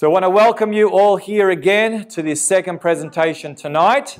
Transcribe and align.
So 0.00 0.08
I 0.08 0.12
want 0.14 0.22
to 0.22 0.30
welcome 0.30 0.72
you 0.72 0.88
all 0.88 1.18
here 1.18 1.50
again 1.50 2.08
to 2.08 2.22
this 2.22 2.40
second 2.40 2.80
presentation 2.80 3.54
tonight. 3.54 4.18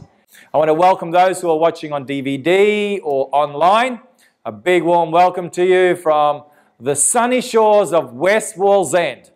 I 0.52 0.58
want 0.58 0.68
to 0.68 0.74
welcome 0.74 1.10
those 1.10 1.40
who 1.40 1.48
are 1.48 1.56
watching 1.56 1.90
on 1.90 2.04
DVD 2.04 3.00
or 3.02 3.30
online. 3.32 4.00
A 4.44 4.52
big 4.52 4.82
warm 4.82 5.10
welcome 5.10 5.48
to 5.48 5.64
you 5.64 5.96
from 5.96 6.44
the 6.78 6.94
sunny 6.94 7.40
shores 7.40 7.94
of 7.94 8.12
West 8.12 8.56
Wallsend 8.56 9.30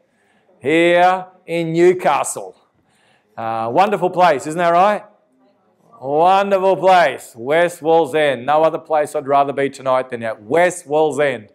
here 0.60 1.28
in 1.46 1.72
Newcastle. 1.72 2.54
Uh, 3.34 3.70
wonderful 3.72 4.11
place, 4.11 4.46
isn't 4.46 4.58
that 4.58 4.68
right? 4.68 5.02
Wonderful 5.98 6.76
place, 6.76 7.32
West 7.34 7.80
Wallsend. 7.80 8.45
No 8.45 8.62
other 8.62 8.76
place 8.76 9.14
I'd 9.14 9.26
rather 9.26 9.54
be 9.54 9.70
tonight 9.70 10.11
than 10.11 10.22
at 10.22 10.42
West 10.42 10.86
Wallsend. 10.86 11.48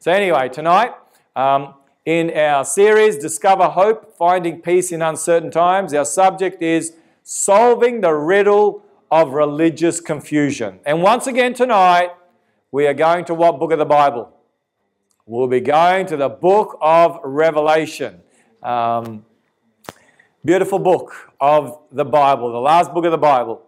So 0.00 0.10
anyway, 0.10 0.48
tonight 0.48 0.94
um, 1.36 1.74
in 2.04 2.36
our 2.36 2.64
series, 2.64 3.16
Discover 3.16 3.68
Hope, 3.68 4.16
Finding 4.16 4.60
Peace 4.60 4.90
in 4.90 5.02
Uncertain 5.02 5.50
Times, 5.50 5.94
our 5.94 6.04
subject 6.04 6.60
is 6.60 6.94
Solving 7.22 8.00
the 8.00 8.12
Riddle 8.12 8.82
of 9.10 9.32
Religious 9.32 10.00
Confusion. 10.00 10.80
And 10.84 11.02
once 11.02 11.28
again 11.28 11.54
tonight, 11.54 12.10
we 12.72 12.86
are 12.86 12.94
going 12.94 13.24
to 13.26 13.34
what 13.34 13.60
book 13.60 13.70
of 13.70 13.78
the 13.78 13.84
Bible? 13.84 14.32
We'll 15.26 15.46
be 15.46 15.60
going 15.60 16.06
to 16.06 16.16
the 16.16 16.28
book 16.28 16.76
of 16.80 17.20
Revelation. 17.22 18.20
Um, 18.62 19.24
beautiful 20.44 20.80
book 20.80 21.32
of 21.40 21.78
the 21.92 22.04
Bible, 22.04 22.50
the 22.50 22.58
last 22.58 22.92
book 22.92 23.04
of 23.04 23.12
the 23.12 23.18
Bible. 23.18 23.62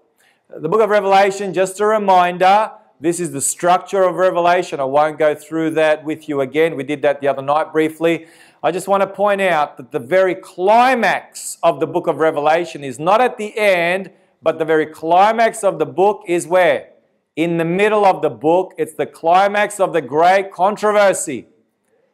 The 0.48 0.69
book 0.69 0.80
of 0.80 0.91
Revelation, 0.91 1.55
just 1.55 1.78
a 1.78 1.86
reminder, 1.86 2.72
this 3.04 3.20
is 3.20 3.32
the 3.32 3.40
structure 3.42 4.02
of 4.02 4.14
Revelation. 4.14 4.80
I 4.80 4.84
won't 4.84 5.18
go 5.18 5.34
through 5.34 5.72
that 5.72 6.04
with 6.04 6.26
you 6.26 6.40
again. 6.40 6.74
We 6.74 6.84
did 6.84 7.02
that 7.02 7.20
the 7.20 7.28
other 7.28 7.42
night 7.42 7.70
briefly. 7.70 8.28
I 8.62 8.70
just 8.70 8.88
want 8.88 9.02
to 9.02 9.06
point 9.06 9.42
out 9.42 9.77
that 9.77 9.92
the 9.92 9.98
very 9.98 10.34
climax 10.34 11.58
of 11.62 11.80
the 11.80 11.86
book 11.86 12.06
of 12.06 12.16
Revelation 12.16 12.82
is 12.82 12.98
not 12.98 13.20
at 13.20 13.36
the 13.36 13.58
end, 13.58 14.10
but 14.41 14.58
the 14.58 14.64
very 14.64 14.86
climax 14.86 15.62
of 15.62 15.78
the 15.78 15.84
book 15.84 16.22
is 16.27 16.47
where? 16.47 16.92
In 17.36 17.58
the 17.58 17.64
middle 17.66 18.06
of 18.06 18.22
the 18.22 18.30
book, 18.30 18.72
it's 18.78 18.94
the 18.94 19.05
climax 19.05 19.80
of 19.80 19.92
the 19.92 20.00
great 20.00 20.50
controversy. 20.50 21.48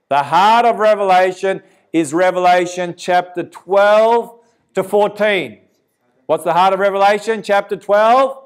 The 0.08 0.24
heart 0.24 0.66
of 0.66 0.80
Revelation 0.80 1.62
is 1.92 2.12
Revelation 2.12 2.96
chapter 2.96 3.44
12 3.44 4.40
to 4.74 4.82
14. 4.82 5.60
What's 6.26 6.42
the 6.42 6.52
heart 6.52 6.74
of 6.74 6.80
Revelation? 6.80 7.44
Chapter 7.44 7.76
12 7.76 8.39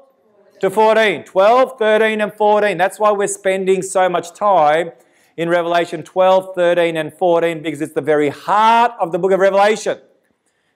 to 0.65 0.71
14. 0.71 1.23
12, 1.23 1.77
13, 1.77 2.21
and 2.21 2.33
14. 2.33 2.77
That's 2.77 2.99
why 2.99 3.11
we're 3.11 3.27
spending 3.27 3.81
so 3.81 4.09
much 4.09 4.33
time 4.33 4.91
in 5.37 5.47
Revelation 5.47 6.01
12, 6.01 6.55
13, 6.55 6.97
and 6.97 7.13
14 7.13 7.61
because 7.61 7.81
it's 7.81 7.93
the 7.93 8.01
very 8.01 8.29
heart 8.29 8.91
of 8.99 9.11
the 9.11 9.19
book 9.19 9.31
of 9.31 9.39
Revelation. 9.39 9.99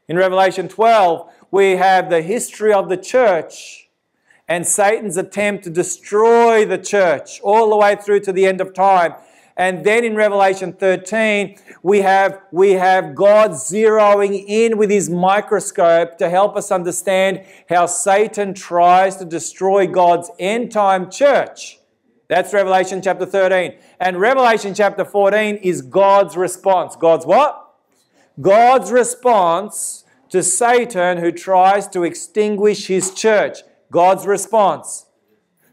In 0.08 0.16
Revelation 0.16 0.68
12, 0.68 1.32
we 1.52 1.72
have 1.72 2.10
the 2.10 2.22
history 2.22 2.72
of 2.72 2.90
the 2.90 2.98
church 2.98 3.90
and 4.48 4.66
Satan's 4.66 5.18
attempt 5.18 5.64
to 5.66 5.70
destroy 5.70 6.66
the 6.66 6.78
church 6.78 7.40
all 7.42 7.70
the 7.70 7.78
way 7.78 7.96
through 7.96 8.20
to 8.22 8.32
the 8.32 8.46
end 8.46 8.62
of 8.62 8.74
time. 8.74 9.14
And 9.60 9.84
then 9.84 10.06
in 10.06 10.16
Revelation 10.16 10.72
13, 10.72 11.58
we 11.84 12.00
have, 12.00 12.42
we 12.50 12.72
have 12.72 13.14
God 13.14 13.52
zeroing 13.52 14.46
in 14.48 14.78
with 14.78 14.90
his 14.90 15.10
microscope 15.10 16.18
to 16.20 16.30
help 16.30 16.56
us 16.56 16.72
understand 16.72 17.44
how 17.68 17.86
Satan 17.86 18.54
tries 18.54 19.18
to 19.18 19.26
destroy 19.26 19.86
God's 19.86 20.32
end 20.40 20.72
time 20.72 21.12
church. 21.12 21.78
That's 22.30 22.54
Revelation 22.54 23.02
chapter 23.02 23.26
13. 23.26 23.74
And 24.00 24.18
Revelation 24.18 24.74
chapter 24.74 25.04
14 25.04 25.58
is 25.58 25.82
God's 25.82 26.38
response. 26.38 26.96
God's 26.96 27.26
what? 27.26 27.76
God's 28.40 28.94
response 28.94 30.06
to 30.30 30.42
Satan 30.42 31.18
who 31.18 31.34
tries 31.34 31.90
to 31.90 32.04
extinguish 32.04 32.88
his 32.88 33.14
church. 33.14 33.58
God's 33.92 34.26
response. 34.26 35.08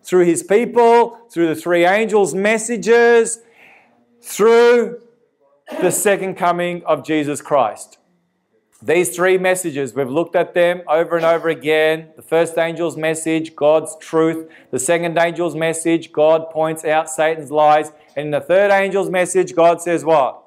Through 0.03 0.25
his 0.25 0.43
people, 0.43 1.21
through 1.31 1.47
the 1.47 1.61
three 1.61 1.85
angels' 1.85 2.35
messages, 2.35 3.39
through 4.27 5.01
the 5.81 5.91
second 5.91 6.35
coming 6.35 6.85
of 6.85 7.05
Jesus 7.05 7.41
Christ. 7.41 7.99
These 8.83 9.15
three 9.15 9.39
messages, 9.39 9.95
we've 9.95 10.11
looked 10.11 10.35
at 10.35 10.53
them 10.53 10.83
over 10.89 11.17
and 11.17 11.25
over 11.25 11.49
again. 11.49 12.09
The 12.17 12.23
first 12.23 12.59
angel's 12.59 12.97
message, 12.97 13.55
God's 13.55 13.97
truth. 14.01 14.51
The 14.73 14.81
second 14.81 15.17
angel's 15.17 15.55
message, 15.55 16.13
God 16.13 16.51
points 16.51 16.85
out 16.85 17.09
Satan's 17.09 17.53
lies. 17.53 17.93
And 18.17 18.27
in 18.27 18.31
the 18.33 18.41
third 18.41 18.73
angel's 18.73 19.09
message, 19.09 19.55
God 19.55 19.81
says 19.81 20.05
what? 20.05 20.43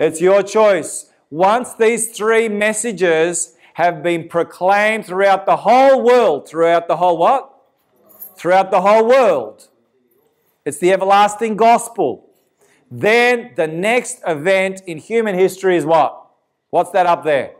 It's 0.00 0.20
your 0.20 0.42
choice. 0.42 1.10
Once 1.30 1.74
these 1.74 2.10
three 2.10 2.48
messages 2.48 3.54
have 3.74 4.02
been 4.02 4.28
proclaimed 4.28 5.06
throughout 5.06 5.46
the 5.46 5.58
whole 5.58 6.02
world, 6.02 6.48
throughout 6.48 6.88
the 6.88 6.96
whole 6.96 7.16
what? 7.16 7.50
Throughout 8.36 8.72
the 8.72 8.80
whole 8.80 9.06
world. 9.06 9.68
It's 10.64 10.78
the 10.78 10.92
everlasting 10.92 11.56
gospel. 11.56 12.28
Then 12.94 13.52
the 13.56 13.66
next 13.66 14.20
event 14.26 14.82
in 14.86 14.98
human 14.98 15.34
history 15.34 15.78
is 15.78 15.86
what? 15.86 16.26
What's 16.68 16.90
that 16.90 17.06
up 17.06 17.24
there? 17.24 17.52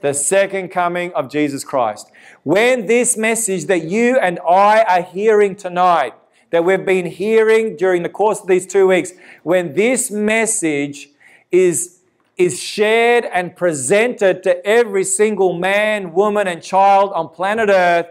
The 0.00 0.14
second 0.14 0.70
coming 0.70 1.12
of 1.12 1.28
Jesus 1.28 1.64
Christ. 1.64 2.10
When 2.42 2.86
this 2.86 3.14
message 3.14 3.66
that 3.66 3.84
you 3.84 4.18
and 4.18 4.40
I 4.40 4.84
are 4.84 5.02
hearing 5.02 5.54
tonight, 5.54 6.14
that 6.48 6.64
we've 6.64 6.84
been 6.84 7.04
hearing 7.04 7.76
during 7.76 8.02
the 8.02 8.08
course 8.08 8.40
of 8.40 8.46
these 8.46 8.66
two 8.66 8.86
weeks, 8.86 9.12
when 9.42 9.74
this 9.74 10.10
message 10.10 11.10
is, 11.50 12.00
is 12.38 12.58
shared 12.58 13.26
and 13.26 13.54
presented 13.54 14.42
to 14.44 14.66
every 14.66 15.04
single 15.04 15.58
man, 15.58 16.14
woman, 16.14 16.48
and 16.48 16.62
child 16.62 17.12
on 17.12 17.28
planet 17.28 17.68
Earth, 17.68 18.06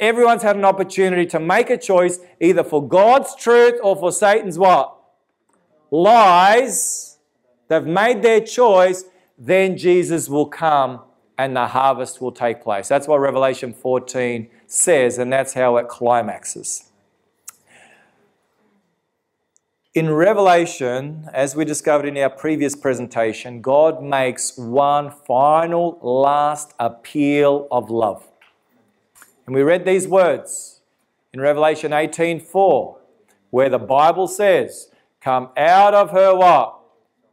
everyone's 0.00 0.42
had 0.42 0.56
an 0.56 0.64
opportunity 0.64 1.26
to 1.26 1.38
make 1.38 1.68
a 1.68 1.76
choice 1.76 2.18
either 2.40 2.64
for 2.64 2.86
God's 2.86 3.36
truth 3.36 3.78
or 3.82 3.94
for 3.94 4.10
Satan's 4.10 4.58
what? 4.58 4.95
Lies, 5.90 7.18
they've 7.68 7.86
made 7.86 8.22
their 8.22 8.40
choice, 8.40 9.04
then 9.38 9.76
Jesus 9.76 10.28
will 10.28 10.46
come 10.46 11.00
and 11.38 11.54
the 11.54 11.66
harvest 11.66 12.20
will 12.20 12.32
take 12.32 12.62
place. 12.62 12.88
That's 12.88 13.06
what 13.06 13.20
Revelation 13.20 13.74
14 13.74 14.48
says, 14.66 15.18
and 15.18 15.32
that's 15.32 15.54
how 15.54 15.76
it 15.76 15.88
climaxes. 15.88 16.90
In 19.94 20.10
Revelation, 20.10 21.28
as 21.32 21.56
we 21.56 21.64
discovered 21.64 22.06
in 22.06 22.18
our 22.18 22.28
previous 22.28 22.76
presentation, 22.76 23.62
God 23.62 24.02
makes 24.02 24.58
one 24.58 25.10
final, 25.10 25.98
last 26.02 26.74
appeal 26.78 27.66
of 27.70 27.90
love. 27.90 28.22
And 29.46 29.54
we 29.54 29.62
read 29.62 29.86
these 29.86 30.06
words 30.06 30.80
in 31.32 31.40
Revelation 31.40 31.92
18:4, 31.92 32.98
where 33.50 33.70
the 33.70 33.78
Bible 33.78 34.28
says, 34.28 34.90
Come 35.20 35.50
out 35.56 35.94
of 35.94 36.10
her 36.10 36.34
what? 36.34 36.78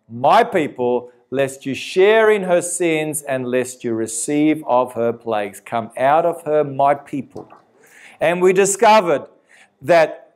My 0.10 0.44
people, 0.44 1.12
lest 1.30 1.66
you 1.66 1.74
share 1.74 2.30
in 2.30 2.44
her 2.44 2.62
sins 2.62 3.22
and 3.24 3.48
lest 3.48 3.84
you 3.84 3.94
receive 3.94 4.64
of 4.68 4.94
her 4.94 5.12
plagues. 5.12 5.60
Come 5.60 5.92
out 5.98 6.26
of 6.26 6.44
her, 6.44 6.64
my 6.64 6.94
people. 6.94 7.50
And 8.20 8.42
we 8.42 8.54
discovered 8.54 9.28
that 9.82 10.36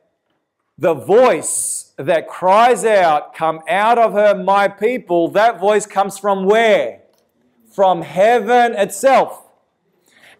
the 0.76 0.94
voice 0.94 1.92
that 1.96 2.28
cries 2.28 2.84
out, 2.84 3.34
Come 3.34 3.60
out 3.68 3.98
of 3.98 4.12
her, 4.12 4.34
my 4.34 4.68
people, 4.68 5.28
that 5.28 5.58
voice 5.58 5.86
comes 5.86 6.18
from 6.18 6.44
where? 6.44 7.02
From 7.70 8.02
heaven 8.02 8.74
itself. 8.74 9.44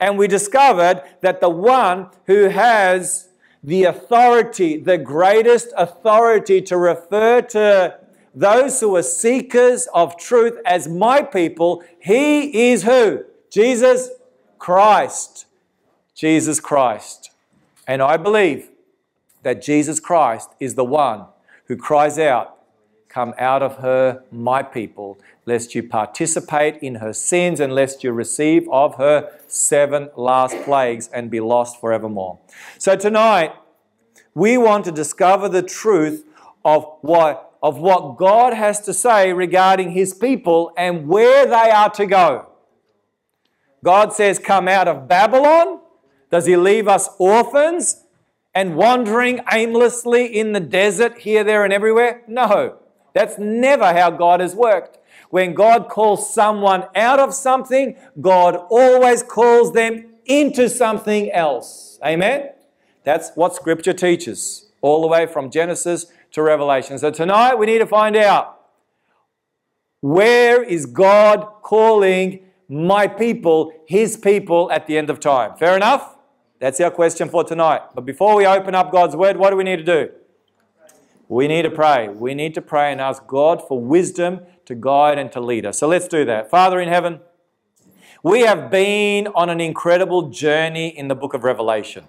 And 0.00 0.16
we 0.16 0.28
discovered 0.28 1.02
that 1.22 1.40
the 1.40 1.48
one 1.48 2.10
who 2.26 2.48
has 2.48 3.27
the 3.62 3.84
authority, 3.84 4.76
the 4.76 4.98
greatest 4.98 5.68
authority 5.76 6.60
to 6.62 6.76
refer 6.76 7.42
to 7.42 7.98
those 8.34 8.80
who 8.80 8.94
are 8.96 9.02
seekers 9.02 9.88
of 9.92 10.16
truth 10.16 10.58
as 10.64 10.86
my 10.88 11.22
people, 11.22 11.82
he 11.98 12.70
is 12.70 12.84
who? 12.84 13.24
Jesus 13.50 14.10
Christ. 14.58 15.46
Jesus 16.14 16.60
Christ. 16.60 17.30
And 17.86 18.02
I 18.02 18.16
believe 18.16 18.68
that 19.42 19.62
Jesus 19.62 19.98
Christ 19.98 20.50
is 20.60 20.74
the 20.74 20.84
one 20.84 21.26
who 21.66 21.76
cries 21.76 22.18
out, 22.18 22.56
Come 23.08 23.34
out 23.38 23.62
of 23.62 23.78
her, 23.78 24.22
my 24.30 24.62
people, 24.62 25.18
lest 25.48 25.74
you 25.74 25.82
participate 25.82 26.76
in 26.82 26.96
her 26.96 27.14
sins 27.14 27.58
and 27.58 27.72
lest 27.72 28.04
you 28.04 28.12
receive 28.12 28.68
of 28.68 28.96
her 28.96 29.32
seven 29.46 30.10
last 30.14 30.54
plagues 30.62 31.08
and 31.08 31.30
be 31.30 31.40
lost 31.40 31.80
forevermore. 31.80 32.38
So 32.76 32.94
tonight, 32.94 33.54
we 34.34 34.58
want 34.58 34.84
to 34.84 34.92
discover 34.92 35.48
the 35.48 35.62
truth 35.62 36.24
of 36.64 36.86
what, 37.00 37.56
of 37.62 37.78
what 37.78 38.18
God 38.18 38.52
has 38.52 38.80
to 38.82 38.92
say 38.92 39.32
regarding 39.32 39.92
his 39.92 40.12
people 40.12 40.72
and 40.76 41.08
where 41.08 41.46
they 41.46 41.70
are 41.70 41.90
to 41.90 42.04
go. 42.04 42.50
God 43.82 44.12
says, 44.12 44.38
Come 44.38 44.68
out 44.68 44.86
of 44.86 45.08
Babylon. 45.08 45.80
Does 46.30 46.44
he 46.44 46.56
leave 46.56 46.88
us 46.88 47.08
orphans 47.18 48.04
and 48.54 48.76
wandering 48.76 49.40
aimlessly 49.50 50.26
in 50.26 50.52
the 50.52 50.60
desert 50.60 51.18
here, 51.20 51.42
there, 51.42 51.64
and 51.64 51.72
everywhere? 51.72 52.22
No. 52.28 52.78
That's 53.14 53.38
never 53.38 53.94
how 53.94 54.10
God 54.10 54.40
has 54.40 54.54
worked. 54.54 54.97
When 55.30 55.54
God 55.54 55.88
calls 55.88 56.32
someone 56.32 56.84
out 56.94 57.18
of 57.18 57.34
something, 57.34 57.96
God 58.20 58.56
always 58.70 59.22
calls 59.22 59.72
them 59.72 60.06
into 60.24 60.68
something 60.68 61.30
else. 61.30 61.98
Amen? 62.04 62.50
That's 63.04 63.30
what 63.34 63.54
Scripture 63.54 63.92
teaches, 63.92 64.66
all 64.80 65.00
the 65.00 65.06
way 65.06 65.26
from 65.26 65.50
Genesis 65.50 66.06
to 66.32 66.42
Revelation. 66.42 66.98
So 66.98 67.10
tonight 67.10 67.54
we 67.54 67.66
need 67.66 67.78
to 67.78 67.86
find 67.86 68.16
out 68.16 68.60
where 70.00 70.62
is 70.62 70.86
God 70.86 71.48
calling 71.62 72.40
my 72.68 73.08
people, 73.08 73.72
His 73.86 74.16
people, 74.16 74.70
at 74.70 74.86
the 74.86 74.98
end 74.98 75.10
of 75.10 75.20
time? 75.20 75.56
Fair 75.56 75.74
enough? 75.74 76.16
That's 76.60 76.80
our 76.80 76.90
question 76.90 77.28
for 77.28 77.44
tonight. 77.44 77.82
But 77.94 78.04
before 78.04 78.36
we 78.36 78.46
open 78.46 78.74
up 78.74 78.92
God's 78.92 79.16
Word, 79.16 79.36
what 79.36 79.50
do 79.50 79.56
we 79.56 79.64
need 79.64 79.76
to 79.76 79.84
do? 79.84 80.10
We 81.28 81.46
need 81.46 81.62
to 81.62 81.70
pray. 81.70 82.08
We 82.08 82.32
need 82.32 82.54
to 82.54 82.62
pray 82.62 82.90
and 82.90 83.00
ask 83.00 83.26
God 83.26 83.62
for 83.66 83.78
wisdom 83.78 84.40
to 84.64 84.74
guide 84.74 85.18
and 85.18 85.30
to 85.32 85.40
lead 85.40 85.66
us. 85.66 85.78
So 85.78 85.86
let's 85.86 86.08
do 86.08 86.24
that. 86.24 86.50
Father 86.50 86.80
in 86.80 86.88
heaven, 86.88 87.20
we 88.22 88.40
have 88.40 88.70
been 88.70 89.28
on 89.28 89.50
an 89.50 89.60
incredible 89.60 90.30
journey 90.30 90.88
in 90.88 91.08
the 91.08 91.14
book 91.14 91.34
of 91.34 91.44
Revelation. 91.44 92.04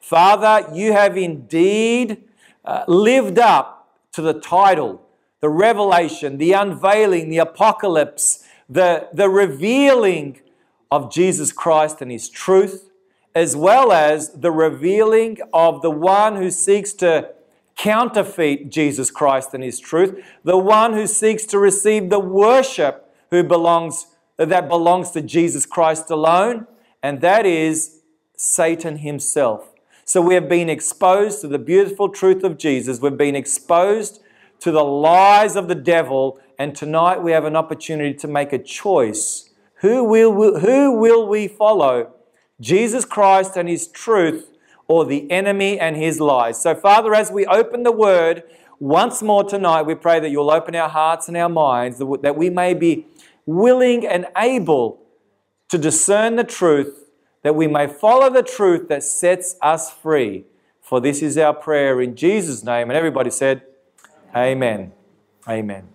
Father, 0.00 0.68
you 0.72 0.92
have 0.92 1.16
indeed 1.16 2.24
uh, 2.64 2.84
lived 2.86 3.38
up 3.38 3.98
to 4.12 4.22
the 4.22 4.34
title, 4.34 5.02
the 5.40 5.48
revelation, 5.48 6.38
the 6.38 6.52
unveiling, 6.52 7.28
the 7.28 7.38
apocalypse, 7.38 8.44
the, 8.68 9.08
the 9.12 9.28
revealing 9.28 10.40
of 10.90 11.12
Jesus 11.12 11.52
Christ 11.52 12.00
and 12.00 12.10
his 12.10 12.28
truth, 12.28 12.90
as 13.34 13.54
well 13.56 13.92
as 13.92 14.30
the 14.32 14.50
revealing 14.50 15.38
of 15.52 15.82
the 15.82 15.90
one 15.90 16.36
who 16.36 16.50
seeks 16.50 16.92
to 16.94 17.30
counterfeit 17.82 18.70
Jesus 18.70 19.10
Christ 19.10 19.54
and 19.54 19.64
his 19.64 19.80
truth, 19.80 20.22
the 20.44 20.58
one 20.58 20.92
who 20.92 21.06
seeks 21.06 21.44
to 21.46 21.58
receive 21.58 22.10
the 22.10 22.20
worship 22.20 23.10
who 23.30 23.42
belongs 23.42 24.06
that 24.36 24.68
belongs 24.68 25.10
to 25.10 25.20
Jesus 25.20 25.66
Christ 25.66 26.10
alone, 26.10 26.66
and 27.02 27.20
that 27.20 27.44
is 27.44 28.00
Satan 28.36 28.98
himself. 28.98 29.68
So 30.04 30.22
we 30.22 30.34
have 30.34 30.48
been 30.48 30.70
exposed 30.70 31.42
to 31.42 31.48
the 31.48 31.58
beautiful 31.58 32.08
truth 32.08 32.42
of 32.42 32.56
Jesus. 32.56 33.00
We've 33.00 33.16
been 33.16 33.36
exposed 33.36 34.22
to 34.60 34.70
the 34.70 34.84
lies 34.84 35.56
of 35.56 35.68
the 35.68 35.74
devil, 35.74 36.38
and 36.58 36.74
tonight 36.74 37.22
we 37.22 37.32
have 37.32 37.44
an 37.44 37.54
opportunity 37.54 38.14
to 38.14 38.28
make 38.28 38.52
a 38.54 38.58
choice. 38.58 39.50
Who 39.76 40.04
will, 40.04 40.58
who 40.58 40.92
will 40.92 41.26
we 41.26 41.48
follow? 41.48 42.14
Jesus 42.60 43.04
Christ 43.04 43.56
and 43.56 43.68
his 43.68 43.86
truth 43.88 44.49
or 44.90 45.04
the 45.04 45.30
enemy 45.30 45.78
and 45.78 45.96
his 45.96 46.18
lies. 46.18 46.60
So, 46.60 46.74
Father, 46.74 47.14
as 47.14 47.30
we 47.30 47.46
open 47.46 47.84
the 47.84 47.92
word 47.92 48.42
once 48.80 49.22
more 49.22 49.44
tonight, 49.44 49.82
we 49.82 49.94
pray 49.94 50.18
that 50.18 50.30
you'll 50.30 50.50
open 50.50 50.74
our 50.74 50.88
hearts 50.88 51.28
and 51.28 51.36
our 51.36 51.48
minds, 51.48 51.98
that 51.98 52.36
we 52.36 52.50
may 52.50 52.74
be 52.74 53.06
willing 53.46 54.04
and 54.04 54.26
able 54.36 55.00
to 55.68 55.78
discern 55.78 56.34
the 56.34 56.42
truth, 56.42 57.04
that 57.44 57.54
we 57.54 57.68
may 57.68 57.86
follow 57.86 58.28
the 58.30 58.42
truth 58.42 58.88
that 58.88 59.04
sets 59.04 59.54
us 59.62 59.92
free. 59.92 60.44
For 60.82 61.00
this 61.00 61.22
is 61.22 61.38
our 61.38 61.54
prayer 61.54 62.00
in 62.00 62.16
Jesus' 62.16 62.64
name. 62.64 62.90
And 62.90 62.96
everybody 62.96 63.30
said, 63.30 63.62
Amen. 64.34 64.90
Amen. 65.48 65.86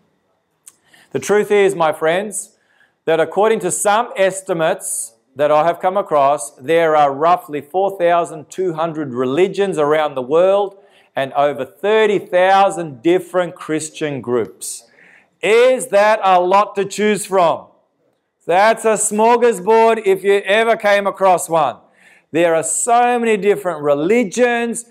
The 1.11 1.19
truth 1.19 1.51
is, 1.51 1.75
my 1.75 1.91
friends, 1.91 2.55
that 3.03 3.19
according 3.19 3.59
to 3.59 3.71
some 3.71 4.13
estimates, 4.15 5.14
that 5.35 5.51
I 5.51 5.65
have 5.65 5.79
come 5.79 5.97
across, 5.97 6.51
there 6.51 6.95
are 6.95 7.13
roughly 7.13 7.61
4,200 7.61 9.13
religions 9.13 9.77
around 9.77 10.15
the 10.15 10.21
world 10.21 10.77
and 11.15 11.33
over 11.33 11.65
30,000 11.65 13.01
different 13.01 13.55
Christian 13.55 14.21
groups. 14.21 14.83
Is 15.41 15.87
that 15.87 16.19
a 16.23 16.39
lot 16.39 16.75
to 16.75 16.85
choose 16.85 17.25
from? 17.25 17.67
That's 18.45 18.85
a 18.85 18.93
smorgasbord 18.93 20.05
if 20.05 20.23
you 20.23 20.35
ever 20.45 20.77
came 20.77 21.07
across 21.07 21.49
one. 21.49 21.77
There 22.31 22.55
are 22.55 22.63
so 22.63 23.17
many 23.17 23.37
different 23.37 23.81
religions, 23.81 24.85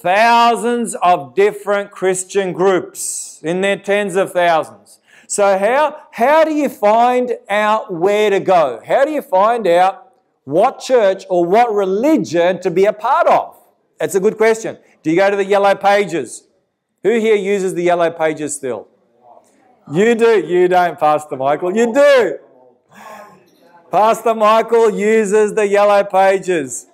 thousands 0.00 0.94
of 0.96 1.34
different 1.34 1.90
Christian 1.90 2.52
groups 2.52 3.40
in 3.42 3.60
their 3.60 3.76
tens 3.76 4.16
of 4.16 4.32
thousands. 4.32 4.97
So, 5.30 5.58
how, 5.58 6.06
how 6.10 6.42
do 6.42 6.54
you 6.54 6.70
find 6.70 7.36
out 7.50 7.92
where 7.92 8.30
to 8.30 8.40
go? 8.40 8.80
How 8.82 9.04
do 9.04 9.10
you 9.10 9.20
find 9.20 9.66
out 9.66 10.10
what 10.44 10.80
church 10.80 11.24
or 11.28 11.44
what 11.44 11.70
religion 11.70 12.62
to 12.62 12.70
be 12.70 12.86
a 12.86 12.94
part 12.94 13.26
of? 13.26 13.54
That's 14.00 14.14
a 14.14 14.20
good 14.20 14.38
question. 14.38 14.78
Do 15.02 15.10
you 15.10 15.16
go 15.16 15.30
to 15.30 15.36
the 15.36 15.44
yellow 15.44 15.74
pages? 15.74 16.46
Who 17.02 17.20
here 17.20 17.36
uses 17.36 17.74
the 17.74 17.82
yellow 17.82 18.10
pages 18.10 18.54
still? 18.54 18.88
You 19.92 20.14
do. 20.14 20.46
You 20.46 20.66
don't, 20.66 20.98
Pastor 20.98 21.36
Michael. 21.36 21.76
You 21.76 21.92
do. 21.92 22.38
Pastor 23.90 24.34
Michael 24.34 24.88
uses 24.88 25.52
the 25.52 25.68
yellow 25.68 26.04
pages. 26.04 26.86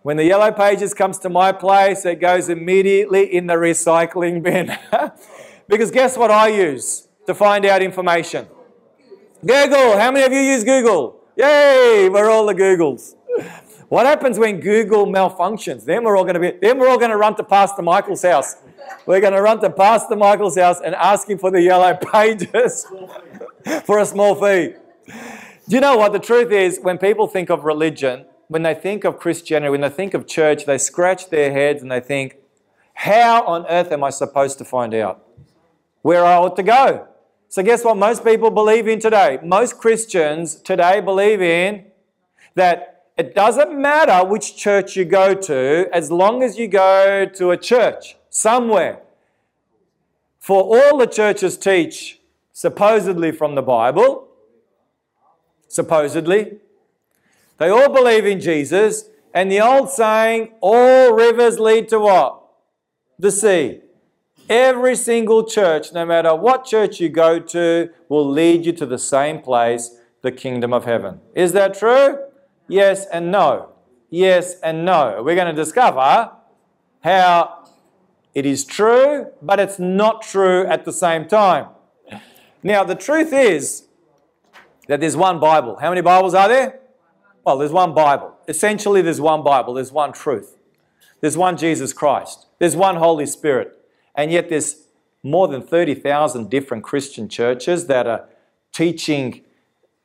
When 0.00 0.16
the 0.16 0.24
yellow 0.24 0.52
pages 0.52 0.94
comes 0.94 1.18
to 1.18 1.28
my 1.28 1.52
place, 1.52 2.06
it 2.06 2.18
goes 2.18 2.48
immediately 2.48 3.24
in 3.34 3.46
the 3.46 3.54
recycling 3.54 4.42
bin. 4.42 4.74
because 5.68 5.90
guess 5.90 6.16
what 6.16 6.30
I 6.30 6.48
use? 6.48 7.08
To 7.26 7.34
find 7.34 7.64
out 7.66 7.82
information. 7.82 8.46
Google. 9.40 9.98
How 9.98 10.10
many 10.12 10.24
of 10.24 10.32
you 10.32 10.40
use 10.40 10.64
Google? 10.64 11.20
Yay! 11.36 12.08
We're 12.08 12.30
all 12.30 12.46
the 12.46 12.54
Googles. 12.54 13.14
What 13.88 14.06
happens 14.06 14.38
when 14.38 14.60
Google 14.60 15.06
malfunctions? 15.06 15.84
Then 15.84 16.04
we're 16.04 16.16
all 16.16 16.24
going 16.24 16.34
to 16.34 16.40
be. 16.40 16.52
Then 16.62 16.78
we're 16.78 16.88
all 16.88 16.98
going 16.98 17.10
to 17.10 17.16
run 17.16 17.36
to 17.36 17.42
Pastor 17.42 17.82
Michael's 17.82 18.22
house. 18.22 18.56
We're 19.04 19.20
going 19.20 19.32
to 19.32 19.42
run 19.42 19.60
to 19.60 19.70
Pastor 19.70 20.16
Michael's 20.16 20.56
house 20.56 20.80
and 20.82 20.94
ask 20.94 21.28
him 21.28 21.38
for 21.38 21.50
the 21.50 21.60
yellow 21.60 21.94
pages 22.12 22.86
for 23.84 23.98
a 23.98 24.06
small 24.06 24.34
fee. 24.34 24.74
Do 25.06 25.76
you 25.76 25.80
know 25.80 25.96
what 25.96 26.12
the 26.12 26.18
truth 26.18 26.50
is? 26.50 26.78
When 26.80 26.98
people 26.98 27.26
think 27.26 27.50
of 27.50 27.64
religion, 27.64 28.26
when 28.48 28.62
they 28.62 28.74
think 28.74 29.04
of 29.04 29.18
Christianity, 29.18 29.70
when 29.70 29.80
they 29.80 29.88
think 29.88 30.14
of 30.14 30.26
church, 30.26 30.66
they 30.66 30.78
scratch 30.78 31.30
their 31.30 31.52
heads 31.52 31.82
and 31.82 31.90
they 31.90 32.00
think, 32.00 32.36
"How 32.94 33.42
on 33.44 33.66
earth 33.66 33.92
am 33.92 34.04
I 34.04 34.10
supposed 34.10 34.58
to 34.58 34.64
find 34.64 34.94
out 34.94 35.20
where 36.02 36.24
I 36.24 36.36
ought 36.36 36.56
to 36.56 36.62
go?" 36.62 37.08
So, 37.52 37.62
guess 37.62 37.84
what 37.84 37.98
most 37.98 38.24
people 38.24 38.50
believe 38.50 38.88
in 38.88 38.98
today? 38.98 39.38
Most 39.44 39.76
Christians 39.76 40.54
today 40.54 41.02
believe 41.02 41.42
in 41.42 41.84
that 42.54 43.08
it 43.18 43.34
doesn't 43.34 43.78
matter 43.78 44.26
which 44.26 44.56
church 44.56 44.96
you 44.96 45.04
go 45.04 45.34
to 45.34 45.86
as 45.92 46.10
long 46.10 46.42
as 46.42 46.58
you 46.58 46.66
go 46.66 47.26
to 47.26 47.50
a 47.50 47.58
church 47.58 48.16
somewhere. 48.30 49.00
For 50.38 50.62
all 50.62 50.96
the 50.96 51.04
churches 51.06 51.58
teach 51.58 52.20
supposedly 52.54 53.32
from 53.32 53.54
the 53.54 53.60
Bible, 53.60 54.28
supposedly, 55.68 56.56
they 57.58 57.68
all 57.68 57.92
believe 57.92 58.24
in 58.24 58.40
Jesus, 58.40 59.10
and 59.34 59.52
the 59.52 59.60
old 59.60 59.90
saying, 59.90 60.54
all 60.62 61.12
rivers 61.12 61.58
lead 61.58 61.90
to 61.90 62.00
what? 62.00 62.44
The 63.18 63.30
sea. 63.30 63.82
Every 64.48 64.96
single 64.96 65.44
church, 65.44 65.92
no 65.92 66.04
matter 66.04 66.34
what 66.34 66.64
church 66.64 67.00
you 67.00 67.08
go 67.08 67.38
to, 67.38 67.90
will 68.08 68.28
lead 68.28 68.66
you 68.66 68.72
to 68.72 68.86
the 68.86 68.98
same 68.98 69.40
place, 69.40 69.96
the 70.22 70.32
kingdom 70.32 70.72
of 70.72 70.84
heaven. 70.84 71.20
Is 71.34 71.52
that 71.52 71.74
true? 71.78 72.18
Yes 72.68 73.06
and 73.06 73.30
no. 73.30 73.70
Yes 74.10 74.60
and 74.60 74.84
no. 74.84 75.22
We're 75.22 75.36
going 75.36 75.54
to 75.54 75.60
discover 75.60 76.30
how 77.02 77.68
it 78.34 78.46
is 78.46 78.64
true, 78.64 79.26
but 79.40 79.60
it's 79.60 79.78
not 79.78 80.22
true 80.22 80.66
at 80.66 80.84
the 80.84 80.92
same 80.92 81.26
time. 81.26 81.68
Now, 82.62 82.84
the 82.84 82.94
truth 82.94 83.32
is 83.32 83.86
that 84.88 85.00
there's 85.00 85.16
one 85.16 85.40
Bible. 85.40 85.76
How 85.76 85.88
many 85.88 86.00
Bibles 86.00 86.34
are 86.34 86.48
there? 86.48 86.80
Well, 87.44 87.58
there's 87.58 87.72
one 87.72 87.94
Bible. 87.94 88.36
Essentially, 88.46 89.02
there's 89.02 89.20
one 89.20 89.42
Bible, 89.42 89.74
there's 89.74 89.92
one 89.92 90.12
truth. 90.12 90.56
There's 91.20 91.36
one 91.36 91.56
Jesus 91.56 91.92
Christ, 91.92 92.46
there's 92.58 92.76
one 92.76 92.96
Holy 92.96 93.26
Spirit. 93.26 93.78
And 94.14 94.30
yet 94.30 94.48
there's 94.48 94.86
more 95.22 95.48
than 95.48 95.62
30,000 95.62 96.50
different 96.50 96.84
Christian 96.84 97.28
churches 97.28 97.86
that 97.86 98.06
are 98.06 98.28
teaching 98.72 99.42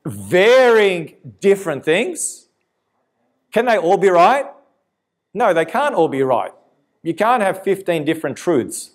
varying 0.05 1.15
different 1.41 1.83
things. 1.83 2.47
Can 3.51 3.65
they 3.65 3.77
all 3.77 3.97
be 3.97 4.09
right? 4.09 4.45
No, 5.33 5.53
they 5.53 5.65
can't 5.65 5.95
all 5.95 6.07
be 6.07 6.21
right. 6.21 6.51
You 7.03 7.13
can't 7.13 7.41
have 7.41 7.63
15 7.63 8.05
different 8.05 8.37
truths 8.37 8.91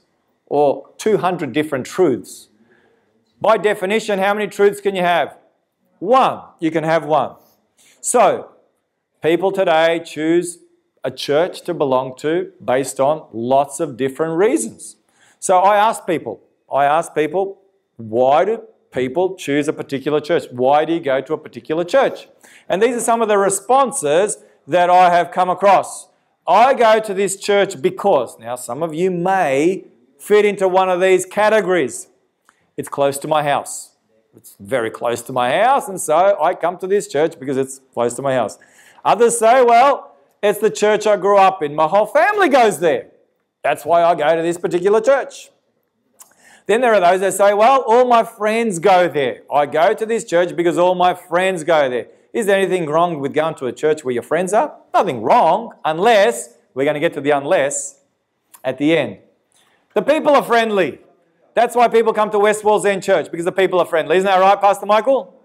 or 0.47 0.88
200 0.99 1.52
different 1.52 1.87
truths. 1.87 2.49
By 3.40 3.57
definition, 3.57 4.19
how 4.19 4.35
many 4.35 4.47
truths 4.47 4.81
can 4.81 4.95
you 4.95 5.02
have? 5.02 5.37
One. 5.99 6.42
You 6.61 6.71
can 6.71 6.85
have 6.85 7.04
one. 7.04 7.37
So, 8.00 8.50
people 9.23 9.52
today 9.52 10.02
choose 10.04 10.59
a 11.04 11.11
church 11.11 11.62
to 11.62 11.75
belong 11.75 12.16
to 12.19 12.52
based 12.64 13.00
on 13.00 13.26
lots 13.33 13.81
of 13.81 13.97
different 13.97 14.37
reasons. 14.37 14.97
So 15.43 15.59
I 15.59 15.77
ask 15.77 16.07
people, 16.07 16.41
I 16.73 16.85
ask 16.85 17.17
people, 17.17 17.61
why 17.97 18.45
do 18.45 18.63
people 18.93 19.35
choose 19.35 19.67
a 19.67 19.73
particular 19.73 20.21
church? 20.21 20.45
Why 20.53 20.85
do 20.85 20.93
you 20.93 21.01
go 21.01 21.21
to 21.21 21.33
a 21.33 21.37
particular 21.37 21.83
church? 21.83 22.29
And 22.69 22.81
these 22.81 22.95
are 22.95 23.01
some 23.01 23.23
of 23.23 23.27
the 23.27 23.37
responses 23.37 24.37
that 24.69 24.89
I 24.89 25.11
have 25.13 25.33
come 25.33 25.51
across. 25.51 26.07
I 26.47 26.75
go 26.75 27.01
to 27.01 27.13
this 27.13 27.35
church 27.41 27.83
because, 27.83 28.39
now 28.39 28.55
some 28.55 28.85
of 28.85 28.95
you 28.95 29.11
may 29.11 29.83
fit 30.17 30.45
into 30.45 30.69
one 30.69 30.89
of 30.89 31.01
these 31.01 31.27
categories. 31.27 32.07
It's 32.77 32.89
close 32.89 33.19
to 33.19 33.27
my 33.27 33.43
house. 33.43 33.97
it's 34.37 34.55
very 34.61 34.91
close 34.91 35.23
to 35.23 35.33
my 35.33 35.51
house, 35.51 35.89
and 35.89 36.01
so 36.01 36.41
I 36.41 36.55
come 36.55 36.79
to 36.79 36.87
this 36.87 37.09
church 37.09 37.37
because 37.41 37.57
it's 37.57 37.81
close 37.93 38.15
to 38.15 38.23
my 38.23 38.35
house. 38.35 38.61
Others 39.05 39.41
say, 39.41 39.65
well, 39.65 40.15
it's 40.41 40.61
the 40.61 40.71
church 40.71 41.05
I 41.05 41.17
grew 41.17 41.37
up 41.37 41.65
in. 41.65 41.75
My 41.75 41.89
whole 41.89 42.07
family 42.07 42.49
goes 42.49 42.79
there. 42.79 43.12
That's 43.62 43.85
why 43.85 44.02
I 44.02 44.14
go 44.14 44.37
to 44.37 44.42
this 44.42 44.59
particular 44.59 45.00
church. 45.00 45.50
Then 46.66 46.81
there 46.81 46.95
are 46.95 47.00
those 47.00 47.21
that 47.21 47.35
say, 47.35 47.54
well, 47.54 47.85
all 47.87 48.07
my 48.07 48.23
friends 48.23 48.78
go 48.78 49.09
there. 49.09 49.42
I 49.52 49.66
go 49.66 49.95
to 49.95 50.07
this 50.07 50.25
church 50.25 50.54
because 50.54 50.78
all 50.78 50.95
my 50.95 51.14
friends 51.14 51.64
go 51.64 51.88
there. 51.88 52.07
Is 52.33 52.47
there 52.47 52.57
anything 52.57 52.87
wrong 52.87 53.19
with 53.19 53.35
going 53.35 53.57
to 53.57 53.66
a 53.66 53.73
church 53.73 54.04
where 54.04 54.14
your 54.14 54.23
friends 54.23 54.52
are? 54.52 54.76
Nothing 54.95 55.23
wrong, 55.23 55.73
unless, 55.85 56.54
we're 56.75 56.85
going 56.85 56.95
to 56.95 57.00
get 57.00 57.12
to 57.14 57.21
the 57.21 57.31
unless 57.31 58.00
at 58.64 58.78
the 58.78 58.97
end. 58.97 59.19
The 59.95 60.02
people 60.02 60.35
are 60.35 60.42
friendly. 60.42 61.00
That's 61.54 61.76
why 61.76 61.88
people 61.88 62.14
come 62.14 62.31
to 62.31 62.38
West 62.38 62.62
Wallsend 62.62 63.02
Church, 63.02 63.31
because 63.31 63.45
the 63.45 63.52
people 63.52 63.78
are 63.78 63.85
friendly. 63.85 64.16
Isn't 64.16 64.26
that 64.26 64.38
right, 64.38 64.59
Pastor 64.59 64.87
Michael? 64.87 65.38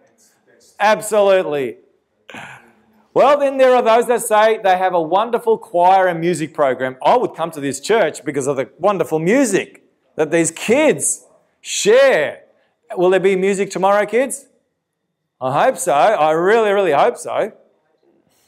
Absolutely. 0.80 1.78
Well, 3.18 3.40
then 3.40 3.58
there 3.58 3.76
are 3.76 3.82
those 3.82 4.06
that 4.10 4.22
say 4.22 4.60
they 4.64 4.78
have 4.78 4.94
a 4.94 5.02
wonderful 5.02 5.58
choir 5.58 6.06
and 6.06 6.20
music 6.20 6.54
program. 6.54 6.98
I 7.04 7.18
would 7.18 7.34
come 7.34 7.50
to 7.50 7.60
this 7.60 7.80
church 7.80 8.24
because 8.24 8.46
of 8.46 8.58
the 8.58 8.70
wonderful 8.78 9.18
music 9.18 9.84
that 10.18 10.30
these 10.30 10.52
kids 10.52 11.26
share. 11.60 12.44
Will 12.96 13.10
there 13.10 13.20
be 13.20 13.36
music 13.36 13.72
tomorrow, 13.72 14.06
kids? 14.06 14.46
I 15.42 15.66
hope 15.66 15.80
so. 15.80 15.94
I 15.94 16.30
really, 16.34 16.72
really 16.72 16.92
hope 16.92 17.18
so. 17.18 17.54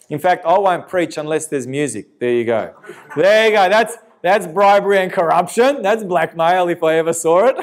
In 0.07 0.19
fact, 0.19 0.45
I 0.45 0.59
won't 0.59 0.87
preach 0.87 1.17
unless 1.17 1.47
there's 1.47 1.65
music. 1.65 2.19
There 2.19 2.31
you 2.31 2.45
go. 2.45 2.75
There 3.15 3.47
you 3.47 3.53
go. 3.53 3.69
That's 3.69 3.97
that's 4.21 4.45
bribery 4.45 4.99
and 4.99 5.11
corruption. 5.11 5.81
That's 5.81 6.03
blackmail 6.03 6.67
if 6.67 6.83
I 6.83 6.99
ever 6.99 7.13
saw 7.13 7.47
it. 7.47 7.57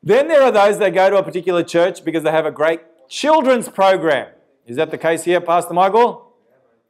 then 0.03 0.29
there 0.29 0.41
are 0.41 0.51
those 0.53 0.79
that 0.79 0.93
go 0.93 1.09
to 1.09 1.17
a 1.17 1.23
particular 1.23 1.63
church 1.63 2.05
because 2.05 2.23
they 2.23 2.31
have 2.31 2.45
a 2.45 2.51
great 2.51 2.79
children's 3.09 3.67
program. 3.67 4.29
Is 4.65 4.77
that 4.77 4.91
the 4.91 4.97
case 4.97 5.23
here, 5.23 5.41
Pastor 5.41 5.73
Michael? 5.73 6.33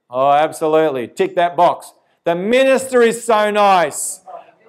Oh, 0.09 0.31
absolutely. 0.31 1.07
Tick 1.07 1.35
that 1.35 1.55
box. 1.55 1.93
The 2.23 2.35
minister 2.35 3.01
is 3.01 3.23
so 3.23 3.49
nice. 3.49 4.21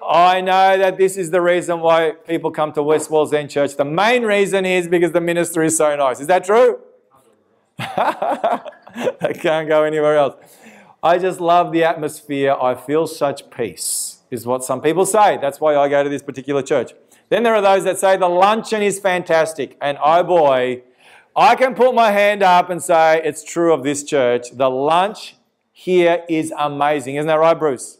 I 0.05 0.41
know 0.41 0.77
that 0.77 0.97
this 0.97 1.17
is 1.17 1.31
the 1.31 1.41
reason 1.41 1.79
why 1.79 2.11
people 2.11 2.51
come 2.51 2.73
to 2.73 2.83
West 2.83 3.09
Wallsend 3.09 3.49
Church. 3.49 3.75
The 3.75 3.85
main 3.85 4.23
reason 4.23 4.65
is 4.65 4.87
because 4.87 5.11
the 5.11 5.21
minister 5.21 5.63
is 5.63 5.77
so 5.77 5.95
nice. 5.95 6.19
Is 6.19 6.27
that 6.27 6.43
true? 6.43 6.79
I 7.79 9.33
can't 9.39 9.67
go 9.67 9.83
anywhere 9.83 10.17
else. 10.17 10.35
I 11.01 11.17
just 11.17 11.41
love 11.41 11.71
the 11.71 11.83
atmosphere. 11.83 12.55
I 12.59 12.75
feel 12.75 13.07
such 13.07 13.49
peace, 13.49 14.19
is 14.31 14.45
what 14.45 14.63
some 14.63 14.81
people 14.81 15.05
say. 15.05 15.37
That's 15.37 15.59
why 15.59 15.75
I 15.75 15.89
go 15.89 16.03
to 16.03 16.09
this 16.09 16.23
particular 16.23 16.61
church. 16.61 16.93
Then 17.29 17.43
there 17.43 17.55
are 17.55 17.61
those 17.61 17.83
that 17.83 17.97
say 17.97 18.15
the 18.17 18.29
luncheon 18.29 18.81
is 18.81 18.99
fantastic. 18.99 19.77
And 19.81 19.97
oh 20.03 20.23
boy, 20.23 20.83
I 21.35 21.55
can 21.55 21.73
put 21.73 21.95
my 21.95 22.11
hand 22.11 22.43
up 22.43 22.69
and 22.69 22.81
say 22.81 23.19
it's 23.23 23.43
true 23.43 23.73
of 23.73 23.83
this 23.83 24.03
church. 24.03 24.51
The 24.51 24.69
lunch 24.69 25.35
here 25.71 26.23
is 26.29 26.53
amazing. 26.57 27.15
Isn't 27.15 27.27
that 27.27 27.39
right, 27.39 27.57
Bruce? 27.57 27.97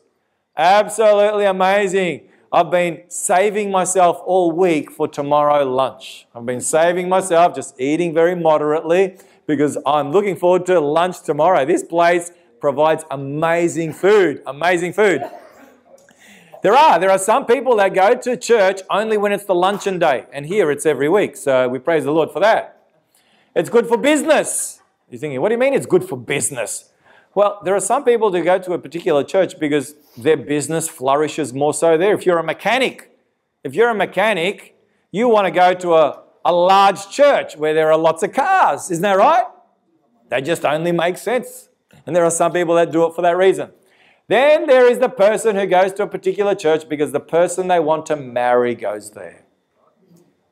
Absolutely 0.55 1.45
amazing. 1.45 2.29
I've 2.51 2.69
been 2.69 3.01
saving 3.07 3.71
myself 3.71 4.21
all 4.23 4.51
week 4.51 4.91
for 4.91 5.07
tomorrow 5.07 5.63
lunch. 5.65 6.27
I've 6.35 6.45
been 6.45 6.61
saving 6.61 7.09
myself, 7.09 7.55
just 7.55 7.81
eating 7.81 8.13
very 8.13 8.35
moderately 8.35 9.17
because 9.47 9.79
I'm 9.83 10.11
looking 10.11 10.35
forward 10.35 10.67
to 10.67 10.79
lunch 10.79 11.23
tomorrow. 11.23 11.65
This 11.65 11.81
place 11.81 12.31
provides 12.59 13.03
amazing 13.09 13.93
food, 13.93 14.43
amazing 14.45 14.93
food. 14.93 15.23
There 16.61 16.75
are. 16.75 16.99
There 16.99 17.09
are 17.09 17.17
some 17.17 17.47
people 17.47 17.75
that 17.77 17.95
go 17.95 18.13
to 18.13 18.37
church 18.37 18.81
only 18.91 19.17
when 19.17 19.31
it's 19.31 19.45
the 19.45 19.55
luncheon 19.55 19.97
day, 19.97 20.27
and 20.31 20.45
here 20.45 20.69
it's 20.69 20.85
every 20.85 21.09
week. 21.09 21.35
So 21.35 21.67
we 21.67 21.79
praise 21.79 22.03
the 22.03 22.11
Lord 22.11 22.29
for 22.29 22.39
that. 22.41 22.82
It's 23.55 23.69
good 23.69 23.87
for 23.87 23.97
business. 23.97 24.81
You're 25.09 25.19
thinking, 25.19 25.39
what 25.41 25.49
do 25.49 25.53
you 25.53 25.59
mean 25.59 25.73
it's 25.73 25.85
good 25.85 26.03
for 26.03 26.17
business? 26.17 26.91
Well, 27.35 27.61
there 27.63 27.75
are 27.75 27.79
some 27.79 28.03
people 28.03 28.29
that 28.31 28.41
go 28.41 28.59
to 28.59 28.73
a 28.73 28.79
particular 28.79 29.23
church 29.23 29.59
because 29.59 29.95
their 30.17 30.37
business 30.37 30.87
flourishes 30.87 31.53
more 31.53 31.73
so 31.73 31.97
there. 31.97 32.13
If 32.13 32.25
you're 32.25 32.39
a 32.39 32.43
mechanic, 32.43 33.11
if 33.63 33.75
you're 33.75 33.89
a 33.89 33.95
mechanic, 33.95 34.75
you 35.11 35.27
want 35.27 35.45
to 35.45 35.51
go 35.51 35.73
to 35.73 35.93
a, 35.93 36.23
a 36.45 36.53
large 36.53 37.09
church 37.09 37.55
where 37.55 37.73
there 37.73 37.91
are 37.91 37.97
lots 37.97 38.23
of 38.23 38.33
cars. 38.33 38.91
Isn't 38.91 39.03
that 39.03 39.17
right? 39.17 39.45
That 40.29 40.41
just 40.41 40.65
only 40.65 40.91
makes 40.91 41.21
sense. 41.21 41.69
And 42.05 42.15
there 42.15 42.25
are 42.25 42.31
some 42.31 42.51
people 42.51 42.75
that 42.75 42.91
do 42.91 43.05
it 43.05 43.15
for 43.15 43.21
that 43.21 43.37
reason. 43.37 43.71
Then 44.27 44.67
there 44.67 44.89
is 44.89 44.99
the 44.99 45.09
person 45.09 45.55
who 45.55 45.65
goes 45.67 45.93
to 45.93 46.03
a 46.03 46.07
particular 46.07 46.55
church 46.55 46.87
because 46.89 47.11
the 47.11 47.19
person 47.19 47.67
they 47.67 47.79
want 47.79 48.05
to 48.07 48.15
marry 48.15 48.73
goes 48.73 49.11
there. 49.11 49.45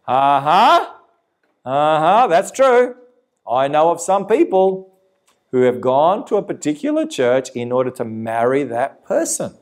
Uh 0.08 0.42
huh. 0.42 0.94
Uh 1.66 2.00
huh. 2.00 2.28
That's 2.28 2.52
true. 2.52 2.96
I 3.50 3.68
know 3.68 3.92
of 3.92 4.02
some 4.02 4.28
people 4.28 4.92
who 5.52 5.64
have 5.64 5.82
gone 5.82 6.26
to 6.26 6.38
a 6.38 6.42
particular 6.42 7.06
church 7.06 7.50
in 7.54 7.72
order 7.72 7.92
to 7.92 8.06
marry 8.06 8.64
that 8.64 9.06
person. 9.06 9.54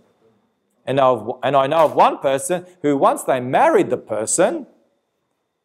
And, 0.85 0.99
and 0.99 1.55
I 1.55 1.67
know 1.67 1.85
of 1.85 1.95
one 1.95 2.19
person 2.19 2.65
who, 2.81 2.97
once 2.97 3.23
they 3.23 3.39
married 3.39 3.89
the 3.89 3.97
person, 3.97 4.67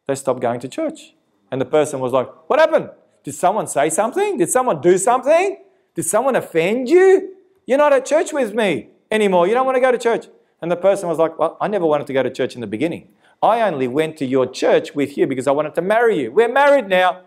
they 0.07 0.15
stopped 0.15 0.41
going 0.41 0.59
to 0.59 0.67
church. 0.67 1.13
And 1.51 1.61
the 1.61 1.65
person 1.65 1.99
was 1.99 2.11
like, 2.11 2.27
What 2.47 2.59
happened? 2.59 2.89
Did 3.23 3.33
someone 3.33 3.67
say 3.67 3.89
something? 3.89 4.37
Did 4.37 4.49
someone 4.49 4.81
do 4.81 4.97
something? 4.97 5.57
Did 5.95 6.03
someone 6.03 6.35
offend 6.35 6.89
you? 6.89 7.35
You're 7.65 7.77
not 7.77 7.93
at 7.93 8.05
church 8.05 8.33
with 8.33 8.53
me 8.53 8.89
anymore. 9.09 9.47
You 9.47 9.53
don't 9.53 9.65
want 9.65 9.77
to 9.77 9.81
go 9.81 9.91
to 9.91 9.97
church. 9.97 10.27
And 10.61 10.71
the 10.71 10.75
person 10.75 11.07
was 11.07 11.17
like, 11.17 11.37
Well, 11.39 11.57
I 11.61 11.67
never 11.67 11.85
wanted 11.85 12.07
to 12.07 12.13
go 12.13 12.23
to 12.23 12.29
church 12.29 12.55
in 12.55 12.61
the 12.61 12.67
beginning. 12.67 13.09
I 13.41 13.61
only 13.61 13.87
went 13.87 14.17
to 14.17 14.25
your 14.25 14.47
church 14.47 14.95
with 14.95 15.17
you 15.17 15.27
because 15.27 15.47
I 15.47 15.51
wanted 15.51 15.75
to 15.75 15.81
marry 15.81 16.19
you. 16.19 16.31
We're 16.31 16.51
married 16.51 16.87
now. 16.87 17.21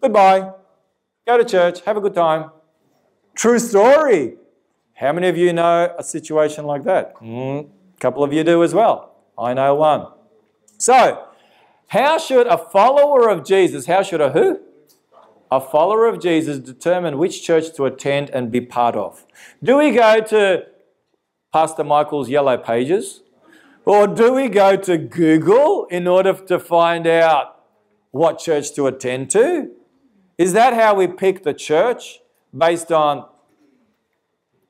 Goodbye. 0.00 0.52
Go 1.26 1.38
to 1.38 1.44
church. 1.44 1.80
Have 1.82 1.96
a 1.96 2.00
good 2.00 2.14
time. 2.14 2.50
True 3.34 3.58
story. 3.58 4.36
How 4.94 5.12
many 5.12 5.28
of 5.28 5.36
you 5.36 5.52
know 5.52 5.94
a 5.98 6.02
situation 6.02 6.66
like 6.66 6.84
that? 6.84 7.16
Mm, 7.16 7.68
a 7.96 8.00
couple 8.00 8.22
of 8.22 8.32
you 8.32 8.44
do 8.44 8.62
as 8.62 8.74
well. 8.74 9.16
I 9.38 9.54
know 9.54 9.74
one. 9.74 10.08
So, 10.78 11.26
how 11.88 12.18
should 12.18 12.46
a 12.46 12.58
follower 12.58 13.28
of 13.28 13.44
Jesus, 13.44 13.86
how 13.86 14.02
should 14.02 14.20
a 14.20 14.30
who? 14.30 14.60
a 15.54 15.60
follower 15.60 16.06
of 16.06 16.20
Jesus 16.20 16.58
determine 16.58 17.18
which 17.18 17.44
church 17.44 17.74
to 17.76 17.84
attend 17.84 18.30
and 18.30 18.50
be 18.50 18.60
part 18.60 18.96
of? 18.96 19.24
Do 19.62 19.78
we 19.78 19.92
go 19.92 20.20
to 20.20 20.66
Pastor 21.52 21.84
Michael's 21.84 22.28
yellow 22.28 22.56
pages? 22.56 23.22
Or 23.86 24.06
do 24.06 24.32
we 24.32 24.48
go 24.48 24.76
to 24.76 24.96
Google 24.96 25.86
in 25.90 26.06
order 26.06 26.32
to 26.32 26.58
find 26.58 27.06
out 27.06 27.60
what 28.12 28.38
church 28.38 28.72
to 28.74 28.86
attend 28.86 29.30
to? 29.30 29.70
Is 30.38 30.54
that 30.54 30.72
how 30.72 30.94
we 30.94 31.06
pick 31.06 31.42
the 31.42 31.52
church 31.52 32.20
based 32.56 32.90
on 32.90 33.26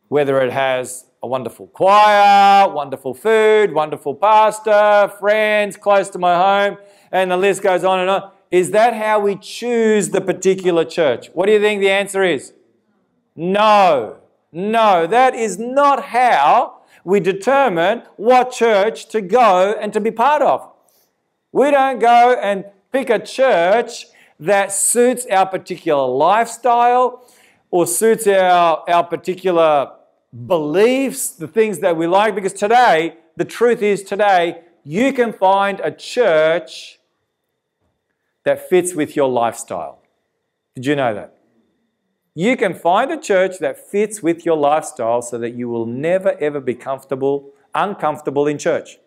whether 0.09 0.41
it 0.41 0.53
has 0.53 1.07
a 1.23 1.29
wonderful 1.29 1.69
choir, 1.69 2.69
wonderful 2.69 3.15
food, 3.15 3.73
wonderful 3.73 4.15
pastor, 4.15 5.13
friends 5.21 5.77
close 5.77 6.11
to 6.11 6.19
my 6.19 6.35
home, 6.37 6.79
and 7.13 7.31
the 7.31 7.37
list 7.37 7.63
goes 7.63 7.85
on 7.85 8.01
and 8.01 8.11
on? 8.11 8.31
Is 8.51 8.73
that 8.73 8.95
how 8.95 9.21
we 9.21 9.37
choose 9.37 10.11
the 10.11 10.21
particular 10.21 10.85
church? 10.85 11.29
What 11.35 11.47
do 11.47 11.53
you 11.53 11.61
think 11.61 11.81
the 11.81 11.91
answer 11.91 12.25
is? 12.25 12.53
No. 13.37 14.19
No, 14.53 15.07
that 15.07 15.35
is 15.35 15.59
not 15.59 16.05
how 16.05 16.83
we 17.05 17.21
determine 17.21 18.03
what 18.17 18.51
church 18.51 19.07
to 19.11 19.21
go 19.21 19.75
and 19.81 19.93
to 19.93 20.01
be 20.01 20.11
part 20.11 20.43
of. 20.43 20.71
We 21.53 21.71
don't 21.71 22.01
go 22.01 22.37
and 22.41 22.65
pick 22.93 23.11
a 23.11 23.19
church 23.19 24.07
that 24.41 24.73
suits 24.73 25.27
our 25.27 25.47
particular 25.47 26.07
lifestyle 26.07 27.25
or 27.71 27.87
suits 27.87 28.27
our, 28.27 28.83
our 28.89 29.05
particular 29.05 29.93
beliefs, 30.47 31.31
the 31.31 31.47
things 31.47 31.79
that 31.81 31.97
we 31.97 32.07
like, 32.07 32.35
because 32.35 32.53
today, 32.53 33.17
the 33.37 33.45
truth 33.45 33.83
is 33.83 34.03
today, 34.03 34.63
you 34.83 35.13
can 35.13 35.33
find 35.33 35.81
a 35.81 35.91
church 35.91 36.99
that 38.45 38.69
fits 38.69 38.95
with 38.95 39.17
your 39.17 39.29
lifestyle. 39.29 40.01
Did 40.75 40.87
you 40.87 40.97
know 40.97 41.15
that? 41.15 41.34
You 42.37 42.57
can 42.57 42.75
find 42.75 43.13
a 43.13 43.21
church 43.21 43.61
that 43.61 43.79
fits 43.79 44.21
with 44.21 44.45
your 44.45 44.57
lifestyle 44.57 45.23
so 45.23 45.39
that 45.39 45.55
you 45.55 45.69
will 45.69 45.87
never 45.87 46.37
ever 46.41 46.59
be 46.61 46.75
comfortable, 46.75 47.53
uncomfortable 47.73 48.49
in 48.49 48.59
church. 48.59 48.99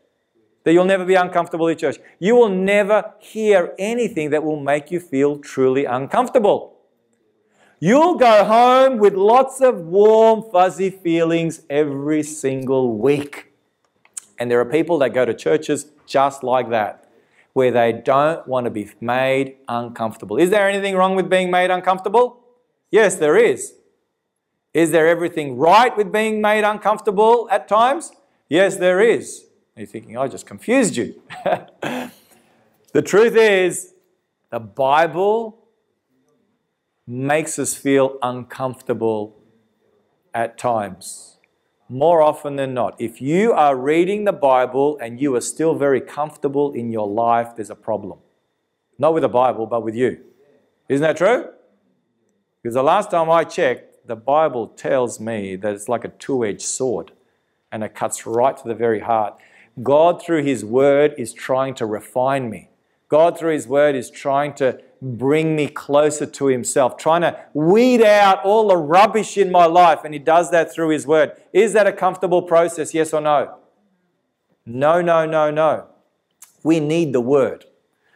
That 0.63 0.71
you'll 0.71 0.85
never 0.85 1.03
be 1.03 1.15
uncomfortable 1.15 1.67
in 1.67 1.77
church. 1.77 1.97
You 2.19 2.35
will 2.35 2.49
never 2.49 3.13
hear 3.19 3.75
anything 3.77 4.29
that 4.29 4.45
will 4.45 4.59
make 4.59 4.91
you 4.91 5.01
feel 5.01 5.39
truly 5.39 5.83
uncomfortable. 5.83 6.77
You'll 7.81 8.15
go 8.15 8.45
home 8.45 8.97
with 8.97 9.13
lots 9.13 9.59
of 9.59 9.75
warm, 9.75 10.49
fuzzy 10.49 10.89
feelings 10.89 11.63
every 11.69 12.23
single 12.23 12.97
week. 12.97 13.51
And 14.39 14.49
there 14.49 14.59
are 14.61 14.65
people 14.65 14.99
that 14.99 15.09
go 15.13 15.25
to 15.25 15.33
churches 15.33 15.91
just 16.05 16.43
like 16.43 16.69
that 16.69 17.09
where 17.51 17.71
they 17.71 17.91
don't 17.91 18.47
want 18.47 18.65
to 18.65 18.71
be 18.71 18.89
made 19.01 19.57
uncomfortable. 19.67 20.37
Is 20.37 20.49
there 20.49 20.69
anything 20.69 20.95
wrong 20.95 21.15
with 21.15 21.29
being 21.29 21.51
made 21.51 21.71
uncomfortable? 21.71 22.46
Yes, 22.91 23.15
there 23.15 23.37
is. 23.37 23.73
Is 24.73 24.91
there 24.91 25.07
everything 25.07 25.57
right 25.57 25.95
with 25.95 26.11
being 26.11 26.41
made 26.41 26.63
uncomfortable 26.63 27.47
at 27.51 27.67
times? 27.67 28.11
Yes, 28.49 28.77
there 28.77 29.01
is. 29.01 29.45
You're 29.75 29.87
thinking, 29.87 30.17
I 30.17 30.27
just 30.27 30.45
confused 30.45 30.95
you. 30.97 31.21
The 32.97 33.03
truth 33.03 33.35
is, 33.35 33.93
the 34.49 34.59
Bible 34.59 35.59
makes 37.05 37.59
us 37.59 37.75
feel 37.75 38.17
uncomfortable 38.23 39.37
at 40.33 40.57
times. 40.57 41.37
More 41.89 42.23
often 42.23 42.55
than 42.55 42.73
not. 42.73 42.99
If 42.99 43.21
you 43.21 43.53
are 43.53 43.75
reading 43.75 44.23
the 44.23 44.33
Bible 44.33 44.97
and 44.99 45.21
you 45.21 45.35
are 45.35 45.41
still 45.41 45.75
very 45.75 46.01
comfortable 46.01 46.73
in 46.73 46.91
your 46.91 47.07
life, 47.07 47.55
there's 47.55 47.69
a 47.69 47.75
problem. 47.75 48.17
Not 48.97 49.13
with 49.13 49.21
the 49.21 49.29
Bible, 49.29 49.67
but 49.67 49.83
with 49.83 49.93
you. 49.93 50.19
Isn't 50.89 51.03
that 51.03 51.17
true? 51.17 51.49
Because 52.67 52.75
the 52.75 52.83
last 52.83 53.11
time 53.11 53.29
I 53.29 53.45
checked, 53.45 54.05
the 54.07 54.17
Bible 54.17 54.67
tells 54.67 55.21
me 55.21 55.55
that 55.55 55.73
it's 55.73 55.87
like 55.87 56.03
a 56.03 56.09
two 56.09 56.43
edged 56.43 56.63
sword 56.63 57.13
and 57.71 57.81
it 57.81 57.95
cuts 57.95 58.25
right 58.25 58.57
to 58.57 58.67
the 58.67 58.75
very 58.75 58.99
heart. 58.99 59.35
God, 59.81 60.21
through 60.21 60.43
His 60.43 60.65
Word, 60.65 61.15
is 61.17 61.31
trying 61.31 61.75
to 61.75 61.85
refine 61.85 62.49
me. 62.49 62.67
God, 63.07 63.39
through 63.39 63.53
His 63.53 63.69
Word, 63.69 63.95
is 63.95 64.09
trying 64.09 64.53
to 64.55 64.81
bring 65.01 65.55
me 65.55 65.69
closer 65.69 66.25
to 66.25 66.47
Himself, 66.47 66.97
trying 66.97 67.21
to 67.21 67.39
weed 67.53 68.01
out 68.01 68.43
all 68.43 68.67
the 68.67 68.75
rubbish 68.75 69.37
in 69.37 69.49
my 69.49 69.65
life, 69.65 70.01
and 70.03 70.13
He 70.13 70.19
does 70.19 70.51
that 70.51 70.69
through 70.69 70.89
His 70.89 71.07
Word. 71.07 71.31
Is 71.53 71.71
that 71.71 71.87
a 71.87 71.93
comfortable 71.93 72.41
process, 72.41 72.93
yes 72.93 73.13
or 73.13 73.21
no? 73.21 73.59
No, 74.65 75.01
no, 75.01 75.25
no, 75.25 75.51
no. 75.51 75.87
We 76.63 76.81
need 76.81 77.13
the 77.13 77.21
Word. 77.21 77.63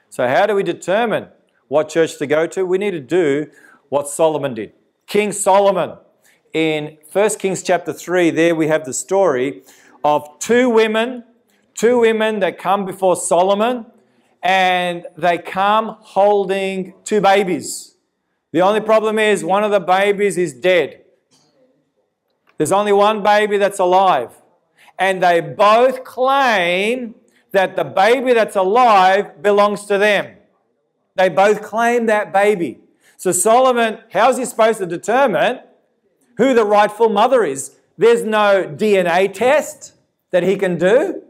So, 0.10 0.28
how 0.28 0.46
do 0.46 0.56
we 0.56 0.64
determine 0.64 1.30
what 1.70 1.88
church 1.88 2.18
to 2.18 2.28
go 2.28 2.48
to? 2.48 2.66
We 2.66 2.78
need 2.78 2.92
to 2.92 3.00
do 3.00 3.50
what 3.92 4.08
Solomon 4.08 4.54
did. 4.54 4.72
King 5.06 5.34
Solomon, 5.34 5.98
in 6.54 6.98
1 7.12 7.30
Kings 7.40 7.62
chapter 7.62 7.92
3, 7.92 8.30
there 8.30 8.56
we 8.56 8.68
have 8.68 8.86
the 8.86 8.94
story 8.94 9.64
of 10.02 10.40
two 10.40 10.70
women, 10.70 11.26
two 11.74 12.00
women 12.00 12.40
that 12.40 12.58
come 12.58 12.86
before 12.86 13.18
Solomon 13.18 13.86
and 14.42 15.06
they 15.18 15.38
come 15.38 15.98
holding 16.00 16.94
two 17.04 17.20
babies. 17.20 17.98
The 18.54 18.62
only 18.62 18.80
problem 18.80 19.20
is 19.20 19.44
one 19.44 19.66
of 19.66 19.72
the 19.72 19.82
babies 19.82 20.38
is 20.38 20.54
dead. 20.54 21.02
There's 22.58 22.72
only 22.72 22.94
one 22.94 23.22
baby 23.22 23.58
that's 23.58 23.80
alive. 23.80 24.32
And 24.98 25.22
they 25.22 25.42
both 25.42 26.06
claim 26.06 27.16
that 27.52 27.76
the 27.76 27.84
baby 27.84 28.32
that's 28.32 28.56
alive 28.56 29.42
belongs 29.42 29.84
to 29.88 29.98
them. 29.98 30.38
They 31.16 31.28
both 31.28 31.62
claim 31.62 32.06
that 32.06 32.32
baby. 32.32 32.80
So, 33.22 33.32
Solomon, 33.32 34.00
how's 34.12 34.40
he 34.40 34.46
supposed 34.46 34.80
to 34.80 34.88
determine 34.88 35.60
who 36.38 36.56
the 36.56 36.66
rightful 36.66 37.08
mother 37.08 37.44
is? 37.44 37.76
There's 37.96 38.24
no 38.24 38.64
DNA 38.66 39.32
test 39.32 39.94
that 40.32 40.42
he 40.42 40.56
can 40.56 40.80
do. 40.80 41.22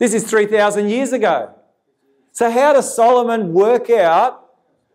This 0.00 0.12
is 0.12 0.28
3,000 0.28 0.88
years 0.88 1.12
ago. 1.12 1.54
So, 2.32 2.50
how 2.50 2.72
does 2.72 2.92
Solomon 2.92 3.52
work 3.52 3.90
out 3.90 4.44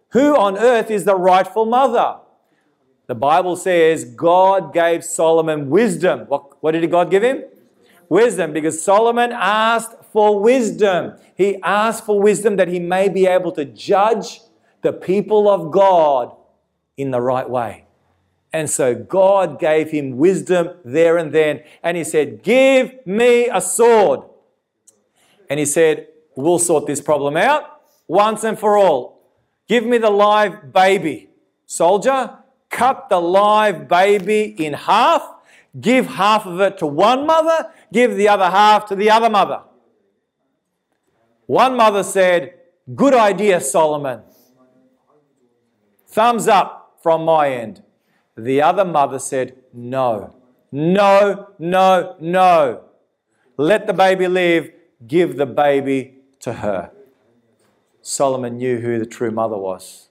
who 0.09 0.35
on 0.35 0.57
earth 0.57 0.91
is 0.91 1.05
the 1.05 1.15
rightful 1.15 1.65
mother? 1.65 2.17
The 3.07 3.15
Bible 3.15 3.55
says 3.55 4.03
God 4.03 4.73
gave 4.73 5.05
Solomon 5.05 5.69
wisdom. 5.69 6.25
What, 6.27 6.61
what 6.61 6.71
did 6.73 6.91
God 6.91 7.09
give 7.09 7.23
him? 7.23 7.45
Wisdom, 8.09 8.51
because 8.51 8.83
Solomon 8.83 9.31
asked 9.31 9.95
for 10.11 10.37
wisdom. 10.37 11.13
He 11.33 11.61
asked 11.63 12.05
for 12.05 12.19
wisdom 12.19 12.57
that 12.57 12.67
he 12.67 12.79
may 12.79 13.07
be 13.07 13.25
able 13.25 13.53
to 13.53 13.63
judge 13.63 14.41
the 14.81 14.93
people 14.93 15.49
of 15.49 15.71
God 15.71 16.35
in 16.97 17.11
the 17.11 17.21
right 17.21 17.49
way. 17.49 17.85
And 18.53 18.69
so 18.69 18.93
God 18.93 19.59
gave 19.59 19.91
him 19.91 20.17
wisdom 20.17 20.71
there 20.83 21.17
and 21.17 21.31
then. 21.33 21.61
And 21.83 21.95
he 21.95 22.03
said, 22.03 22.43
Give 22.43 22.93
me 23.05 23.47
a 23.47 23.61
sword. 23.61 24.21
And 25.49 25.59
he 25.59 25.65
said, 25.65 26.07
We'll 26.35 26.59
sort 26.59 26.85
this 26.85 27.01
problem 27.01 27.37
out 27.37 27.81
once 28.07 28.43
and 28.43 28.59
for 28.59 28.77
all. 28.77 29.21
Give 29.67 29.85
me 29.85 29.97
the 29.97 30.09
live 30.09 30.73
baby. 30.73 31.29
Soldier, 31.65 32.37
cut 32.69 33.07
the 33.09 33.21
live 33.21 33.87
baby 33.87 34.43
in 34.57 34.73
half. 34.73 35.23
Give 35.79 36.05
half 36.05 36.45
of 36.45 36.59
it 36.59 36.77
to 36.79 36.87
one 36.87 37.25
mother. 37.25 37.71
Give 37.93 38.15
the 38.15 38.27
other 38.27 38.49
half 38.49 38.85
to 38.87 38.95
the 38.95 39.09
other 39.09 39.29
mother. 39.29 39.61
One 41.45 41.77
mother 41.77 42.03
said, 42.03 42.55
Good 42.93 43.13
idea, 43.13 43.61
Solomon. 43.61 44.23
Thumbs 46.11 46.49
up 46.49 46.97
from 47.01 47.23
my 47.23 47.49
end. 47.49 47.83
The 48.35 48.61
other 48.61 48.83
mother 48.83 49.17
said, 49.17 49.55
No, 49.73 50.35
no, 50.69 51.47
no, 51.57 52.17
no. 52.19 52.83
Let 53.55 53.87
the 53.87 53.93
baby 53.93 54.27
live. 54.27 54.71
Give 55.07 55.37
the 55.37 55.45
baby 55.45 56.15
to 56.41 56.53
her. 56.53 56.91
Solomon 58.01 58.57
knew 58.57 58.79
who 58.79 58.99
the 58.99 59.05
true 59.05 59.31
mother 59.31 59.57
was. 59.57 60.09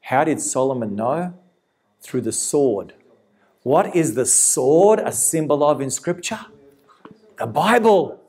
How 0.00 0.24
did 0.24 0.40
Solomon 0.40 0.96
know? 0.96 1.34
Through 2.00 2.22
the 2.22 2.32
sword. 2.32 2.94
What 3.62 3.94
is 3.94 4.14
the 4.14 4.26
sword 4.26 5.00
a 5.00 5.12
symbol 5.12 5.62
of 5.62 5.82
in 5.82 5.90
Scripture? 5.90 6.46
The 7.38 7.46
Bible. 7.46 8.20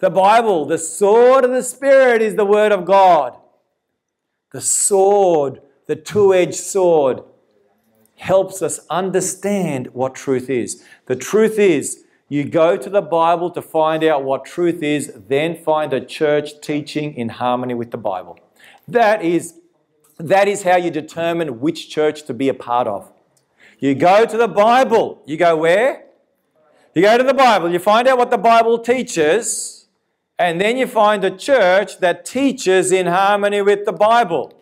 The 0.00 0.10
Bible, 0.10 0.64
the 0.64 0.78
sword 0.78 1.44
of 1.44 1.50
the 1.50 1.62
Spirit, 1.62 2.22
is 2.22 2.36
the 2.36 2.44
Word 2.46 2.72
of 2.72 2.86
God. 2.86 3.36
The 4.52 4.60
sword, 4.60 5.60
the 5.86 5.96
two 5.96 6.32
edged 6.34 6.54
sword, 6.54 7.22
helps 8.16 8.62
us 8.62 8.80
understand 8.88 9.88
what 9.88 10.14
truth 10.14 10.48
is. 10.48 10.82
The 11.06 11.16
truth 11.16 11.58
is, 11.58 12.04
you 12.28 12.44
go 12.44 12.76
to 12.76 12.88
the 12.88 13.02
Bible 13.02 13.50
to 13.50 13.60
find 13.60 14.02
out 14.02 14.24
what 14.24 14.44
truth 14.44 14.82
is, 14.82 15.12
then 15.28 15.56
find 15.56 15.92
a 15.92 16.04
church 16.04 16.60
teaching 16.60 17.14
in 17.14 17.28
harmony 17.28 17.74
with 17.74 17.90
the 17.90 17.98
Bible. 17.98 18.38
That 18.88 19.22
is, 19.22 19.60
that 20.18 20.48
is 20.48 20.62
how 20.62 20.76
you 20.76 20.90
determine 20.90 21.60
which 21.60 21.90
church 21.90 22.24
to 22.24 22.34
be 22.34 22.48
a 22.48 22.54
part 22.54 22.86
of. 22.86 23.12
You 23.78 23.94
go 23.94 24.24
to 24.24 24.36
the 24.36 24.48
Bible. 24.48 25.22
You 25.26 25.36
go 25.36 25.56
where? 25.56 26.04
You 26.94 27.02
go 27.02 27.18
to 27.18 27.24
the 27.24 27.34
Bible. 27.34 27.70
You 27.70 27.78
find 27.78 28.08
out 28.08 28.18
what 28.18 28.30
the 28.30 28.38
Bible 28.38 28.78
teaches, 28.78 29.88
and 30.38 30.60
then 30.60 30.76
you 30.76 30.86
find 30.86 31.24
a 31.24 31.30
church 31.30 31.98
that 31.98 32.24
teaches 32.24 32.92
in 32.92 33.06
harmony 33.06 33.60
with 33.62 33.84
the 33.84 33.92
Bible. 33.92 34.52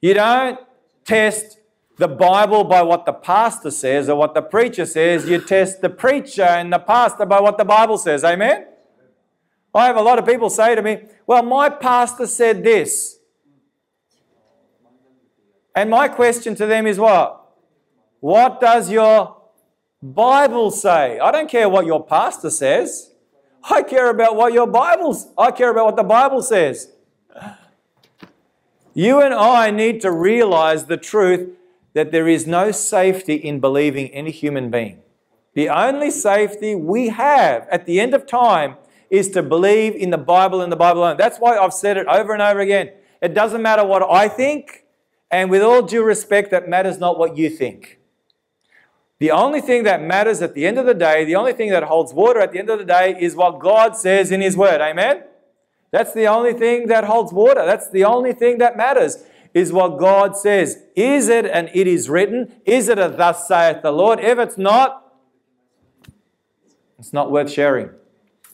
You 0.00 0.14
don't 0.14 0.60
test 1.04 1.58
the 1.96 2.08
Bible 2.08 2.64
by 2.64 2.82
what 2.82 3.04
the 3.04 3.12
pastor 3.12 3.70
says 3.70 4.08
or 4.08 4.16
what 4.16 4.34
the 4.34 4.42
preacher 4.42 4.86
says. 4.86 5.28
You 5.28 5.40
test 5.40 5.80
the 5.80 5.90
preacher 5.90 6.42
and 6.42 6.72
the 6.72 6.78
pastor 6.78 7.26
by 7.26 7.40
what 7.40 7.58
the 7.58 7.64
Bible 7.64 7.98
says. 7.98 8.22
Amen? 8.24 8.66
I 9.74 9.86
have 9.86 9.96
a 9.96 10.02
lot 10.02 10.18
of 10.18 10.26
people 10.26 10.50
say 10.50 10.74
to 10.74 10.82
me, 10.82 11.02
Well, 11.26 11.42
my 11.42 11.68
pastor 11.68 12.26
said 12.26 12.64
this. 12.64 13.18
And 15.74 15.90
my 15.90 16.08
question 16.08 16.54
to 16.56 16.66
them 16.66 16.86
is 16.86 16.98
what? 16.98 17.34
What 18.20 18.60
does 18.60 18.90
your 18.90 19.36
Bible 20.02 20.70
say? 20.70 21.18
I 21.18 21.30
don't 21.30 21.48
care 21.48 21.68
what 21.68 21.86
your 21.86 22.04
pastor 22.04 22.50
says. 22.50 23.12
I 23.68 23.82
care 23.82 24.10
about 24.10 24.36
what 24.36 24.52
your 24.52 24.66
Bible's 24.66 25.28
I 25.36 25.50
care 25.50 25.70
about 25.70 25.86
what 25.86 25.96
the 25.96 26.04
Bible 26.04 26.42
says. 26.42 26.90
You 28.94 29.20
and 29.20 29.34
I 29.34 29.70
need 29.70 30.00
to 30.00 30.10
realize 30.10 30.86
the 30.86 30.96
truth 30.96 31.50
that 31.94 32.12
there 32.12 32.28
is 32.28 32.46
no 32.46 32.70
safety 32.70 33.34
in 33.34 33.60
believing 33.60 34.08
any 34.08 34.30
human 34.30 34.70
being. 34.70 35.02
The 35.54 35.68
only 35.68 36.10
safety 36.10 36.74
we 36.74 37.08
have 37.08 37.66
at 37.70 37.86
the 37.86 38.00
end 38.00 38.14
of 38.14 38.26
time 38.26 38.76
is 39.10 39.30
to 39.30 39.42
believe 39.42 39.94
in 39.94 40.10
the 40.10 40.18
Bible 40.18 40.60
and 40.60 40.70
the 40.70 40.76
Bible 40.76 41.00
alone. 41.00 41.16
That's 41.16 41.38
why 41.38 41.56
I've 41.56 41.72
said 41.72 41.96
it 41.96 42.06
over 42.06 42.32
and 42.32 42.42
over 42.42 42.60
again. 42.60 42.92
It 43.20 43.34
doesn't 43.34 43.62
matter 43.62 43.84
what 43.84 44.02
I 44.02 44.28
think, 44.28 44.84
and 45.30 45.50
with 45.50 45.62
all 45.62 45.82
due 45.82 46.04
respect, 46.04 46.50
that 46.50 46.68
matters 46.68 46.98
not 46.98 47.18
what 47.18 47.36
you 47.36 47.50
think. 47.50 47.98
The 49.18 49.32
only 49.32 49.60
thing 49.60 49.82
that 49.82 50.00
matters 50.00 50.40
at 50.42 50.54
the 50.54 50.64
end 50.64 50.78
of 50.78 50.86
the 50.86 50.94
day, 50.94 51.24
the 51.24 51.34
only 51.34 51.52
thing 51.52 51.70
that 51.70 51.82
holds 51.82 52.12
water 52.12 52.40
at 52.40 52.52
the 52.52 52.60
end 52.60 52.70
of 52.70 52.78
the 52.78 52.84
day 52.84 53.16
is 53.18 53.34
what 53.34 53.58
God 53.58 53.96
says 53.96 54.30
in 54.30 54.40
His 54.40 54.56
Word. 54.56 54.80
Amen? 54.80 55.24
That's 55.90 56.12
the 56.12 56.26
only 56.26 56.52
thing 56.52 56.88
that 56.88 57.04
holds 57.04 57.32
water. 57.32 57.64
That's 57.64 57.88
the 57.88 58.04
only 58.04 58.32
thing 58.32 58.58
that 58.58 58.76
matters 58.76 59.24
is 59.54 59.72
what 59.72 59.98
God 59.98 60.36
says. 60.36 60.82
Is 60.94 61.28
it 61.28 61.46
and 61.46 61.70
it 61.72 61.86
is 61.86 62.08
written? 62.08 62.60
Is 62.64 62.88
it 62.88 62.98
a 62.98 63.08
thus 63.08 63.48
saith 63.48 63.82
the 63.82 63.92
Lord? 63.92 64.20
If 64.20 64.38
it's 64.38 64.58
not, 64.58 65.12
it's 66.98 67.12
not 67.12 67.30
worth 67.30 67.50
sharing. 67.50 67.90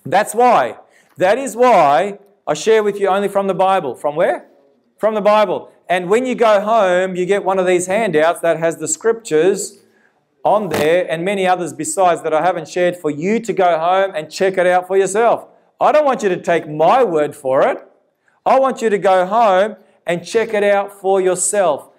That's 0.04 0.34
why. 0.34 0.78
That 1.16 1.38
is 1.38 1.56
why 1.56 2.18
I 2.46 2.54
share 2.54 2.82
with 2.82 3.00
you 3.00 3.08
only 3.08 3.28
from 3.28 3.46
the 3.46 3.54
Bible. 3.54 3.94
From 3.94 4.16
where? 4.16 4.46
From 4.98 5.14
the 5.14 5.20
Bible. 5.20 5.70
And 5.88 6.08
when 6.08 6.26
you 6.26 6.34
go 6.34 6.60
home, 6.60 7.16
you 7.16 7.26
get 7.26 7.44
one 7.44 7.58
of 7.58 7.66
these 7.66 7.86
handouts 7.86 8.40
that 8.40 8.58
has 8.58 8.76
the 8.76 8.88
scriptures 8.88 9.80
on 10.44 10.68
there 10.68 11.10
and 11.10 11.24
many 11.24 11.46
others 11.46 11.72
besides 11.72 12.22
that 12.22 12.34
I 12.34 12.42
haven't 12.42 12.68
shared 12.68 12.96
for 12.96 13.10
you 13.10 13.40
to 13.40 13.52
go 13.52 13.78
home 13.78 14.12
and 14.14 14.30
check 14.30 14.58
it 14.58 14.66
out 14.66 14.86
for 14.86 14.96
yourself. 14.96 15.48
I 15.80 15.92
don't 15.92 16.04
want 16.04 16.22
you 16.22 16.28
to 16.28 16.40
take 16.40 16.68
my 16.68 17.04
word 17.04 17.34
for 17.34 17.62
it. 17.62 17.78
I 18.46 18.58
want 18.58 18.82
you 18.82 18.90
to 18.90 18.98
go 18.98 19.26
home 19.26 19.76
and 20.06 20.26
check 20.26 20.54
it 20.54 20.62
out 20.62 20.92
for 20.92 21.20
yourself. 21.20 21.90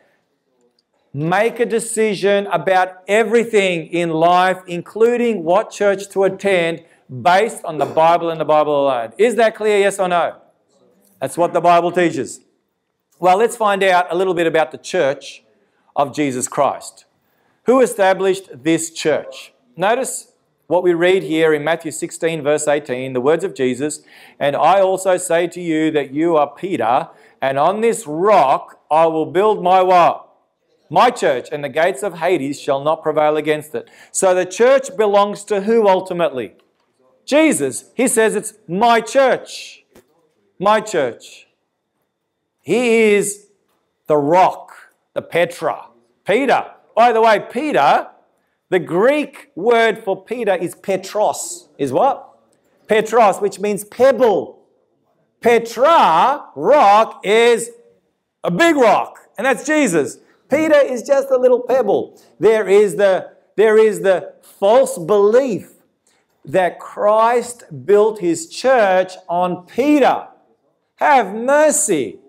Make 1.13 1.59
a 1.59 1.65
decision 1.65 2.47
about 2.47 3.03
everything 3.07 3.87
in 3.87 4.09
life, 4.09 4.59
including 4.67 5.43
what 5.43 5.71
church 5.71 6.09
to 6.09 6.25
attend, 6.25 6.83
based 7.21 7.63
on 7.63 7.77
the 7.77 7.85
Bible 7.85 8.29
and 8.29 8.39
the 8.39 8.45
Bible 8.45 8.83
alone. 8.83 9.13
Is 9.17 9.35
that 9.35 9.55
clear, 9.55 9.79
yes 9.79 9.99
or 9.99 10.07
no? 10.07 10.35
That's 11.21 11.37
what 11.37 11.53
the 11.53 11.61
Bible 11.61 11.91
teaches. 11.91 12.41
Well, 13.19 13.37
let's 13.37 13.55
find 13.55 13.81
out 13.83 14.07
a 14.11 14.15
little 14.15 14.33
bit 14.33 14.45
about 14.45 14.71
the 14.71 14.77
church 14.77 15.43
of 15.95 16.13
Jesus 16.13 16.47
Christ. 16.47 17.05
Who 17.63 17.81
established 17.81 18.63
this 18.63 18.91
church? 18.91 19.53
Notice 19.77 20.33
what 20.67 20.83
we 20.83 20.93
read 20.93 21.23
here 21.23 21.53
in 21.53 21.63
Matthew 21.63 21.91
16, 21.91 22.41
verse 22.41 22.67
18, 22.67 23.13
the 23.13 23.21
words 23.21 23.43
of 23.43 23.53
Jesus, 23.53 24.01
and 24.39 24.55
I 24.55 24.81
also 24.81 25.17
say 25.17 25.47
to 25.47 25.61
you 25.61 25.91
that 25.91 26.11
you 26.11 26.37
are 26.37 26.53
Peter, 26.53 27.09
and 27.41 27.59
on 27.59 27.81
this 27.81 28.07
rock 28.07 28.79
I 28.89 29.05
will 29.05 29.25
build 29.25 29.63
my 29.63 29.81
what? 29.81 30.27
My 30.89 31.09
church, 31.09 31.49
and 31.51 31.63
the 31.63 31.69
gates 31.69 32.03
of 32.03 32.19
Hades 32.19 32.59
shall 32.59 32.83
not 32.83 33.03
prevail 33.03 33.37
against 33.37 33.75
it. 33.75 33.89
So 34.11 34.33
the 34.33 34.45
church 34.45 34.95
belongs 34.95 35.43
to 35.45 35.61
who 35.61 35.87
ultimately? 35.87 36.53
Jesus. 37.25 37.85
He 37.95 38.07
says 38.07 38.35
it's 38.35 38.53
my 38.67 39.01
church. 39.01 39.83
My 40.59 40.79
church. 40.79 41.47
He 42.61 43.13
is 43.13 43.47
the 44.07 44.17
rock, 44.17 44.71
the 45.13 45.21
Petra. 45.21 45.87
Peter. 46.25 46.71
By 46.95 47.11
the 47.11 47.21
way, 47.21 47.39
Peter, 47.51 48.07
the 48.75 48.79
Greek 48.79 49.51
word 49.55 50.03
for 50.03 50.21
Peter 50.21 50.53
is 50.53 50.75
Petros. 50.75 51.69
Is 51.77 51.93
what? 51.93 52.37
Petros, 52.89 53.37
which 53.37 53.57
means 53.57 53.85
pebble. 53.85 54.59
Petra, 55.39 56.47
rock, 56.57 57.21
is 57.23 57.69
a 58.43 58.51
big 58.51 58.75
rock, 58.75 59.17
and 59.37 59.45
that's 59.47 59.65
Jesus. 59.65 60.17
Peter 60.49 60.75
is 60.75 61.03
just 61.03 61.29
a 61.31 61.37
little 61.37 61.61
pebble. 61.61 62.21
There 62.37 62.67
is 62.67 62.97
the, 62.97 63.31
there 63.55 63.77
is 63.77 64.01
the 64.01 64.33
false 64.41 64.97
belief 64.97 65.71
that 66.43 66.77
Christ 66.77 67.63
built 67.85 68.19
his 68.19 68.49
church 68.49 69.13
on 69.29 69.65
Peter. 69.67 70.27
Have 70.95 71.33
mercy. 71.33 72.19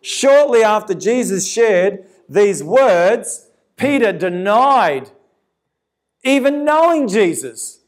Shortly 0.00 0.62
after 0.62 0.94
Jesus 0.94 1.44
shared 1.50 2.06
these 2.28 2.62
words, 2.62 3.48
Peter 3.76 4.12
denied 4.12 5.10
even 6.28 6.64
knowing 6.64 7.08
Jesus. 7.08 7.80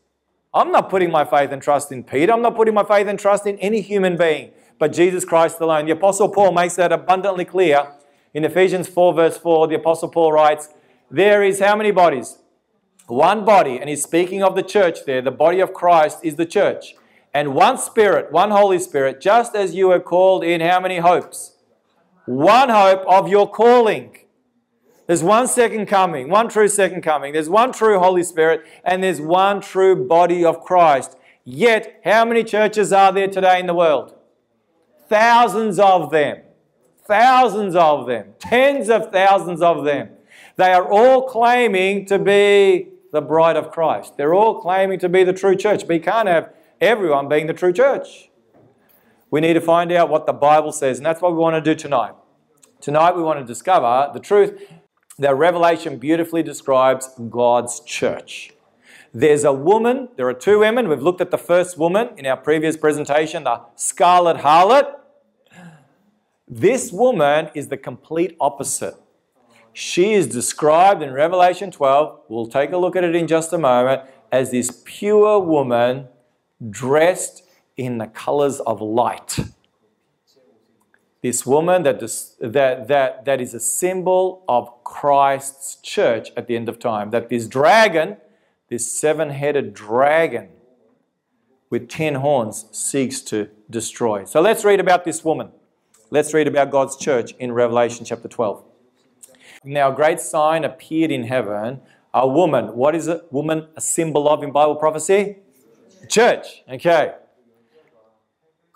I'm 0.52 0.72
not 0.72 0.88
putting 0.90 1.10
my 1.10 1.24
faith 1.24 1.52
and 1.52 1.62
trust 1.62 1.92
in 1.92 2.02
Peter. 2.02 2.32
I'm 2.32 2.42
not 2.42 2.56
putting 2.56 2.74
my 2.74 2.84
faith 2.84 3.06
and 3.06 3.18
trust 3.18 3.46
in 3.46 3.58
any 3.58 3.80
human 3.80 4.16
being, 4.16 4.50
but 4.78 4.92
Jesus 4.92 5.24
Christ 5.24 5.60
alone. 5.60 5.86
The 5.86 5.92
Apostle 5.92 6.28
Paul 6.28 6.52
makes 6.52 6.74
that 6.76 6.90
abundantly 6.90 7.44
clear 7.44 7.92
in 8.32 8.44
Ephesians 8.44 8.88
4, 8.88 9.14
verse 9.14 9.36
4, 9.36 9.68
the 9.68 9.74
Apostle 9.76 10.08
Paul 10.08 10.32
writes, 10.32 10.70
There 11.10 11.42
is 11.42 11.60
how 11.60 11.76
many 11.76 11.90
bodies? 11.90 12.38
One 13.06 13.44
body, 13.44 13.78
and 13.78 13.88
he's 13.88 14.02
speaking 14.02 14.42
of 14.42 14.54
the 14.54 14.62
church 14.62 15.04
there. 15.04 15.20
The 15.20 15.32
body 15.32 15.60
of 15.60 15.74
Christ 15.74 16.20
is 16.22 16.36
the 16.36 16.46
church. 16.46 16.94
And 17.34 17.54
one 17.54 17.76
Spirit, 17.78 18.32
one 18.32 18.50
Holy 18.50 18.78
Spirit, 18.78 19.20
just 19.20 19.54
as 19.54 19.74
you 19.74 19.90
are 19.90 20.00
called 20.00 20.44
in 20.44 20.60
how 20.60 20.80
many 20.80 20.98
hopes? 20.98 21.56
One 22.26 22.68
hope 22.68 23.04
of 23.06 23.28
your 23.28 23.50
calling. 23.50 24.16
There's 25.10 25.24
one 25.24 25.48
second 25.48 25.86
coming, 25.86 26.28
one 26.28 26.48
true 26.48 26.68
second 26.68 27.02
coming. 27.02 27.32
There's 27.32 27.48
one 27.48 27.72
true 27.72 27.98
Holy 27.98 28.22
Spirit, 28.22 28.64
and 28.84 29.02
there's 29.02 29.20
one 29.20 29.60
true 29.60 30.06
body 30.06 30.44
of 30.44 30.60
Christ. 30.60 31.16
Yet, 31.42 32.00
how 32.04 32.24
many 32.24 32.44
churches 32.44 32.92
are 32.92 33.10
there 33.12 33.26
today 33.26 33.58
in 33.58 33.66
the 33.66 33.74
world? 33.74 34.14
Thousands 35.08 35.80
of 35.80 36.12
them. 36.12 36.42
Thousands 37.08 37.74
of 37.74 38.06
them, 38.06 38.34
tens 38.38 38.88
of 38.88 39.10
thousands 39.10 39.60
of 39.62 39.84
them. 39.84 40.10
They 40.54 40.72
are 40.72 40.88
all 40.88 41.26
claiming 41.26 42.06
to 42.06 42.16
be 42.16 42.90
the 43.10 43.20
bride 43.20 43.56
of 43.56 43.72
Christ. 43.72 44.16
They're 44.16 44.32
all 44.32 44.60
claiming 44.60 45.00
to 45.00 45.08
be 45.08 45.24
the 45.24 45.32
true 45.32 45.56
church, 45.56 45.88
but 45.88 45.94
you 45.94 46.02
can't 46.02 46.28
have 46.28 46.54
everyone 46.80 47.28
being 47.28 47.48
the 47.48 47.52
true 47.52 47.72
church. 47.72 48.30
We 49.28 49.40
need 49.40 49.54
to 49.54 49.60
find 49.60 49.90
out 49.90 50.08
what 50.08 50.26
the 50.26 50.32
Bible 50.32 50.70
says, 50.70 50.98
and 50.98 51.04
that's 51.04 51.20
what 51.20 51.32
we 51.32 51.38
want 51.38 51.56
to 51.56 51.60
do 51.60 51.76
tonight. 51.76 52.14
Tonight, 52.80 53.16
we 53.16 53.22
want 53.22 53.40
to 53.40 53.44
discover 53.44 54.08
the 54.14 54.20
truth 54.20 54.70
that 55.20 55.36
Revelation 55.36 55.98
beautifully 55.98 56.42
describes 56.42 57.10
God's 57.28 57.80
church. 57.80 58.52
There's 59.12 59.44
a 59.44 59.52
woman, 59.52 60.08
there 60.16 60.26
are 60.26 60.34
two 60.34 60.60
women. 60.60 60.88
We've 60.88 61.02
looked 61.02 61.20
at 61.20 61.30
the 61.30 61.38
first 61.38 61.76
woman 61.76 62.10
in 62.16 62.24
our 62.24 62.38
previous 62.38 62.76
presentation, 62.76 63.44
the 63.44 63.60
scarlet 63.76 64.38
harlot. 64.38 64.94
This 66.48 66.90
woman 66.90 67.50
is 67.54 67.68
the 67.68 67.76
complete 67.76 68.34
opposite. 68.40 68.94
She 69.74 70.14
is 70.14 70.26
described 70.26 71.02
in 71.02 71.12
Revelation 71.12 71.70
12, 71.70 72.20
we'll 72.28 72.46
take 72.46 72.72
a 72.72 72.78
look 72.78 72.96
at 72.96 73.04
it 73.04 73.14
in 73.14 73.26
just 73.26 73.52
a 73.52 73.58
moment, 73.58 74.02
as 74.32 74.50
this 74.50 74.82
pure 74.84 75.38
woman 75.38 76.08
dressed 76.70 77.44
in 77.76 77.98
the 77.98 78.06
colors 78.06 78.58
of 78.60 78.80
light. 78.80 79.38
This 81.22 81.44
woman 81.44 81.82
that, 81.82 82.00
that, 82.40 82.88
that, 82.88 83.24
that 83.24 83.40
is 83.40 83.52
a 83.52 83.60
symbol 83.60 84.42
of 84.48 84.82
Christ's 84.84 85.76
church 85.76 86.30
at 86.36 86.46
the 86.46 86.56
end 86.56 86.68
of 86.68 86.78
time. 86.78 87.10
That 87.10 87.28
this 87.28 87.46
dragon, 87.46 88.16
this 88.68 88.90
seven 88.90 89.30
headed 89.30 89.74
dragon 89.74 90.48
with 91.68 91.88
ten 91.88 92.16
horns, 92.16 92.66
seeks 92.72 93.20
to 93.22 93.48
destroy. 93.68 94.24
So 94.24 94.40
let's 94.40 94.64
read 94.64 94.80
about 94.80 95.04
this 95.04 95.24
woman. 95.24 95.50
Let's 96.10 96.34
read 96.34 96.48
about 96.48 96.70
God's 96.70 96.96
church 96.96 97.32
in 97.38 97.52
Revelation 97.52 98.04
chapter 98.04 98.26
12. 98.26 98.64
Now, 99.62 99.92
a 99.92 99.94
great 99.94 100.20
sign 100.20 100.64
appeared 100.64 101.10
in 101.10 101.24
heaven. 101.24 101.82
A 102.12 102.26
woman. 102.26 102.74
What 102.74 102.96
is 102.96 103.06
a 103.06 103.22
woman 103.30 103.68
a 103.76 103.80
symbol 103.80 104.28
of 104.28 104.42
in 104.42 104.50
Bible 104.50 104.74
prophecy? 104.74 105.36
Church. 106.08 106.62
Okay. 106.68 107.14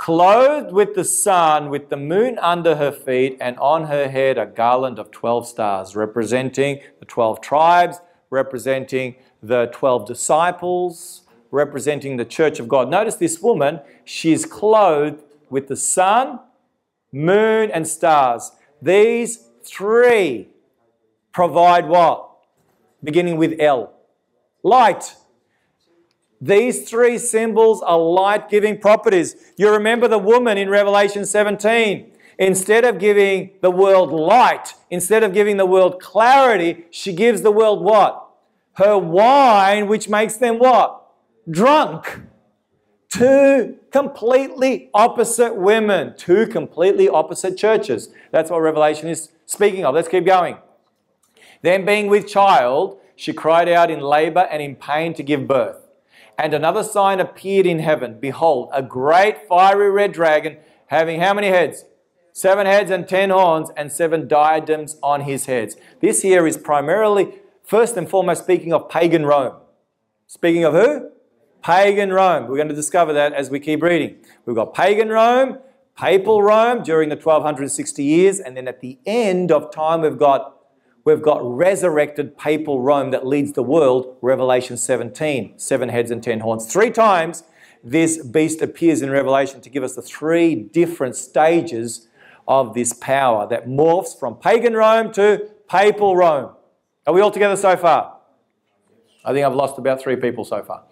Clothed 0.05 0.71
with 0.71 0.95
the 0.95 1.03
sun, 1.03 1.71
with 1.71 1.89
the 1.89 1.97
moon 1.97 2.39
under 2.41 2.77
her 2.77 2.93
feet, 2.93 3.39
and 3.41 3.57
on 3.57 3.85
her 3.85 4.07
head 4.07 4.37
a 4.37 4.45
garland 4.45 4.99
of 4.99 5.11
12 5.11 5.49
stars, 5.49 5.97
representing 5.97 6.81
the 6.99 7.07
12 7.07 7.41
tribes, 7.41 8.03
representing 8.29 9.15
the 9.43 9.71
12 9.73 10.07
disciples, 10.07 11.23
representing 11.51 12.19
the 12.19 12.25
church 12.27 12.61
of 12.61 12.69
God. 12.69 12.91
Notice 12.91 13.15
this 13.15 13.41
woman, 13.41 13.81
she's 14.05 14.45
clothed 14.45 15.23
with 15.49 15.69
the 15.69 15.77
sun, 15.77 16.39
moon, 17.11 17.71
and 17.71 17.89
stars. 17.89 18.53
These 18.83 19.49
three 19.63 20.51
provide 21.33 21.89
what? 21.89 22.29
Beginning 23.03 23.39
with 23.39 23.59
L. 23.59 23.95
Light. 24.63 25.17
These 26.45 26.91
three 26.91 27.17
symbols 27.17 27.81
are 27.81 27.99
light 27.99 28.51
giving 28.51 28.79
properties. 28.79 29.35
You 29.57 29.71
remember 29.71 30.09
the 30.09 30.19
woman 30.19 30.59
in 30.59 30.69
Revelation 30.69 31.25
17. 31.25 32.13
Instead 32.39 32.85
of 32.85 32.99
giving 32.99 33.53
the 33.63 33.71
world 33.71 34.13
light, 34.13 34.75
instead 34.91 35.23
of 35.23 35.33
giving 35.33 35.57
the 35.57 35.65
world 35.65 36.03
clarity, 36.03 36.85
she 36.91 37.15
gives 37.15 37.41
the 37.41 37.51
world 37.51 37.83
what? 37.83 38.29
Her 38.75 38.99
wine, 38.99 39.87
which 39.87 40.11
makes 40.11 40.37
them 40.37 40.59
what? 40.59 41.07
Drunk. 41.49 42.21
Two 43.09 43.79
completely 43.91 44.91
opposite 44.93 45.57
women, 45.57 46.15
two 46.19 46.47
completely 46.47 47.09
opposite 47.09 47.57
churches. 47.57 48.11
That's 48.33 48.51
what 48.51 48.59
Revelation 48.59 49.09
is 49.09 49.31
speaking 49.47 49.87
of. 49.87 49.95
Let's 49.95 50.09
keep 50.09 50.27
going. 50.27 50.59
Then, 51.63 51.87
being 51.87 52.09
with 52.09 52.29
child, 52.29 52.99
she 53.17 53.33
cried 53.33 53.71
out 53.71 53.91
in 53.91 54.01
labor 54.01 54.47
and 54.51 54.61
in 54.61 54.77
pain 54.77 55.15
to 55.15 55.23
give 55.23 55.49
birth. 55.49 55.84
And 56.39 56.55
another 56.55 56.83
sign 56.83 57.21
appeared 57.21 57.67
in 57.67 57.79
heaven 57.79 58.19
Behold, 58.21 58.71
a 58.73 58.83
great 58.83 59.49
fiery 59.49 59.91
red 59.91 60.13
dragon 60.13 60.59
having 60.87 61.21
how 61.21 61.35
many 61.35 61.49
heads? 61.49 61.85
Seven 62.33 62.67
heads 62.67 62.91
and 62.91 63.09
ten 63.09 63.31
horns, 63.31 63.71
and 63.77 63.93
seven 63.93 64.27
diadems 64.27 64.97
on 65.03 65.21
his 65.21 65.47
heads. 65.47 65.77
This 66.01 66.23
here 66.23 66.47
is 66.47 66.57
primarily, 66.57 67.35
first 67.63 67.97
and 67.97 68.11
foremost, 68.11 68.43
speaking 68.43 68.73
of 68.73 68.89
pagan 68.89 69.25
Rome. 69.25 69.55
Speaking 70.27 70.65
of 70.65 70.75
who? 70.75 71.11
pagan 71.65 72.13
Rome. 72.13 72.47
We're 72.47 72.57
going 72.57 72.69
to 72.69 72.75
discover 72.75 73.15
that 73.15 73.33
as 73.33 73.49
we 73.49 73.59
keep 73.59 73.83
reading. 73.83 74.17
We've 74.45 74.55
got 74.55 74.75
pagan 74.75 75.09
Rome, 75.09 75.59
papal 75.97 76.43
Rome 76.43 76.83
during 76.83 77.09
the 77.09 77.17
1260 77.17 78.05
years, 78.05 78.39
and 78.39 78.55
then 78.55 78.69
at 78.69 78.81
the 78.81 78.99
end 79.07 79.51
of 79.51 79.73
time, 79.73 80.03
we've 80.03 80.19
got 80.19 80.57
we've 81.05 81.23
got 81.23 81.41
resurrected 81.43 82.37
papal 82.37 82.81
Rome 82.81 83.11
that 83.11 83.27
leads 83.27 83.53
the 83.53 83.63
world, 83.63 84.17
Revelation 84.21 84.77
17, 84.77 85.59
seven 85.59 85.89
heads 85.89 86.11
and 86.11 86.23
ten 86.23 86.41
horns. 86.41 86.71
Three 86.71 86.91
times 86.91 87.45
this 87.83 88.25
beast 88.25 88.63
appears 88.63 89.03
in 89.03 89.11
Revelation 89.11 89.61
to 89.61 89.71
give 89.71 89.83
us 89.83 89.95
the 89.95 90.03
three 90.03 90.55
different 90.55 91.17
stages 91.17 92.09
of 92.49 92.75
this 92.75 92.93
power 92.95 93.47
that 93.49 93.67
morphs 93.67 94.19
from 94.19 94.37
pagan 94.37 94.75
Rome 94.75 95.13
to 95.13 95.51
papal 95.69 96.17
Rome. 96.17 96.55
Are 97.07 97.13
we 97.13 97.21
all 97.21 97.31
together 97.31 97.57
so 97.57 97.77
far? 97.77 98.19
I 99.25 99.33
think 99.33 99.47
I've 99.47 99.55
lost 99.55 99.79
about 99.79 100.01
three 100.01 100.17
people 100.17 100.45
so 100.45 100.63
far. 100.63 100.85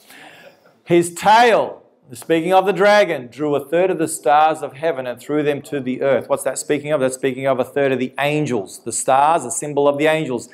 His 0.85 1.15
tail, 1.15 1.82
speaking 2.19 2.53
of 2.53 2.67
the 2.67 2.73
dragon, 2.73 3.29
drew 3.29 3.55
a 3.55 3.65
third 3.65 3.91
of 3.91 3.99
the 3.99 4.09
stars 4.09 4.63
of 4.63 4.75
heaven 4.75 5.07
and 5.07 5.19
threw 5.19 5.43
them 5.43 5.63
to 5.63 5.81
the 5.81 6.03
earth. 6.03 6.29
What's 6.29 6.43
that 6.45 6.59
speaking 6.59 6.93
of? 6.93 7.01
That's 7.01 7.15
speaking 7.15 7.47
of 7.47 7.59
a 7.59 7.65
third 7.65 7.93
of 7.93 7.99
the 7.99 8.13
angels. 8.19 8.81
The 8.85 8.93
stars, 8.93 9.45
a 9.45 9.51
symbol 9.51 9.89
of 9.89 9.99
the 9.99 10.07
angels 10.07 10.49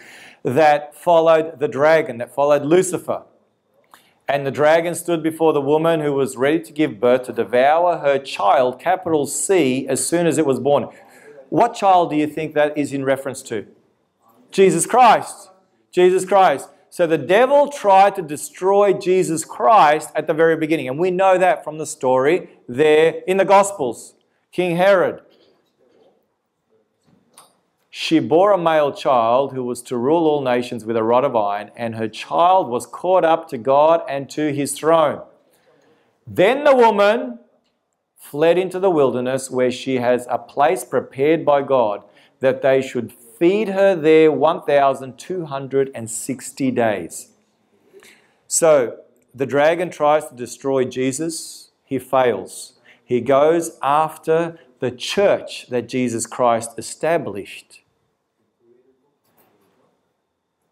that 0.44 0.94
followed 0.94 1.58
the 1.58 1.68
dragon, 1.68 2.18
that 2.18 2.34
followed 2.34 2.62
Lucifer. 2.62 3.24
And 4.28 4.46
the 4.46 4.50
dragon 4.50 4.94
stood 4.94 5.22
before 5.22 5.52
the 5.52 5.60
woman 5.60 6.00
who 6.00 6.12
was 6.12 6.36
ready 6.36 6.60
to 6.60 6.72
give 6.72 7.00
birth 7.00 7.24
to 7.24 7.32
devour 7.32 7.98
her 7.98 8.18
child, 8.18 8.78
capital 8.78 9.26
C, 9.26 9.88
as 9.88 10.06
soon 10.06 10.26
as 10.26 10.38
it 10.38 10.46
was 10.46 10.60
born. 10.60 10.88
What 11.48 11.74
child 11.74 12.10
do 12.10 12.16
you 12.16 12.26
think 12.26 12.54
that 12.54 12.76
is 12.76 12.92
in 12.92 13.04
reference 13.04 13.42
to? 13.44 13.66
Jesus 14.50 14.86
Christ. 14.86 15.50
Jesus 15.90 16.24
Christ. 16.24 16.68
So 16.90 17.06
the 17.06 17.18
devil 17.18 17.68
tried 17.68 18.14
to 18.16 18.22
destroy 18.22 18.92
Jesus 18.92 19.44
Christ 19.44 20.10
at 20.14 20.26
the 20.26 20.34
very 20.34 20.56
beginning. 20.56 20.88
And 20.88 20.98
we 20.98 21.10
know 21.10 21.38
that 21.38 21.62
from 21.62 21.78
the 21.78 21.86
story 21.86 22.50
there 22.68 23.22
in 23.26 23.36
the 23.36 23.44
Gospels. 23.44 24.14
King 24.52 24.76
Herod. 24.76 25.20
She 27.90 28.20
bore 28.20 28.52
a 28.52 28.58
male 28.58 28.92
child 28.92 29.52
who 29.52 29.64
was 29.64 29.82
to 29.82 29.96
rule 29.96 30.26
all 30.26 30.40
nations 30.40 30.84
with 30.84 30.96
a 30.96 31.02
rod 31.02 31.24
of 31.24 31.34
iron, 31.34 31.70
and 31.76 31.96
her 31.96 32.08
child 32.08 32.68
was 32.68 32.86
caught 32.86 33.24
up 33.24 33.48
to 33.48 33.58
God 33.58 34.02
and 34.08 34.30
to 34.30 34.52
his 34.52 34.72
throne. 34.72 35.22
Then 36.26 36.64
the 36.64 36.76
woman 36.76 37.40
fled 38.16 38.58
into 38.58 38.78
the 38.78 38.90
wilderness 38.90 39.50
where 39.50 39.70
she 39.70 39.96
has 39.96 40.26
a 40.30 40.38
place 40.38 40.84
prepared 40.84 41.44
by 41.44 41.62
God 41.62 42.04
that 42.40 42.62
they 42.62 42.82
should 42.82 43.12
feed 43.38 43.68
her 43.68 43.94
there 43.94 44.32
1,260 44.32 46.70
days. 46.70 47.28
So 48.46 49.00
the 49.34 49.46
dragon 49.46 49.90
tries 49.90 50.26
to 50.28 50.34
destroy 50.34 50.84
Jesus, 50.84 51.70
he 51.84 51.98
fails. 51.98 52.74
He 53.04 53.20
goes 53.20 53.78
after 53.82 54.58
the 54.80 54.90
church 54.90 55.68
that 55.68 55.88
Jesus 55.88 56.26
Christ 56.26 56.78
established. 56.78 57.82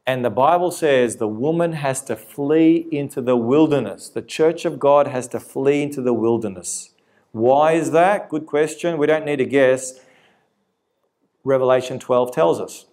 And 0.06 0.24
the 0.24 0.30
Bible 0.30 0.70
says 0.70 1.16
the 1.16 1.26
woman 1.26 1.72
has 1.72 2.00
to 2.02 2.14
flee 2.14 2.86
into 2.92 3.20
the 3.20 3.36
wilderness. 3.36 4.08
The 4.08 4.22
church 4.22 4.64
of 4.64 4.78
God 4.78 5.08
has 5.08 5.26
to 5.28 5.40
flee 5.40 5.82
into 5.82 6.00
the 6.00 6.12
wilderness. 6.12 6.90
Why 7.32 7.72
is 7.72 7.90
that? 7.90 8.28
Good 8.28 8.46
question. 8.46 8.98
We 8.98 9.06
don't 9.06 9.24
need 9.24 9.36
to 9.36 9.44
guess. 9.44 9.98
Revelation 11.46 11.98
12 11.98 12.32
tells 12.32 12.60
us. 12.60 12.86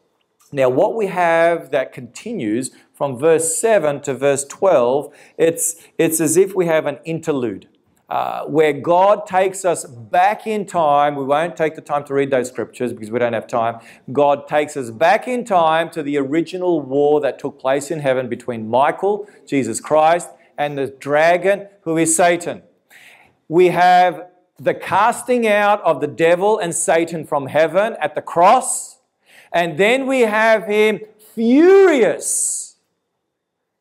Now, 0.51 0.69
what 0.69 0.95
we 0.95 1.07
have 1.07 1.71
that 1.71 1.91
continues 1.91 2.69
from 2.93 3.17
verse 3.17 3.57
7 3.57 4.01
to 4.01 4.13
verse 4.13 4.45
12, 4.45 5.11
it's, 5.37 5.75
it's 5.97 6.21
as 6.21 6.37
if 6.37 6.55
we 6.55 6.67
have 6.67 6.85
an 6.85 6.99
interlude. 7.03 7.67
Uh, 8.09 8.43
where 8.43 8.73
God 8.73 9.25
takes 9.25 9.65
us 9.65 9.85
back 9.85 10.45
in 10.45 10.67
time. 10.67 11.15
We 11.15 11.23
won't 11.23 11.55
take 11.55 11.73
the 11.73 11.81
time 11.81 12.03
to 12.03 12.13
read 12.13 12.29
those 12.29 12.49
scriptures 12.49 12.93
because 12.93 13.09
we 13.09 13.17
don't 13.17 13.33
have 13.33 13.47
time. 13.47 13.79
God 14.11 14.47
takes 14.47 14.77
us 14.77 14.91
back 14.91 15.27
in 15.27 15.45
time 15.45 15.89
to 15.91 16.03
the 16.03 16.17
original 16.17 16.79
war 16.79 17.21
that 17.21 17.39
took 17.39 17.57
place 17.57 17.89
in 17.89 18.01
heaven 18.01 18.29
between 18.29 18.69
Michael, 18.69 19.27
Jesus 19.47 19.79
Christ, 19.79 20.29
and 20.59 20.77
the 20.77 20.87
dragon, 20.87 21.67
who 21.81 21.97
is 21.97 22.15
Satan. 22.15 22.61
We 23.47 23.69
have 23.69 24.27
the 24.59 24.73
casting 24.73 25.47
out 25.47 25.81
of 25.81 26.01
the 26.01 26.07
devil 26.07 26.59
and 26.59 26.73
Satan 26.73 27.25
from 27.25 27.47
heaven 27.47 27.95
at 27.99 28.15
the 28.15 28.21
cross. 28.21 28.99
And 29.51 29.77
then 29.77 30.07
we 30.07 30.21
have 30.21 30.65
him 30.65 31.01
furious 31.33 32.63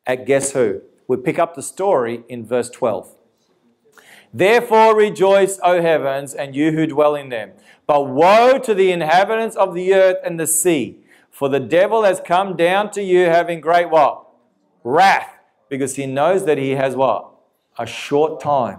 at 0.07 0.27
guess 0.27 0.53
who? 0.53 0.83
We 1.07 1.17
pick 1.17 1.39
up 1.39 1.55
the 1.55 1.63
story 1.63 2.25
in 2.29 2.47
verse 2.47 2.71
12. 2.71 3.15
Therefore 4.33 4.97
rejoice, 4.97 5.61
O 5.63 5.83
heavens, 5.83 6.35
and 6.35 6.57
you 6.57 6.73
who 6.73 6.87
dwell 6.87 7.15
in 7.15 7.29
them. 7.29 7.53
But 7.87 8.09
woe 8.09 8.59
to 8.59 8.75
the 8.75 8.91
inhabitants 8.91 9.57
of 9.57 9.75
the 9.75 9.93
earth 9.93 10.17
and 10.25 10.41
the 10.41 10.47
sea, 10.47 10.99
for 11.31 11.49
the 11.49 11.61
devil 11.61 12.05
has 12.05 12.21
come 12.21 12.57
down 12.57 12.91
to 12.93 13.03
you 13.03 13.25
having 13.25 13.61
great 13.61 13.91
what? 13.91 14.27
Wrath, 14.85 15.29
because 15.69 15.97
he 15.97 16.07
knows 16.07 16.47
that 16.47 16.59
he 16.59 16.71
has 16.71 16.97
what? 16.97 17.31
A 17.79 17.87
short 17.87 18.41
time. 18.41 18.79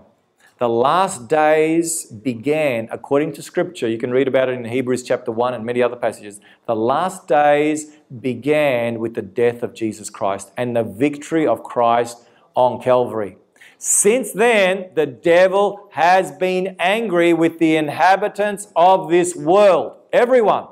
The 0.63 0.69
last 0.69 1.28
days 1.28 2.06
began, 2.06 2.88
according 2.89 3.34
to 3.34 3.41
Scripture, 3.41 3.86
you 3.89 3.97
can 3.97 4.12
read 4.12 4.30
about 4.30 4.47
it 4.47 4.54
in 4.54 4.63
Hebrews 4.63 5.04
chapter 5.04 5.30
1 5.30 5.54
and 5.54 5.65
many 5.65 5.84
other 5.84 5.97
passages. 5.97 6.39
The 6.67 6.73
last 6.73 7.28
days 7.28 7.97
began 8.21 8.99
with 8.99 9.13
the 9.13 9.21
death 9.21 9.62
of 9.62 9.73
Jesus 9.73 10.10
Christ 10.10 10.52
and 10.56 10.73
the 10.73 10.86
victory 10.86 11.45
of 11.45 11.63
Christ 11.63 12.19
on 12.56 12.82
Calvary. 12.82 13.36
Since 13.78 14.32
then, 14.32 14.91
the 14.95 15.06
devil 15.06 15.89
has 15.91 16.32
been 16.32 16.78
angry 16.80 17.34
with 17.34 17.60
the 17.60 17.76
inhabitants 17.76 18.69
of 18.73 19.10
this 19.10 19.36
world. 19.36 19.97
Everyone. 20.13 20.67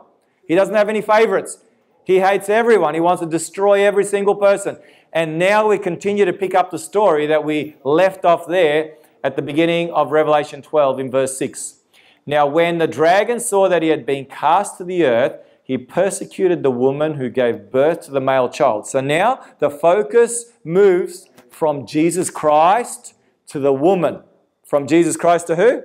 He 0.48 0.56
doesn't 0.56 0.76
have 0.76 0.88
any 0.88 1.02
favorites. 1.02 1.58
He 2.06 2.22
hates 2.22 2.48
everyone. 2.48 2.94
He 2.94 3.02
wants 3.02 3.22
to 3.24 3.28
destroy 3.28 3.86
every 3.86 4.06
single 4.06 4.36
person. 4.36 4.78
And 5.12 5.38
now 5.38 5.68
we 5.68 5.78
continue 5.78 6.24
to 6.24 6.32
pick 6.32 6.56
up 6.56 6.72
the 6.72 6.80
story 6.80 7.28
that 7.28 7.44
we 7.44 7.76
left 7.84 8.24
off 8.24 8.48
there 8.48 8.94
at 9.24 9.36
the 9.36 9.42
beginning 9.42 9.92
of 9.92 10.12
Revelation 10.12 10.62
12 10.62 11.00
in 11.00 11.12
verse 11.12 11.38
6. 11.38 11.78
Now, 12.26 12.46
when 12.46 12.78
the 12.78 12.88
dragon 12.88 13.40
saw 13.40 13.68
that 13.70 13.82
he 13.82 13.90
had 13.90 14.06
been 14.06 14.26
cast 14.26 14.78
to 14.78 14.84
the 14.84 15.06
earth, 15.06 15.40
he 15.64 15.78
persecuted 15.78 16.64
the 16.64 16.72
woman 16.72 17.14
who 17.14 17.30
gave 17.30 17.72
birth 17.72 18.02
to 18.02 18.12
the 18.12 18.20
male 18.20 18.50
child. 18.50 18.88
So 18.88 19.00
now 19.00 19.40
the 19.60 19.70
focus 19.70 20.52
moves 20.64 21.30
from 21.50 21.86
Jesus 21.86 22.30
Christ 22.30 23.14
to 23.48 23.60
the 23.60 23.74
woman. 23.74 24.24
From 24.66 24.88
Jesus 24.88 25.16
Christ 25.16 25.48
to 25.48 25.56
who? 25.56 25.84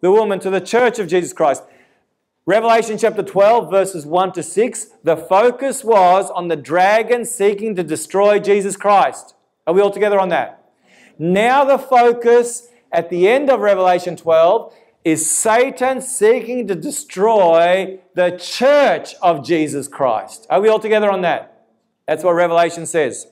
The 0.00 0.10
woman, 0.10 0.38
to 0.40 0.50
the 0.50 0.60
church 0.60 0.98
of 0.98 1.08
Jesus 1.08 1.32
Christ. 1.32 1.62
Revelation 2.46 2.98
chapter 2.98 3.22
12, 3.22 3.70
verses 3.70 4.04
1 4.04 4.32
to 4.32 4.42
6, 4.42 4.86
the 5.02 5.16
focus 5.16 5.82
was 5.82 6.30
on 6.30 6.48
the 6.48 6.56
dragon 6.56 7.24
seeking 7.24 7.74
to 7.74 7.82
destroy 7.82 8.38
Jesus 8.38 8.76
Christ. 8.76 9.34
Are 9.66 9.72
we 9.72 9.80
all 9.80 9.90
together 9.90 10.20
on 10.20 10.28
that? 10.28 10.70
Now 11.18 11.64
the 11.64 11.78
focus 11.78 12.68
at 12.94 13.10
the 13.10 13.28
end 13.28 13.50
of 13.50 13.60
Revelation 13.60 14.16
12 14.16 14.72
is 15.04 15.28
Satan 15.28 16.00
seeking 16.00 16.68
to 16.68 16.76
destroy 16.76 17.98
the 18.14 18.30
church 18.38 19.14
of 19.20 19.44
Jesus 19.44 19.88
Christ. 19.88 20.46
Are 20.48 20.60
we 20.60 20.68
all 20.68 20.78
together 20.78 21.10
on 21.10 21.20
that? 21.22 21.66
That's 22.06 22.22
what 22.22 22.32
Revelation 22.32 22.86
says. 22.86 23.26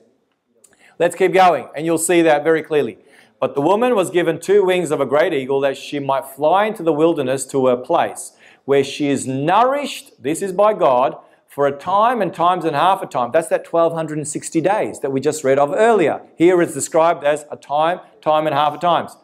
Let's 0.99 1.15
keep 1.15 1.33
going, 1.33 1.69
and 1.75 1.85
you'll 1.85 1.97
see 1.97 2.21
that 2.21 2.43
very 2.43 2.61
clearly. 2.61 2.99
But 3.39 3.55
the 3.55 3.61
woman 3.61 3.95
was 3.95 4.11
given 4.11 4.39
two 4.39 4.65
wings 4.65 4.91
of 4.91 4.99
a 4.99 5.05
great 5.05 5.33
eagle 5.33 5.61
that 5.61 5.77
she 5.77 5.97
might 5.97 6.25
fly 6.25 6.65
into 6.65 6.83
the 6.83 6.93
wilderness 6.93 7.45
to 7.47 7.67
her 7.67 7.77
place, 7.77 8.33
where 8.65 8.83
she 8.83 9.07
is 9.07 9.25
nourished, 9.25 10.21
this 10.21 10.41
is 10.41 10.51
by 10.51 10.73
God, 10.73 11.17
for 11.47 11.67
a 11.67 11.71
time 11.71 12.21
and 12.21 12.33
times 12.33 12.65
and 12.65 12.75
half 12.75 13.01
a 13.01 13.05
time. 13.05 13.31
That's 13.31 13.47
that 13.47 13.71
1260 13.71 14.61
days 14.61 14.99
that 14.99 15.11
we 15.11 15.21
just 15.21 15.43
read 15.43 15.57
of 15.57 15.71
earlier. 15.71 16.21
Here 16.35 16.61
it's 16.61 16.73
described 16.73 17.23
as 17.23 17.45
a 17.49 17.55
time, 17.55 17.99
time 18.21 18.45
and 18.45 18.55
half 18.55 18.75
a 18.75 18.77
times 18.77 19.15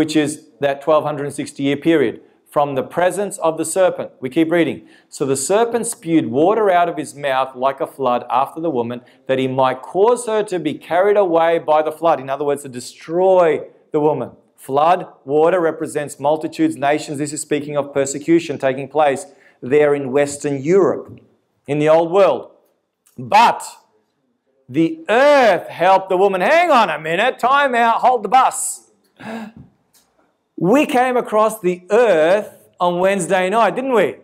which 0.00 0.16
is 0.16 0.46
that 0.60 0.86
1260 0.86 1.62
year 1.62 1.76
period 1.76 2.22
from 2.50 2.74
the 2.74 2.82
presence 2.82 3.36
of 3.36 3.58
the 3.58 3.66
serpent. 3.66 4.10
We 4.18 4.30
keep 4.30 4.50
reading. 4.50 4.88
So 5.10 5.26
the 5.26 5.36
serpent 5.36 5.86
spewed 5.86 6.28
water 6.28 6.70
out 6.70 6.88
of 6.88 6.96
his 6.96 7.14
mouth 7.14 7.54
like 7.54 7.82
a 7.82 7.86
flood 7.86 8.24
after 8.30 8.62
the 8.62 8.70
woman, 8.70 9.02
that 9.26 9.38
he 9.38 9.46
might 9.46 9.82
cause 9.82 10.24
her 10.24 10.42
to 10.44 10.58
be 10.58 10.72
carried 10.72 11.18
away 11.18 11.58
by 11.58 11.82
the 11.82 11.92
flood. 11.92 12.18
In 12.18 12.30
other 12.30 12.46
words, 12.46 12.62
to 12.62 12.70
destroy 12.70 13.66
the 13.92 14.00
woman. 14.00 14.30
Flood, 14.56 15.06
water 15.26 15.60
represents 15.60 16.18
multitudes, 16.18 16.76
nations. 16.76 17.18
This 17.18 17.34
is 17.34 17.42
speaking 17.42 17.76
of 17.76 17.92
persecution 17.92 18.56
taking 18.56 18.88
place 18.88 19.26
there 19.60 19.94
in 19.94 20.12
Western 20.12 20.62
Europe, 20.62 21.20
in 21.66 21.78
the 21.78 21.90
old 21.90 22.10
world. 22.10 22.52
But 23.18 23.62
the 24.66 25.04
earth 25.10 25.68
helped 25.68 26.08
the 26.08 26.16
woman. 26.16 26.40
Hang 26.40 26.70
on 26.70 26.88
a 26.88 26.98
minute, 26.98 27.38
time 27.38 27.74
out, 27.74 27.96
hold 27.96 28.22
the 28.22 28.30
bus. 28.30 28.86
We 30.60 30.84
came 30.84 31.16
across 31.16 31.58
the 31.60 31.86
earth 31.90 32.68
on 32.78 32.98
Wednesday 32.98 33.48
night, 33.48 33.74
didn't 33.74 33.94
we? 33.94 34.16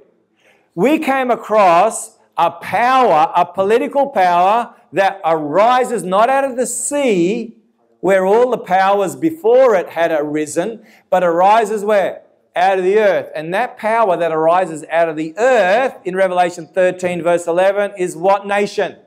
We 0.74 0.98
came 0.98 1.30
across 1.30 2.18
a 2.36 2.50
power, 2.50 3.32
a 3.34 3.46
political 3.46 4.08
power 4.08 4.74
that 4.92 5.18
arises 5.24 6.02
not 6.02 6.28
out 6.28 6.44
of 6.44 6.56
the 6.56 6.66
sea, 6.66 7.56
where 8.00 8.26
all 8.26 8.50
the 8.50 8.58
powers 8.58 9.16
before 9.16 9.74
it 9.76 9.88
had 9.88 10.12
arisen, 10.12 10.84
but 11.08 11.24
arises 11.24 11.86
where? 11.86 12.20
Out 12.54 12.76
of 12.76 12.84
the 12.84 12.98
earth. 12.98 13.30
And 13.34 13.54
that 13.54 13.78
power 13.78 14.18
that 14.18 14.30
arises 14.30 14.84
out 14.90 15.08
of 15.08 15.16
the 15.16 15.32
earth 15.38 15.94
in 16.04 16.14
Revelation 16.14 16.66
13, 16.66 17.22
verse 17.22 17.46
11, 17.46 17.92
is 17.96 18.14
what 18.14 18.46
nation? 18.46 18.98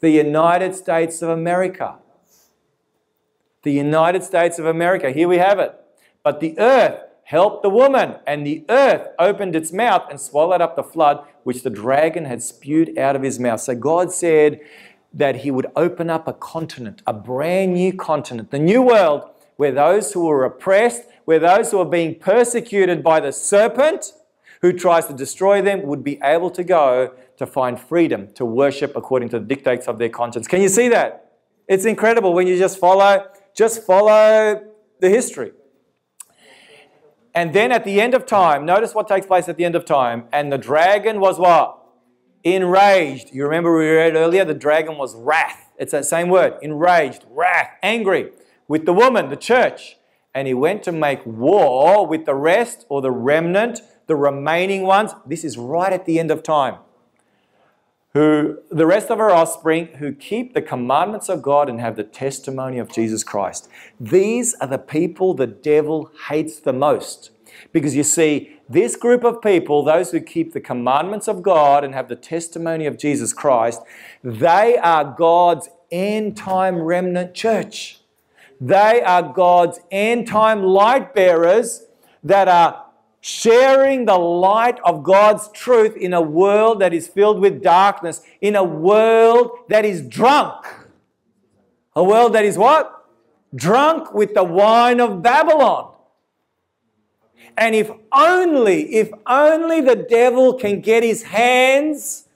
The 0.00 0.12
United 0.12 0.74
States 0.74 1.20
of 1.20 1.28
America 1.28 1.98
the 3.62 3.72
United 3.72 4.22
States 4.22 4.58
of 4.58 4.66
America. 4.66 5.10
Here 5.10 5.28
we 5.28 5.38
have 5.38 5.58
it. 5.58 5.74
But 6.22 6.40
the 6.40 6.58
earth 6.58 7.00
helped 7.24 7.62
the 7.62 7.70
woman, 7.70 8.16
and 8.26 8.46
the 8.46 8.64
earth 8.68 9.08
opened 9.18 9.56
its 9.56 9.72
mouth 9.72 10.06
and 10.10 10.20
swallowed 10.20 10.60
up 10.60 10.76
the 10.76 10.82
flood 10.82 11.24
which 11.44 11.62
the 11.62 11.70
dragon 11.70 12.24
had 12.24 12.42
spewed 12.42 12.98
out 12.98 13.16
of 13.16 13.22
his 13.22 13.38
mouth. 13.38 13.60
So 13.60 13.74
God 13.74 14.12
said 14.12 14.60
that 15.14 15.36
He 15.36 15.50
would 15.50 15.66
open 15.76 16.10
up 16.10 16.26
a 16.26 16.32
continent, 16.32 17.02
a 17.06 17.12
brand 17.12 17.74
new 17.74 17.92
continent, 17.92 18.50
the 18.50 18.58
new 18.58 18.82
world, 18.82 19.28
where 19.56 19.72
those 19.72 20.12
who 20.12 20.26
were 20.26 20.44
oppressed, 20.44 21.04
where 21.24 21.38
those 21.38 21.70
who 21.70 21.78
were 21.78 21.84
being 21.84 22.14
persecuted 22.14 23.02
by 23.02 23.20
the 23.20 23.32
serpent 23.32 24.12
who 24.62 24.72
tries 24.72 25.06
to 25.06 25.12
destroy 25.12 25.60
them 25.60 25.82
would 25.82 26.04
be 26.04 26.18
able 26.22 26.50
to 26.50 26.64
go 26.64 27.12
to 27.36 27.46
find 27.46 27.78
freedom 27.78 28.32
to 28.34 28.44
worship 28.44 28.96
according 28.96 29.28
to 29.28 29.38
the 29.38 29.44
dictates 29.44 29.86
of 29.88 29.98
their 29.98 30.08
conscience. 30.08 30.46
Can 30.46 30.62
you 30.62 30.68
see 30.68 30.88
that? 30.88 31.32
It's 31.68 31.84
incredible 31.84 32.32
when 32.32 32.46
you 32.46 32.56
just 32.56 32.78
follow, 32.78 33.26
just 33.56 33.84
follow 33.84 34.62
the 35.00 35.08
history. 35.08 35.52
And 37.34 37.54
then 37.54 37.72
at 37.72 37.84
the 37.84 38.00
end 38.00 38.14
of 38.14 38.26
time, 38.26 38.66
notice 38.66 38.94
what 38.94 39.08
takes 39.08 39.26
place 39.26 39.48
at 39.48 39.56
the 39.56 39.64
end 39.64 39.74
of 39.74 39.84
time. 39.84 40.24
And 40.32 40.52
the 40.52 40.58
dragon 40.58 41.18
was 41.20 41.38
what? 41.38 41.78
Enraged. 42.44 43.30
You 43.32 43.44
remember 43.44 43.76
we 43.76 43.88
read 43.88 44.14
earlier, 44.16 44.44
the 44.44 44.54
dragon 44.54 44.98
was 44.98 45.14
wrath. 45.14 45.70
It's 45.78 45.92
that 45.92 46.04
same 46.04 46.28
word, 46.28 46.54
enraged, 46.60 47.24
wrath, 47.30 47.70
angry 47.82 48.32
with 48.68 48.84
the 48.84 48.92
woman, 48.92 49.30
the 49.30 49.36
church. 49.36 49.96
And 50.34 50.46
he 50.46 50.54
went 50.54 50.82
to 50.84 50.92
make 50.92 51.24
war 51.24 52.06
with 52.06 52.26
the 52.26 52.34
rest 52.34 52.86
or 52.88 53.00
the 53.00 53.10
remnant, 53.10 53.80
the 54.06 54.16
remaining 54.16 54.82
ones. 54.82 55.12
This 55.26 55.44
is 55.44 55.56
right 55.56 55.92
at 55.92 56.04
the 56.04 56.18
end 56.18 56.30
of 56.30 56.42
time 56.42 56.76
who 58.14 58.58
the 58.70 58.86
rest 58.86 59.10
of 59.10 59.20
our 59.20 59.30
offspring 59.30 59.86
who 59.98 60.12
keep 60.12 60.52
the 60.52 60.62
commandments 60.62 61.28
of 61.28 61.42
God 61.42 61.68
and 61.68 61.80
have 61.80 61.96
the 61.96 62.04
testimony 62.04 62.78
of 62.78 62.92
Jesus 62.92 63.24
Christ. 63.24 63.68
These 63.98 64.54
are 64.60 64.66
the 64.66 64.78
people 64.78 65.34
the 65.34 65.46
devil 65.46 66.10
hates 66.28 66.60
the 66.60 66.72
most. 66.72 67.30
Because 67.72 67.94
you 67.94 68.02
see, 68.02 68.58
this 68.68 68.96
group 68.96 69.24
of 69.24 69.40
people, 69.42 69.84
those 69.84 70.10
who 70.10 70.20
keep 70.20 70.52
the 70.52 70.60
commandments 70.60 71.28
of 71.28 71.42
God 71.42 71.84
and 71.84 71.94
have 71.94 72.08
the 72.08 72.16
testimony 72.16 72.86
of 72.86 72.98
Jesus 72.98 73.32
Christ, 73.32 73.80
they 74.22 74.76
are 74.78 75.14
God's 75.16 75.68
end 75.90 76.36
time 76.36 76.76
remnant 76.76 77.34
church. 77.34 78.00
They 78.60 79.02
are 79.02 79.22
God's 79.22 79.80
end 79.90 80.26
time 80.26 80.62
light 80.62 81.14
bearers 81.14 81.86
that 82.24 82.48
are 82.48 82.86
sharing 83.22 84.04
the 84.04 84.18
light 84.18 84.80
of 84.84 85.04
God's 85.04 85.48
truth 85.52 85.96
in 85.96 86.12
a 86.12 86.20
world 86.20 86.80
that 86.80 86.92
is 86.92 87.06
filled 87.06 87.40
with 87.40 87.62
darkness, 87.62 88.20
in 88.40 88.56
a 88.56 88.64
world 88.64 89.52
that 89.68 89.84
is 89.84 90.02
drunk. 90.02 90.66
A 91.94 92.02
world 92.02 92.32
that 92.34 92.44
is 92.44 92.58
what? 92.58 93.06
Drunk 93.54 94.12
with 94.12 94.34
the 94.34 94.42
wine 94.42 95.00
of 95.00 95.22
Babylon. 95.22 95.94
And 97.56 97.76
if 97.76 97.92
only, 98.12 98.92
if 98.94 99.10
only 99.26 99.80
the 99.80 99.94
devil 99.94 100.54
can 100.54 100.80
get 100.80 101.04
his 101.04 101.22
hands 101.22 102.26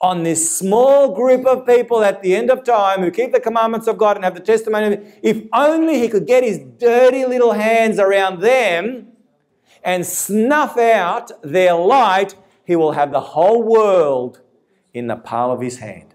on 0.00 0.22
this 0.22 0.56
small 0.56 1.12
group 1.12 1.44
of 1.44 1.66
people 1.66 2.04
at 2.04 2.22
the 2.22 2.36
end 2.36 2.52
of 2.52 2.62
time 2.62 3.00
who 3.00 3.10
keep 3.10 3.32
the 3.32 3.40
commandments 3.40 3.88
of 3.88 3.98
God 3.98 4.14
and 4.14 4.24
have 4.24 4.34
the 4.34 4.40
testimony, 4.40 4.98
if 5.22 5.42
only 5.52 5.98
he 5.98 6.08
could 6.08 6.26
get 6.26 6.44
his 6.44 6.60
dirty 6.78 7.24
little 7.24 7.52
hands 7.52 7.98
around 7.98 8.40
them, 8.42 9.08
and 9.82 10.04
snuff 10.04 10.76
out 10.76 11.30
their 11.42 11.74
light, 11.74 12.34
he 12.64 12.76
will 12.76 12.92
have 12.92 13.10
the 13.10 13.20
whole 13.20 13.62
world 13.62 14.40
in 14.92 15.06
the 15.06 15.16
palm 15.16 15.50
of 15.50 15.60
his 15.60 15.78
hand. 15.78 16.14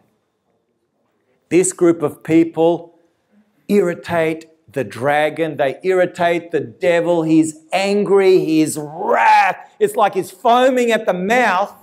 This 1.50 1.74
group 1.74 2.02
of 2.02 2.24
people 2.24 2.96
irritate 3.68 4.50
the 4.72 4.84
dragon, 4.84 5.58
they 5.58 5.80
irritate 5.84 6.52
the 6.52 6.60
devil. 6.60 7.24
He's 7.24 7.56
angry, 7.72 8.40
he's 8.40 8.78
wrath. 8.78 9.58
It's 9.80 9.96
like 9.96 10.16
he's 10.16 10.32
foaming 10.32 10.92
at 10.92 11.06
the 11.06 11.14
mouth 11.14 11.74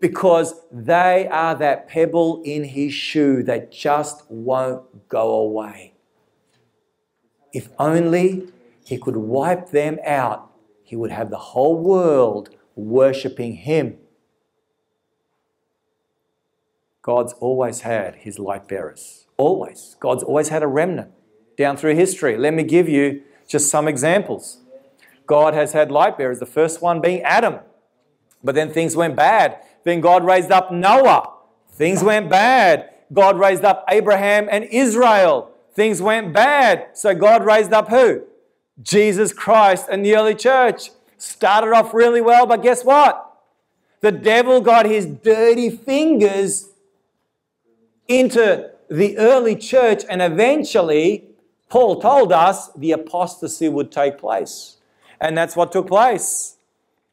because 0.00 0.54
they 0.70 1.28
are 1.28 1.54
that 1.56 1.88
pebble 1.88 2.42
in 2.44 2.64
his 2.64 2.92
shoe 2.92 3.42
that 3.44 3.72
just 3.72 4.24
won't 4.28 5.08
go 5.08 5.32
away. 5.34 5.94
If 7.52 7.68
only 7.78 8.48
he 8.84 8.98
could 8.98 9.16
wipe 9.16 9.70
them 9.70 9.98
out 10.04 10.51
he 10.92 10.96
would 10.96 11.10
have 11.10 11.30
the 11.30 11.38
whole 11.38 11.78
world 11.78 12.50
worshipping 12.76 13.54
him. 13.54 13.96
God's 17.00 17.32
always 17.40 17.80
had 17.80 18.16
his 18.16 18.38
light 18.38 18.68
bearers. 18.68 19.24
Always. 19.38 19.96
God's 20.00 20.22
always 20.22 20.50
had 20.50 20.62
a 20.62 20.66
remnant 20.66 21.10
down 21.56 21.78
through 21.78 21.94
history. 21.94 22.36
Let 22.36 22.52
me 22.52 22.62
give 22.62 22.90
you 22.90 23.22
just 23.48 23.70
some 23.70 23.88
examples. 23.88 24.58
God 25.26 25.54
has 25.54 25.72
had 25.72 25.90
light 25.90 26.18
bearers, 26.18 26.40
the 26.40 26.44
first 26.44 26.82
one 26.82 27.00
being 27.00 27.22
Adam. 27.22 27.60
But 28.44 28.54
then 28.54 28.70
things 28.70 28.94
went 28.94 29.16
bad. 29.16 29.60
Then 29.84 30.02
God 30.02 30.26
raised 30.26 30.50
up 30.50 30.70
Noah. 30.70 31.32
Things 31.70 32.04
went 32.04 32.28
bad. 32.28 32.90
God 33.10 33.38
raised 33.38 33.64
up 33.64 33.86
Abraham 33.88 34.46
and 34.50 34.64
Israel. 34.64 35.52
Things 35.72 36.02
went 36.02 36.34
bad. 36.34 36.88
So 36.92 37.14
God 37.14 37.46
raised 37.46 37.72
up 37.72 37.88
who? 37.88 38.24
Jesus 38.82 39.32
Christ 39.32 39.86
and 39.90 40.04
the 40.04 40.16
early 40.16 40.34
church 40.34 40.90
started 41.16 41.72
off 41.72 41.94
really 41.94 42.20
well, 42.20 42.46
but 42.46 42.62
guess 42.62 42.84
what? 42.84 43.28
The 44.00 44.12
devil 44.12 44.60
got 44.60 44.86
his 44.86 45.06
dirty 45.06 45.70
fingers 45.70 46.70
into 48.08 48.70
the 48.90 49.16
early 49.16 49.56
church, 49.56 50.02
and 50.10 50.20
eventually, 50.20 51.24
Paul 51.68 52.00
told 52.00 52.32
us 52.32 52.70
the 52.76 52.92
apostasy 52.92 53.68
would 53.68 53.92
take 53.92 54.18
place. 54.18 54.76
And 55.20 55.38
that's 55.38 55.54
what 55.54 55.70
took 55.70 55.86
place. 55.86 56.56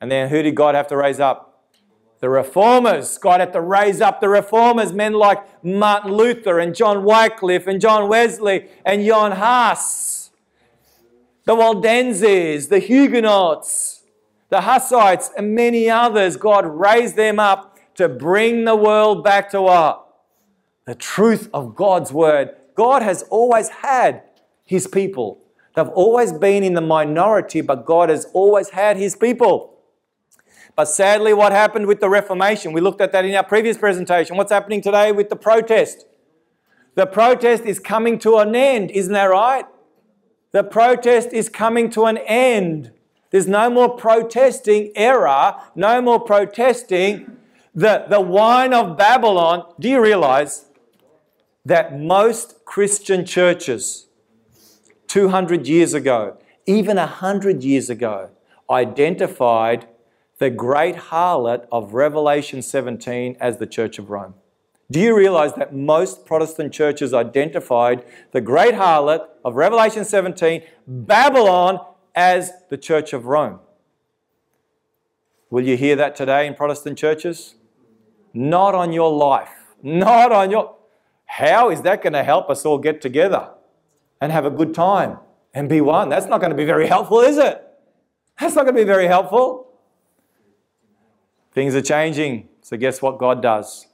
And 0.02 0.12
then 0.12 0.30
who 0.30 0.42
did 0.42 0.56
God 0.56 0.74
have 0.76 0.88
to 0.88 0.98
raise 0.98 1.20
up? 1.20 1.46
The 2.20 2.30
reformers. 2.30 3.18
God 3.18 3.40
had 3.40 3.54
to 3.54 3.62
raise 3.62 4.02
up 4.02 4.20
the 4.20 4.28
reformers, 4.28 4.92
men 4.92 5.14
like 5.14 5.64
Martin 5.64 6.12
Luther 6.12 6.60
and 6.60 6.76
John 6.76 7.04
Wycliffe 7.04 7.68
and 7.68 7.80
John 7.80 8.10
Wesley 8.10 8.68
and 8.84 9.06
John 9.06 9.32
Huss 9.34 10.19
the 11.50 11.56
Waldenses, 11.56 12.68
the 12.68 12.78
Huguenots, 12.78 14.04
the 14.50 14.62
Hussites, 14.62 15.32
and 15.36 15.56
many 15.56 15.90
others, 15.90 16.38
God 16.38 16.64
raised 16.64 17.16
them 17.16 17.40
up 17.40 17.80
to 17.96 18.08
bring 18.08 18.66
the 18.66 18.76
world 18.76 19.24
back 19.24 19.50
to 19.50 19.64
what? 19.64 20.08
The 20.86 20.94
truth 20.94 21.50
of 21.52 21.74
God's 21.74 22.14
word. 22.14 22.52
God 22.76 23.02
has 23.02 23.24
always 23.32 23.70
had 23.70 24.22
his 24.64 24.86
people. 24.86 25.42
They've 25.76 25.88
always 25.88 26.32
been 26.32 26.64
in 26.64 26.76
the 26.76 26.82
minority, 26.82 27.62
but 27.62 27.84
God 27.84 28.10
has 28.10 28.26
always 28.26 28.70
had 28.70 28.98
his 28.98 29.16
people. 29.16 29.76
But 30.76 30.86
sadly, 30.86 31.34
what 31.34 31.52
happened 31.52 31.88
with 31.88 32.00
the 32.00 32.10
Reformation? 32.10 32.74
We 32.74 32.82
looked 32.82 33.02
at 33.02 33.12
that 33.14 33.26
in 33.26 33.34
our 33.34 33.44
previous 33.44 33.76
presentation. 33.76 34.38
What's 34.38 34.52
happening 34.52 34.84
today 34.84 35.12
with 35.12 35.30
the 35.30 35.36
protest? 35.36 36.06
The 36.94 37.08
protest 37.08 37.64
is 37.64 37.80
coming 37.80 38.20
to 38.20 38.38
an 38.38 38.56
end, 38.56 38.92
isn't 38.92 39.14
that 39.14 39.32
right? 39.32 39.66
The 40.52 40.64
protest 40.64 41.32
is 41.32 41.48
coming 41.48 41.90
to 41.92 42.06
an 42.06 42.18
end. 42.18 42.92
There's 43.30 43.48
no 43.48 43.70
more 43.70 43.90
protesting 43.90 44.92
error, 44.96 45.56
no 45.76 46.02
more 46.02 46.20
protesting 46.20 47.38
the, 47.76 48.06
the 48.10 48.20
wine 48.20 48.74
of 48.74 48.98
Babylon. 48.98 49.72
Do 49.80 49.88
you 49.88 50.02
realize 50.02 50.66
that 51.64 52.00
most 52.00 52.66
Christian 52.66 53.26
churches 53.26 54.08
200 55.08 55.68
years 55.68 55.94
ago, 55.94 56.38
even 56.66 56.98
100 56.98 57.64
years 57.64 57.90
ago, 57.90 58.32
identified 58.70 59.88
the 60.40 60.50
great 60.50 60.96
harlot 60.96 61.68
of 61.72 61.94
Revelation 61.94 62.62
17 62.62 63.38
as 63.40 63.58
the 63.58 63.68
Church 63.68 64.00
of 64.00 64.10
Rome? 64.10 64.34
Do 64.92 65.00
you 65.00 65.16
realize 65.16 65.54
that 65.54 65.74
most 65.74 66.26
Protestant 66.26 66.74
churches 66.74 67.14
identified 67.14 68.04
the 68.32 68.42
great 68.42 68.74
harlot 68.74 69.28
of 69.46 69.56
Revelation 69.56 70.04
17, 70.04 70.64
Babylon, 70.88 71.80
as 72.16 72.52
the 72.70 72.78
Church 72.78 73.14
of 73.14 73.26
Rome? 73.26 73.60
Will 75.52 75.64
you 75.64 75.78
hear 75.78 75.96
that 75.96 76.16
today 76.16 76.48
in 76.48 76.56
Protestant 76.56 76.98
churches? 76.98 77.56
Not 78.34 78.74
on 78.74 78.92
your 78.92 79.12
life. 79.12 79.76
Not 79.84 80.32
on 80.32 80.50
your. 80.50 80.76
How 81.26 81.70
is 81.70 81.84
that 81.84 82.02
going 82.02 82.14
to 82.14 82.24
help 82.24 82.50
us 82.50 82.66
all 82.66 82.80
get 82.80 83.00
together 83.00 83.52
and 84.20 84.32
have 84.32 84.46
a 84.46 84.50
good 84.50 84.74
time 84.74 85.20
and 85.54 85.70
be 85.70 85.82
one? 85.82 86.10
That's 86.10 86.26
not 86.26 86.40
going 86.40 86.52
to 86.52 86.58
be 86.58 86.66
very 86.66 86.88
helpful, 86.88 87.20
is 87.20 87.38
it? 87.38 87.64
That's 88.40 88.56
not 88.56 88.64
going 88.64 88.76
to 88.76 88.82
be 88.82 88.86
very 88.86 89.06
helpful. 89.06 89.68
Things 91.52 91.76
are 91.76 91.82
changing. 91.82 92.50
So, 92.62 92.76
guess 92.78 93.02
what 93.02 93.20
God 93.20 93.42
does? 93.42 93.89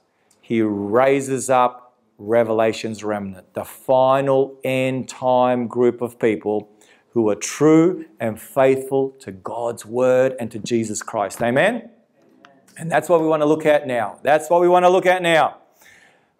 He 0.46 0.62
raises 0.62 1.50
up 1.50 1.96
Revelation's 2.18 3.02
remnant, 3.02 3.52
the 3.54 3.64
final 3.64 4.60
end 4.62 5.08
time 5.08 5.66
group 5.66 6.00
of 6.00 6.20
people 6.20 6.70
who 7.08 7.28
are 7.28 7.34
true 7.34 8.04
and 8.20 8.40
faithful 8.40 9.10
to 9.18 9.32
God's 9.32 9.84
word 9.84 10.36
and 10.38 10.48
to 10.52 10.60
Jesus 10.60 11.02
Christ. 11.02 11.42
Amen? 11.42 11.90
And 12.78 12.88
that's 12.88 13.08
what 13.08 13.20
we 13.20 13.26
want 13.26 13.42
to 13.42 13.46
look 13.46 13.66
at 13.66 13.88
now. 13.88 14.20
That's 14.22 14.48
what 14.48 14.60
we 14.60 14.68
want 14.68 14.84
to 14.84 14.88
look 14.88 15.04
at 15.04 15.20
now. 15.20 15.56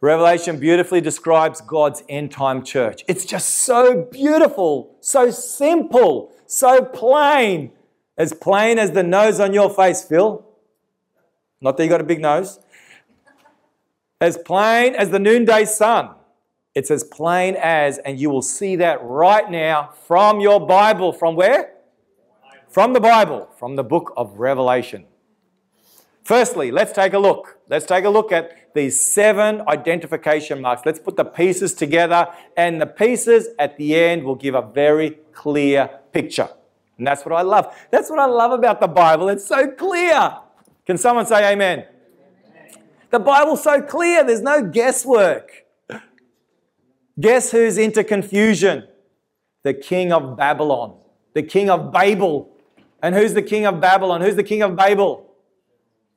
Revelation 0.00 0.60
beautifully 0.60 1.00
describes 1.00 1.60
God's 1.60 2.04
end 2.08 2.30
time 2.30 2.62
church. 2.62 3.02
It's 3.08 3.24
just 3.24 3.48
so 3.48 4.08
beautiful, 4.12 4.94
so 5.00 5.32
simple, 5.32 6.30
so 6.46 6.84
plain. 6.84 7.72
As 8.16 8.32
plain 8.32 8.78
as 8.78 8.92
the 8.92 9.02
nose 9.02 9.40
on 9.40 9.52
your 9.52 9.68
face, 9.68 10.04
Phil. 10.04 10.46
Not 11.60 11.76
that 11.76 11.82
you 11.82 11.90
got 11.90 12.00
a 12.00 12.04
big 12.04 12.20
nose 12.20 12.60
as 14.20 14.38
plain 14.38 14.94
as 14.94 15.10
the 15.10 15.18
noonday 15.18 15.64
sun. 15.64 16.10
It's 16.74 16.90
as 16.90 17.04
plain 17.04 17.56
as, 17.56 17.98
and 17.98 18.18
you 18.18 18.30
will 18.30 18.42
see 18.42 18.76
that 18.76 19.02
right 19.02 19.50
now 19.50 19.90
from 20.06 20.40
your 20.40 20.64
Bible. 20.66 21.12
From 21.12 21.36
where? 21.36 21.72
From 22.68 22.92
the 22.92 23.00
Bible, 23.00 23.48
from 23.58 23.76
the 23.76 23.84
book 23.84 24.12
of 24.16 24.38
Revelation. 24.38 25.06
Firstly, 26.24 26.70
let's 26.70 26.92
take 26.92 27.12
a 27.12 27.18
look. 27.18 27.58
Let's 27.68 27.86
take 27.86 28.04
a 28.04 28.10
look 28.10 28.32
at 28.32 28.74
these 28.74 29.00
seven 29.00 29.62
identification 29.68 30.60
marks. 30.60 30.82
Let's 30.84 30.98
put 30.98 31.16
the 31.16 31.24
pieces 31.24 31.72
together, 31.72 32.26
and 32.56 32.80
the 32.80 32.86
pieces 32.86 33.48
at 33.58 33.76
the 33.76 33.94
end 33.94 34.24
will 34.24 34.34
give 34.34 34.54
a 34.54 34.62
very 34.62 35.18
clear 35.32 35.88
picture. 36.12 36.48
And 36.98 37.06
that's 37.06 37.24
what 37.24 37.34
I 37.34 37.42
love. 37.42 37.74
That's 37.90 38.10
what 38.10 38.18
I 38.18 38.26
love 38.26 38.52
about 38.52 38.80
the 38.80 38.88
Bible. 38.88 39.28
It's 39.28 39.46
so 39.46 39.70
clear. 39.70 40.36
Can 40.84 40.98
someone 40.98 41.26
say 41.26 41.52
amen? 41.52 41.84
The 43.10 43.18
Bible's 43.18 43.62
so 43.62 43.80
clear, 43.80 44.24
there's 44.24 44.42
no 44.42 44.62
guesswork. 44.62 45.64
Guess 47.18 47.50
who's 47.50 47.78
into 47.78 48.04
confusion? 48.04 48.86
The 49.62 49.74
king 49.74 50.12
of 50.12 50.36
Babylon, 50.36 50.96
the 51.34 51.42
king 51.42 51.70
of 51.70 51.92
Babel. 51.92 52.52
And 53.02 53.14
who's 53.14 53.34
the 53.34 53.42
king 53.42 53.66
of 53.66 53.80
Babylon? 53.80 54.20
Who's 54.20 54.36
the 54.36 54.42
king 54.42 54.62
of 54.62 54.74
Babel? 54.76 55.30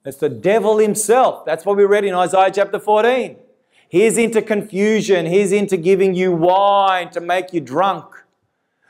It's 0.06 0.18
the 0.18 0.30
devil 0.30 0.78
himself. 0.78 1.46
That's 1.46 1.66
what 1.66 1.78
we 1.78 1.84
read 1.84 2.06
in 2.06 2.14
Isaiah 2.14 2.52
chapter 2.54 2.80
14. 2.80 3.38
He's 3.90 4.18
into 4.18 4.42
confusion. 4.42 5.26
He's 5.26 5.52
into 5.52 5.78
giving 5.78 6.14
you 6.14 6.32
wine 6.32 7.10
to 7.12 7.20
make 7.20 7.54
you 7.54 7.60
drunk. 7.60 8.06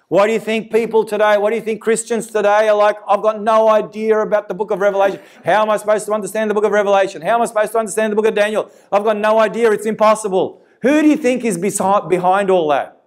What 0.10 0.26
do 0.26 0.34
you 0.34 0.40
think 0.40 0.72
people 0.72 1.06
today, 1.06 1.38
what 1.38 1.52
do 1.52 1.56
you 1.56 1.62
think 1.62 1.82
Christians 1.82 2.26
today 2.28 2.68
are 2.68 2.76
like? 2.76 2.98
I've 3.08 3.22
got 3.22 3.44
no 3.44 3.70
idea 3.70 4.20
about 4.20 4.48
the 4.48 4.56
book 4.56 4.72
of 4.72 4.80
Revelation. 4.80 5.20
How 5.46 5.62
am 5.62 5.70
I 5.70 5.78
supposed 5.78 6.08
to 6.08 6.14
understand 6.14 6.50
the 6.50 6.56
book 6.56 6.64
of 6.64 6.72
Revelation? 6.72 7.22
How 7.22 7.36
am 7.36 7.44
I 7.44 7.46
supposed 7.46 7.74
to 7.74 7.78
understand 7.78 8.12
the 8.12 8.16
book 8.16 8.26
of 8.26 8.34
Daniel? 8.34 8.72
I've 8.92 9.04
got 9.04 9.18
no 9.18 9.38
idea. 9.38 9.72
It's 9.72 9.86
impossible. 9.86 10.64
Who 10.82 11.04
do 11.04 11.08
you 11.08 11.16
think 11.16 11.46
is 11.46 11.60
behind 11.60 12.50
all 12.50 12.70
that? 12.70 13.04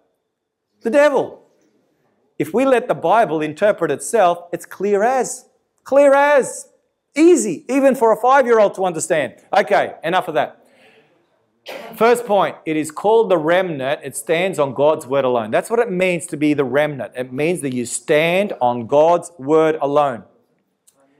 The 0.82 0.90
devil. 0.90 1.42
If 2.38 2.55
we 2.55 2.64
let 2.64 2.86
the 2.86 2.94
Bible 2.94 3.40
interpret 3.40 3.90
itself, 3.90 4.38
it's 4.53 4.64
clear 4.64 5.03
as. 5.03 5.46
Clear 5.82 6.14
as. 6.14 6.68
Easy, 7.16 7.64
even 7.68 7.96
for 7.96 8.12
a 8.12 8.16
five 8.16 8.46
year 8.46 8.61
old 8.61 8.74
to 8.76 8.84
understand. 8.84 9.34
Okay, 9.53 9.94
enough 10.05 10.28
of 10.28 10.34
that. 10.34 10.61
First 11.96 12.26
point, 12.26 12.56
it 12.66 12.76
is 12.76 12.90
called 12.90 13.30
the 13.30 13.38
remnant. 13.38 14.00
It 14.02 14.16
stands 14.16 14.58
on 14.58 14.74
God's 14.74 15.06
word 15.06 15.24
alone. 15.24 15.50
That's 15.50 15.70
what 15.70 15.78
it 15.78 15.90
means 15.90 16.26
to 16.28 16.36
be 16.36 16.54
the 16.54 16.64
remnant. 16.64 17.12
It 17.16 17.32
means 17.32 17.60
that 17.60 17.72
you 17.72 17.86
stand 17.86 18.52
on 18.60 18.86
God's 18.86 19.30
word 19.38 19.78
alone. 19.80 20.24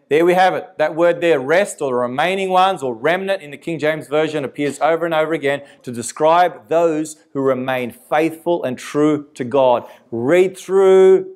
There 0.09 0.27
we 0.27 0.35
have 0.35 0.55
it. 0.55 0.69
That 0.77 0.95
word 0.95 1.23
there, 1.23 1.41
rest 1.41 1.81
or 1.81 1.91
the 1.91 1.95
remaining 1.95 2.51
ones 2.51 2.83
or 2.83 2.95
remnant 2.95 3.41
in 3.41 3.51
the 3.51 3.57
King 3.57 3.79
James 3.79 4.09
Version 4.09 4.45
appears 4.45 4.79
over 4.81 5.07
and 5.07 5.15
over 5.15 5.33
again 5.33 5.63
to 5.85 5.93
describe 5.93 6.69
those 6.69 7.17
who 7.33 7.41
remain 7.41 7.91
faithful 7.93 8.63
and 8.63 8.77
true 8.77 9.29
to 9.35 9.45
God. 9.45 9.89
Read 10.11 10.59
through 10.59 11.35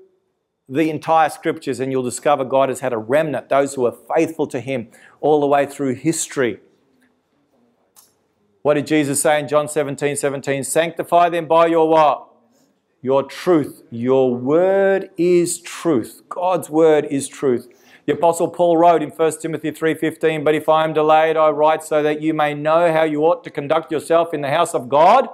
the 0.68 0.90
entire 0.90 1.30
scriptures 1.30 1.80
and 1.80 1.90
you'll 1.90 2.02
discover 2.02 2.44
God 2.44 2.68
has 2.68 2.80
had 2.80 2.92
a 2.92 2.98
remnant, 2.98 3.48
those 3.48 3.74
who 3.74 3.86
are 3.86 3.96
faithful 4.14 4.46
to 4.48 4.60
Him 4.60 4.88
all 5.20 5.40
the 5.40 5.46
way 5.46 5.64
through 5.64 5.94
history. 5.94 6.60
What 8.66 8.74
did 8.74 8.88
Jesus 8.88 9.20
say 9.20 9.38
in 9.38 9.46
John 9.46 9.68
17 9.68 10.16
17? 10.16 10.64
Sanctify 10.64 11.28
them 11.28 11.46
by 11.46 11.66
your 11.66 11.88
what? 11.88 12.26
Your 13.00 13.22
truth. 13.22 13.84
Your 13.92 14.34
word 14.34 15.08
is 15.16 15.60
truth. 15.60 16.22
God's 16.28 16.68
word 16.68 17.04
is 17.04 17.28
truth. 17.28 17.68
The 18.06 18.14
apostle 18.14 18.48
Paul 18.48 18.76
wrote 18.76 19.04
in 19.04 19.12
1 19.12 19.40
Timothy 19.40 19.70
3:15, 19.70 20.42
"But 20.42 20.56
if 20.56 20.68
I 20.68 20.82
am 20.82 20.92
delayed, 20.92 21.36
I 21.36 21.50
write 21.50 21.84
so 21.84 22.02
that 22.02 22.20
you 22.20 22.34
may 22.34 22.54
know 22.54 22.92
how 22.92 23.04
you 23.04 23.24
ought 23.24 23.44
to 23.44 23.50
conduct 23.50 23.92
yourself 23.92 24.34
in 24.34 24.40
the 24.40 24.50
house 24.50 24.74
of 24.74 24.88
God, 24.88 25.28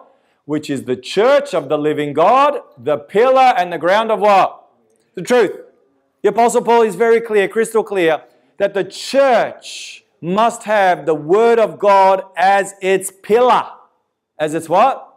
which 0.45 0.69
is 0.69 0.85
the 0.85 0.97
church 0.97 1.55
of 1.55 1.71
the 1.71 1.79
living 1.79 2.13
God, 2.13 2.61
the 2.77 2.99
pillar 2.99 3.55
and 3.57 3.73
the 3.73 3.79
ground 3.79 4.13
of 4.13 4.21
what? 4.21 4.63
The 5.15 5.23
truth." 5.23 5.59
The 6.21 6.29
apostle 6.29 6.61
Paul 6.61 6.83
is 6.83 6.97
very 6.97 7.23
clear, 7.23 7.49
crystal 7.49 7.83
clear, 7.83 8.25
that 8.59 8.75
the 8.75 8.85
church 8.85 10.02
must 10.23 10.63
have 10.63 11.05
the 11.05 11.15
Word 11.15 11.59
of 11.59 11.79
God 11.79 12.23
as 12.37 12.75
its 12.81 13.11
pillar. 13.11 13.67
As 14.39 14.55
its 14.55 14.69
what? 14.69 15.09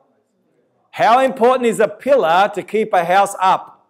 How 0.92 1.20
important 1.20 1.68
is 1.68 1.80
a 1.80 1.88
pillar 1.88 2.52
to 2.56 2.64
keep 2.64 2.92
a 2.92 3.06
house 3.06 3.36
up? 3.40 3.88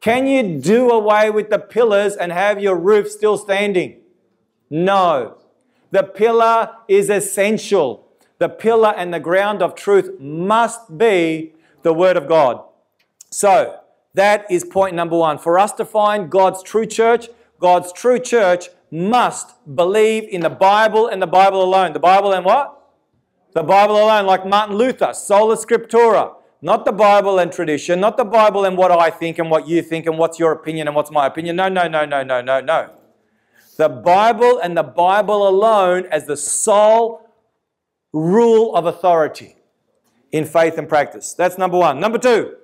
Can 0.00 0.26
you 0.28 0.60
do 0.60 0.90
away 0.90 1.30
with 1.30 1.50
the 1.50 1.58
pillars 1.58 2.14
and 2.14 2.30
have 2.30 2.62
your 2.62 2.76
roof 2.76 3.10
still 3.10 3.36
standing? 3.36 4.00
No. 4.70 5.38
The 5.90 6.04
pillar 6.04 6.70
is 6.86 7.10
essential. 7.10 8.06
The 8.38 8.48
pillar 8.48 8.94
and 8.96 9.12
the 9.12 9.20
ground 9.20 9.62
of 9.62 9.74
truth 9.74 10.20
must 10.20 10.96
be 10.96 11.54
the 11.82 11.92
Word 11.92 12.16
of 12.16 12.28
God. 12.28 12.62
So, 13.30 13.80
that 14.14 14.46
is 14.50 14.64
point 14.64 14.94
number 14.94 15.16
one. 15.16 15.38
For 15.38 15.58
us 15.58 15.72
to 15.72 15.84
find 15.84 16.30
God's 16.30 16.62
true 16.62 16.86
church, 16.86 17.28
God's 17.58 17.92
true 17.92 18.18
church 18.18 18.68
must 18.90 19.54
believe 19.74 20.24
in 20.24 20.40
the 20.40 20.50
Bible 20.50 21.08
and 21.08 21.20
the 21.20 21.26
Bible 21.26 21.62
alone. 21.62 21.92
The 21.92 22.00
Bible 22.00 22.32
and 22.32 22.44
what? 22.44 22.72
The 23.52 23.62
Bible 23.62 23.96
alone, 23.96 24.26
like 24.26 24.46
Martin 24.46 24.76
Luther, 24.76 25.12
sola 25.14 25.56
scriptura. 25.56 26.34
Not 26.62 26.84
the 26.84 26.92
Bible 26.92 27.38
and 27.38 27.52
tradition, 27.52 28.00
not 28.00 28.16
the 28.16 28.24
Bible 28.24 28.64
and 28.64 28.76
what 28.76 28.90
I 28.90 29.10
think 29.10 29.38
and 29.38 29.50
what 29.50 29.68
you 29.68 29.82
think 29.82 30.06
and 30.06 30.18
what's 30.18 30.38
your 30.38 30.52
opinion 30.52 30.88
and 30.88 30.96
what's 30.96 31.10
my 31.10 31.26
opinion. 31.26 31.56
No, 31.56 31.68
no, 31.68 31.86
no, 31.86 32.04
no, 32.04 32.22
no, 32.22 32.40
no, 32.40 32.60
no. 32.60 32.90
The 33.76 33.88
Bible 33.88 34.58
and 34.58 34.76
the 34.76 34.82
Bible 34.82 35.46
alone 35.46 36.06
as 36.10 36.26
the 36.26 36.36
sole 36.36 37.30
rule 38.12 38.74
of 38.74 38.86
authority 38.86 39.56
in 40.32 40.44
faith 40.44 40.78
and 40.78 40.88
practice. 40.88 41.34
That's 41.34 41.58
number 41.58 41.76
one. 41.76 42.00
Number 42.00 42.18
two, 42.18 42.56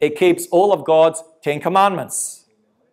it 0.00 0.16
keeps 0.16 0.46
all 0.48 0.72
of 0.72 0.84
God's 0.84 1.22
Ten 1.42 1.60
Commandments. 1.60 2.39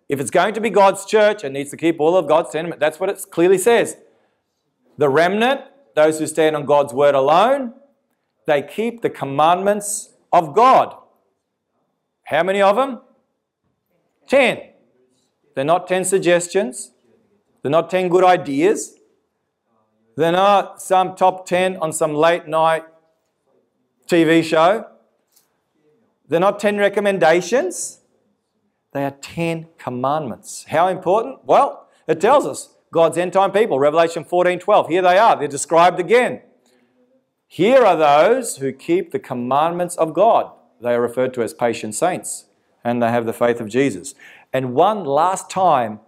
If 0.09 0.19
it's 0.19 0.31
going 0.31 0.53
to 0.53 0.61
be 0.61 0.69
God's 0.69 1.05
church, 1.05 1.43
it 1.43 1.51
needs 1.51 1.69
to 1.71 1.77
keep 1.77 1.99
all 1.99 2.15
of 2.15 2.27
God's 2.27 2.51
sentiment. 2.51 2.79
That's 2.79 2.99
what 2.99 3.09
it 3.09 3.23
clearly 3.29 3.57
says. 3.57 3.97
The 4.97 5.09
remnant, 5.09 5.61
those 5.95 6.19
who 6.19 6.27
stand 6.27 6.55
on 6.55 6.65
God's 6.65 6.93
word 6.93 7.13
alone, 7.13 7.73
they 8.45 8.61
keep 8.61 9.01
the 9.01 9.09
commandments 9.09 10.13
of 10.31 10.55
God. 10.55 10.95
How 12.23 12.43
many 12.43 12.61
of 12.61 12.75
them? 12.75 13.01
Ten. 14.27 14.61
They're 15.55 15.65
not 15.65 15.87
ten 15.87 16.05
suggestions. 16.05 16.91
They're 17.61 17.71
not 17.71 17.89
ten 17.89 18.09
good 18.09 18.23
ideas. 18.23 18.95
They're 20.15 20.31
not 20.31 20.81
some 20.81 21.15
top 21.15 21.45
ten 21.45 21.77
on 21.77 21.91
some 21.91 22.13
late 22.13 22.47
night 22.47 22.85
TV 24.07 24.43
show. 24.43 24.87
They're 26.27 26.39
not 26.39 26.59
ten 26.59 26.77
recommendations. 26.77 27.96
They 28.93 29.03
are 29.03 29.11
10 29.11 29.67
commandments. 29.77 30.65
How 30.69 30.87
important? 30.87 31.45
Well, 31.45 31.87
it 32.07 32.21
tells 32.21 32.45
us 32.45 32.75
God's 32.91 33.17
end 33.17 33.33
time 33.33 33.51
people, 33.51 33.79
Revelation 33.79 34.23
14 34.23 34.59
12. 34.59 34.87
Here 34.87 35.01
they 35.01 35.17
are, 35.17 35.37
they're 35.37 35.47
described 35.47 35.99
again. 35.99 36.41
Here 37.47 37.85
are 37.85 37.95
those 37.95 38.57
who 38.57 38.73
keep 38.73 39.11
the 39.11 39.19
commandments 39.19 39.95
of 39.95 40.13
God. 40.13 40.51
They 40.81 40.93
are 40.93 41.01
referred 41.01 41.33
to 41.35 41.43
as 41.43 41.53
patient 41.53 41.95
saints, 41.95 42.45
and 42.83 43.01
they 43.01 43.09
have 43.09 43.25
the 43.25 43.33
faith 43.33 43.59
of 43.59 43.69
Jesus. 43.69 44.15
And 44.53 44.73
one 44.73 45.05
last 45.05 45.49
time, 45.49 45.99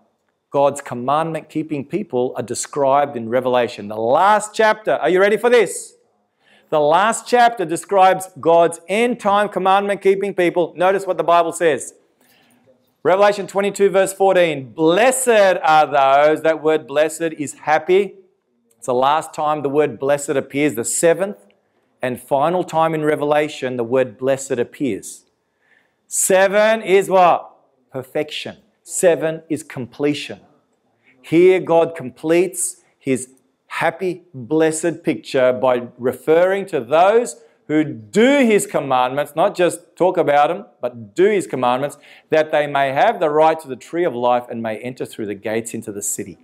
God's 0.52 0.82
commandment 0.82 1.50
keeping 1.50 1.86
people 1.86 2.34
are 2.36 2.44
described 2.44 3.16
in 3.16 3.30
Revelation. 3.30 3.88
The 3.88 3.96
last 3.96 4.54
chapter. 4.54 4.94
Are 4.94 5.10
you 5.10 5.20
ready 5.20 5.38
for 5.38 5.50
this? 5.50 5.96
The 6.70 6.80
last 6.80 7.28
chapter 7.28 7.66
describes 7.66 8.30
God's 8.40 8.80
end 8.88 9.20
time 9.20 9.50
commandment 9.50 10.02
keeping 10.02 10.34
people. 10.34 10.74
Notice 10.76 11.06
what 11.06 11.18
the 11.18 11.24
Bible 11.24 11.52
says. 11.52 11.94
Revelation 13.02 13.48
22, 13.48 13.92
verse 13.92 14.12
14. 14.12 14.74
Blessed 14.74 15.30
are 15.64 15.88
those, 15.88 16.42
that 16.42 16.62
word 16.62 16.86
blessed 16.86 17.34
is 17.38 17.54
happy. 17.54 18.16
It's 18.76 18.88
the 18.88 18.94
last 18.94 19.34
time 19.34 19.62
the 19.62 19.70
word 19.70 19.98
blessed 19.98 20.32
appears, 20.32 20.76
the 20.76 20.84
seventh 20.84 21.38
and 22.02 22.20
final 22.22 22.62
time 22.62 22.94
in 22.94 23.06
Revelation 23.06 23.78
the 23.78 23.86
word 23.86 24.18
blessed 24.18 24.52
appears. 24.52 25.24
Seven 26.08 26.82
is 26.82 27.10
what? 27.10 27.56
Perfection. 27.90 28.58
Seven 28.84 29.44
is 29.48 29.64
completion. 29.64 30.42
Here 31.22 31.62
God 31.62 31.96
completes 31.96 32.82
his 32.98 33.30
happy, 33.68 34.24
blessed 34.34 35.04
picture 35.04 35.54
by 35.54 35.88
referring 35.98 36.66
to 36.66 36.82
those 36.82 37.38
who 37.70 37.84
do 37.84 38.40
his 38.40 38.66
commandments, 38.66 39.34
not 39.36 39.56
just 39.56 39.96
talk 39.96 40.18
about 40.18 40.48
them, 40.48 40.66
but 40.82 41.16
do 41.16 41.26
his 41.30 41.46
commandments, 41.46 42.00
that 42.32 42.52
they 42.52 42.66
may 42.66 42.92
have 42.92 43.20
the 43.20 43.30
right 43.30 43.60
to 43.60 43.68
the 43.68 43.76
tree 43.76 44.04
of 44.04 44.16
life 44.16 44.44
and 44.50 44.64
may 44.64 44.80
enter 44.80 45.06
through 45.06 45.28
the 45.28 45.36
gates 45.36 45.76
into 45.76 45.92
the 45.92 46.02
city. 46.02 46.40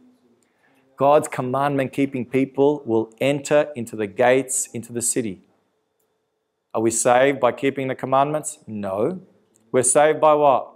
God's 0.98 1.28
commandment 1.28 1.94
keeping 1.94 2.28
people 2.28 2.84
will 2.86 3.12
enter 3.20 3.72
into 3.76 3.96
the 3.96 4.06
gates 4.06 4.70
into 4.72 4.94
the 4.94 5.02
city. 5.02 5.42
Are 6.76 6.82
we 6.82 6.92
saved 6.92 7.40
by 7.40 7.54
keeping 7.54 7.88
the 7.88 7.96
commandments? 7.96 8.60
No. 8.68 9.22
We're 9.72 9.82
saved 9.82 10.22
by 10.22 10.36
what? 10.36 10.76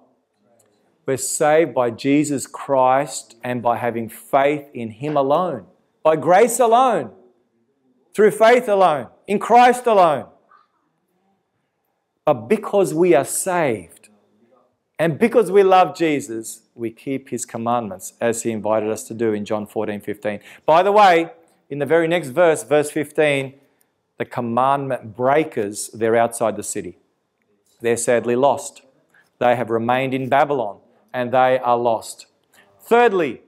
We're 1.06 1.18
saved 1.18 1.76
by 1.76 1.92
Jesus 1.92 2.48
Christ 2.48 3.36
and 3.44 3.62
by 3.62 3.78
having 3.78 4.10
faith 4.10 4.68
in 4.74 4.90
Him 4.90 5.16
alone, 5.16 5.68
by 6.02 6.16
grace 6.16 6.60
alone, 6.60 7.12
through 8.16 8.32
faith 8.32 8.68
alone, 8.68 9.10
in 9.28 9.38
Christ 9.38 9.86
alone. 9.86 10.26
But 12.30 12.48
because 12.48 12.94
we 12.94 13.16
are 13.16 13.26
saved 13.26 14.10
And 15.00 15.18
because 15.18 15.50
we 15.50 15.64
love 15.64 15.98
Jesus, 15.98 16.62
we 16.76 16.92
keep 16.92 17.30
his 17.30 17.44
commandments 17.44 18.14
as 18.22 18.44
he 18.44 18.52
invited 18.52 18.92
us 18.92 19.04
to 19.06 19.16
do 19.16 19.34
in 19.34 19.46
John 19.46 19.66
14 19.66 20.00
15. 20.00 20.40
By 20.64 20.84
the 20.84 20.92
way, 20.92 21.32
in 21.72 21.80
the 21.80 21.88
very 21.88 22.08
next 22.08 22.28
verse, 22.28 22.62
verse 22.62 22.92
15, 22.92 23.56
the 24.20 24.26
commandment 24.26 25.16
breakers, 25.16 25.90
they're 25.92 26.18
outside 26.18 26.56
the 26.56 26.62
city. 26.62 27.00
They're 27.82 27.98
sadly 27.98 28.36
lost. 28.36 28.84
They 29.40 29.56
have 29.56 29.72
remained 29.72 30.14
in 30.14 30.30
Babylon 30.30 30.82
and 31.12 31.32
they 31.32 31.58
are 31.58 31.80
lost. 31.80 32.28
Thirdly, 32.80 33.42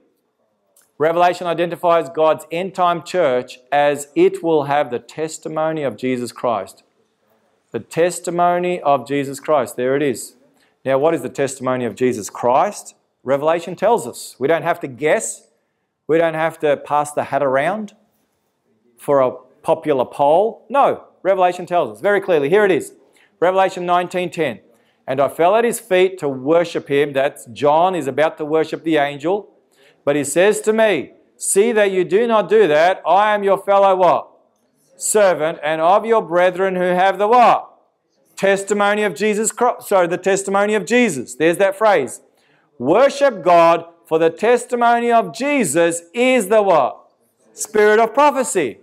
Revelation 0.98 1.46
identifies 1.46 2.08
God's 2.08 2.46
end 2.50 2.74
time 2.74 3.04
church 3.04 3.60
as 3.70 4.08
it 4.16 4.42
will 4.42 4.64
have 4.64 4.90
the 4.90 4.98
testimony 4.98 5.84
of 5.84 5.96
Jesus 5.96 6.32
Christ. 6.32 6.82
The 7.72 7.80
testimony 7.80 8.80
of 8.80 9.06
Jesus 9.08 9.40
Christ. 9.40 9.76
There 9.76 9.96
it 9.96 10.02
is. 10.02 10.36
Now, 10.84 10.98
what 10.98 11.14
is 11.14 11.22
the 11.22 11.28
testimony 11.28 11.84
of 11.84 11.94
Jesus 11.94 12.28
Christ? 12.28 12.94
Revelation 13.24 13.76
tells 13.76 14.06
us. 14.06 14.36
We 14.38 14.48
don't 14.48 14.62
have 14.62 14.80
to 14.80 14.88
guess. 14.88 15.48
We 16.06 16.18
don't 16.18 16.34
have 16.34 16.58
to 16.60 16.76
pass 16.76 17.12
the 17.12 17.24
hat 17.24 17.42
around 17.42 17.94
for 18.98 19.20
a 19.20 19.32
popular 19.62 20.04
poll. 20.04 20.66
No, 20.68 21.04
Revelation 21.22 21.66
tells 21.66 21.96
us 21.96 22.00
very 22.00 22.20
clearly. 22.20 22.48
Here 22.48 22.64
it 22.64 22.70
is. 22.70 22.94
Revelation 23.40 23.86
19:10. 23.86 24.60
And 25.06 25.20
I 25.20 25.28
fell 25.28 25.56
at 25.56 25.64
his 25.64 25.80
feet 25.80 26.18
to 26.18 26.28
worship 26.28 26.88
him. 26.88 27.12
That's 27.12 27.46
John 27.46 27.94
is 27.94 28.06
about 28.06 28.38
to 28.38 28.44
worship 28.44 28.84
the 28.84 28.98
angel. 28.98 29.50
But 30.04 30.16
he 30.16 30.24
says 30.24 30.60
to 30.62 30.72
me, 30.72 31.12
See 31.36 31.72
that 31.72 31.90
you 31.90 32.04
do 32.04 32.26
not 32.28 32.48
do 32.48 32.68
that. 32.68 33.02
I 33.04 33.34
am 33.34 33.42
your 33.42 33.58
fellow 33.58 33.96
what? 33.96 34.31
Servant, 35.02 35.58
and 35.64 35.80
of 35.80 36.06
your 36.06 36.22
brethren 36.22 36.76
who 36.76 36.82
have 36.82 37.18
the 37.18 37.26
what? 37.26 37.68
Testimony 38.36 39.02
of 39.02 39.16
Jesus 39.16 39.50
Christ. 39.50 39.88
Sorry, 39.88 40.06
the 40.06 40.16
testimony 40.16 40.74
of 40.74 40.84
Jesus. 40.84 41.34
There's 41.34 41.56
that 41.56 41.76
phrase. 41.76 42.20
Worship 42.78 43.42
God, 43.42 43.84
for 44.06 44.20
the 44.20 44.30
testimony 44.30 45.10
of 45.10 45.34
Jesus 45.34 46.02
is 46.14 46.46
the 46.46 46.62
what? 46.62 47.10
Spirit 47.52 47.98
of 47.98 48.14
prophecy. 48.14 48.78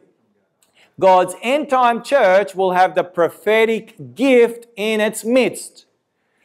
God's 0.99 1.35
end 1.41 1.69
time 1.69 2.03
church 2.03 2.53
will 2.53 2.73
have 2.73 2.95
the 2.95 3.03
prophetic 3.05 4.13
gift 4.13 4.67
in 4.75 4.99
its 4.99 5.23
midst. 5.23 5.85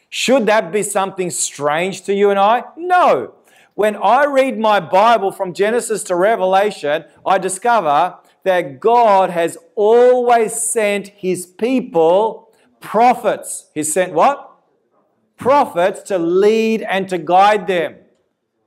Should 0.09 0.47
that 0.47 0.71
be 0.71 0.85
something 0.85 1.31
strange 1.31 2.03
to 2.03 2.15
you 2.15 2.31
and 2.31 2.39
I? 2.39 2.63
No. 2.77 3.35
When 3.75 3.97
I 3.97 4.27
read 4.27 4.57
my 4.57 4.79
Bible 4.79 5.33
from 5.33 5.53
Genesis 5.53 6.05
to 6.05 6.15
Revelation, 6.15 7.07
I 7.27 7.39
discover 7.39 8.19
that 8.45 8.79
God 8.79 9.31
has 9.31 9.59
always 9.75 10.53
sent 10.55 11.09
his 11.09 11.47
people 11.47 12.51
prophets. 12.81 13.71
He 13.75 13.83
sent 13.83 14.13
what? 14.13 14.51
Prophets 15.37 16.03
to 16.03 16.19
lead 16.19 16.83
and 16.83 17.09
to 17.09 17.19
guide 17.19 17.67
them 17.67 17.97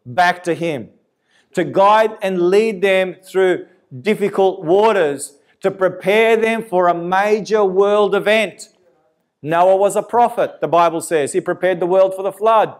back 0.06 0.44
to 0.44 0.54
him, 0.54 0.90
to 1.54 1.64
guide 1.64 2.18
and 2.22 2.50
lead 2.50 2.82
them 2.82 3.16
through 3.24 3.68
difficult 4.02 4.64
waters, 4.64 5.38
to 5.62 5.72
prepare 5.72 6.36
them 6.36 6.64
for 6.64 6.88
a 6.88 6.94
major 6.94 7.64
world 7.64 8.16
event. 8.16 8.70
Noah 9.42 9.78
was 9.78 9.96
a 9.96 10.04
prophet, 10.04 10.60
the 10.62 10.68
Bible 10.68 11.02
says. 11.02 11.34
He 11.34 11.42
prepared 11.42 11.80
the 11.80 11.86
world 11.86 12.16
for 12.16 12.24
the 12.24 12.32
flood. 12.32 12.76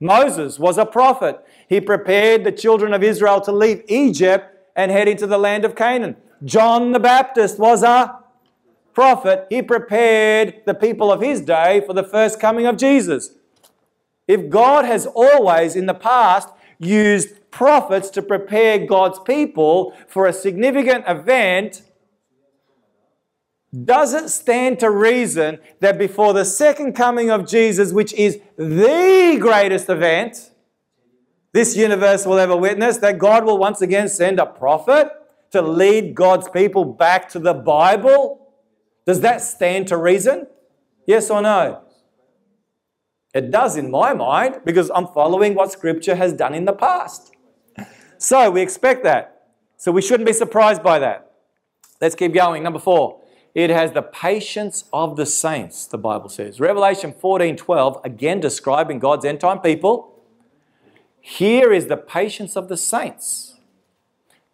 Moses 0.00 0.58
was 0.58 0.78
a 0.78 0.86
prophet. 0.86 1.44
He 1.68 1.80
prepared 1.80 2.44
the 2.44 2.52
children 2.52 2.94
of 2.94 3.02
Israel 3.02 3.40
to 3.42 3.52
leave 3.52 3.82
Egypt 3.88 4.57
and 4.78 4.92
head 4.92 5.08
into 5.08 5.26
the 5.26 5.36
land 5.36 5.64
of 5.64 5.74
Canaan. 5.74 6.16
John 6.44 6.92
the 6.92 7.00
Baptist 7.00 7.58
was 7.58 7.82
a 7.82 8.20
prophet. 8.94 9.48
He 9.50 9.60
prepared 9.60 10.62
the 10.66 10.74
people 10.74 11.10
of 11.10 11.20
his 11.20 11.40
day 11.40 11.82
for 11.84 11.92
the 11.92 12.04
first 12.04 12.38
coming 12.38 12.64
of 12.64 12.76
Jesus. 12.76 13.32
If 14.28 14.48
God 14.48 14.84
has 14.84 15.04
always 15.04 15.74
in 15.74 15.86
the 15.86 15.94
past 15.94 16.48
used 16.78 17.50
prophets 17.50 18.08
to 18.10 18.22
prepare 18.22 18.86
God's 18.86 19.18
people 19.18 19.94
for 20.06 20.26
a 20.26 20.32
significant 20.32 21.04
event, 21.08 21.82
does 23.84 24.14
it 24.14 24.28
stand 24.28 24.78
to 24.78 24.90
reason 24.90 25.58
that 25.80 25.98
before 25.98 26.32
the 26.32 26.44
second 26.44 26.92
coming 26.92 27.30
of 27.30 27.48
Jesus, 27.48 27.92
which 27.92 28.14
is 28.14 28.38
the 28.56 29.38
greatest 29.40 29.88
event 29.88 30.50
this 31.58 31.76
universe 31.76 32.24
will 32.24 32.38
ever 32.38 32.56
witness, 32.56 32.98
that 32.98 33.18
God 33.18 33.44
will 33.44 33.58
once 33.58 33.82
again 33.82 34.08
send 34.08 34.38
a 34.38 34.46
prophet 34.46 35.10
to 35.50 35.60
lead 35.60 36.14
God's 36.14 36.48
people 36.48 36.84
back 36.84 37.28
to 37.30 37.40
the 37.40 37.52
Bible? 37.52 38.54
Does 39.04 39.22
that 39.22 39.40
stand 39.40 39.88
to 39.88 39.96
reason? 39.96 40.46
Yes 41.04 41.30
or 41.30 41.42
no? 41.42 41.82
It 43.34 43.50
does 43.50 43.76
in 43.76 43.90
my 43.90 44.14
mind 44.14 44.60
because 44.64 44.88
I'm 44.94 45.08
following 45.08 45.56
what 45.56 45.72
Scripture 45.72 46.14
has 46.14 46.32
done 46.32 46.54
in 46.54 46.64
the 46.64 46.72
past. 46.72 47.32
So 48.18 48.52
we 48.52 48.62
expect 48.62 49.02
that. 49.02 49.48
So 49.78 49.90
we 49.90 50.00
shouldn't 50.00 50.28
be 50.28 50.32
surprised 50.32 50.84
by 50.84 51.00
that. 51.00 51.32
Let's 52.00 52.14
keep 52.14 52.34
going. 52.34 52.62
Number 52.62 52.78
four. 52.78 53.20
It 53.52 53.70
has 53.70 53.90
the 53.90 54.02
patience 54.02 54.84
of 54.92 55.16
the 55.16 55.26
saints, 55.26 55.86
the 55.86 55.98
Bible 55.98 56.28
says. 56.28 56.60
Revelation 56.60 57.12
14 57.12 57.56
12, 57.56 58.00
again 58.04 58.38
describing 58.38 59.00
God's 59.00 59.24
end 59.24 59.40
time 59.40 59.58
people. 59.58 60.17
Here 61.28 61.74
is 61.74 61.86
the 61.88 61.96
patience 61.98 62.56
of 62.56 62.68
the 62.68 62.76
saints. 62.76 63.56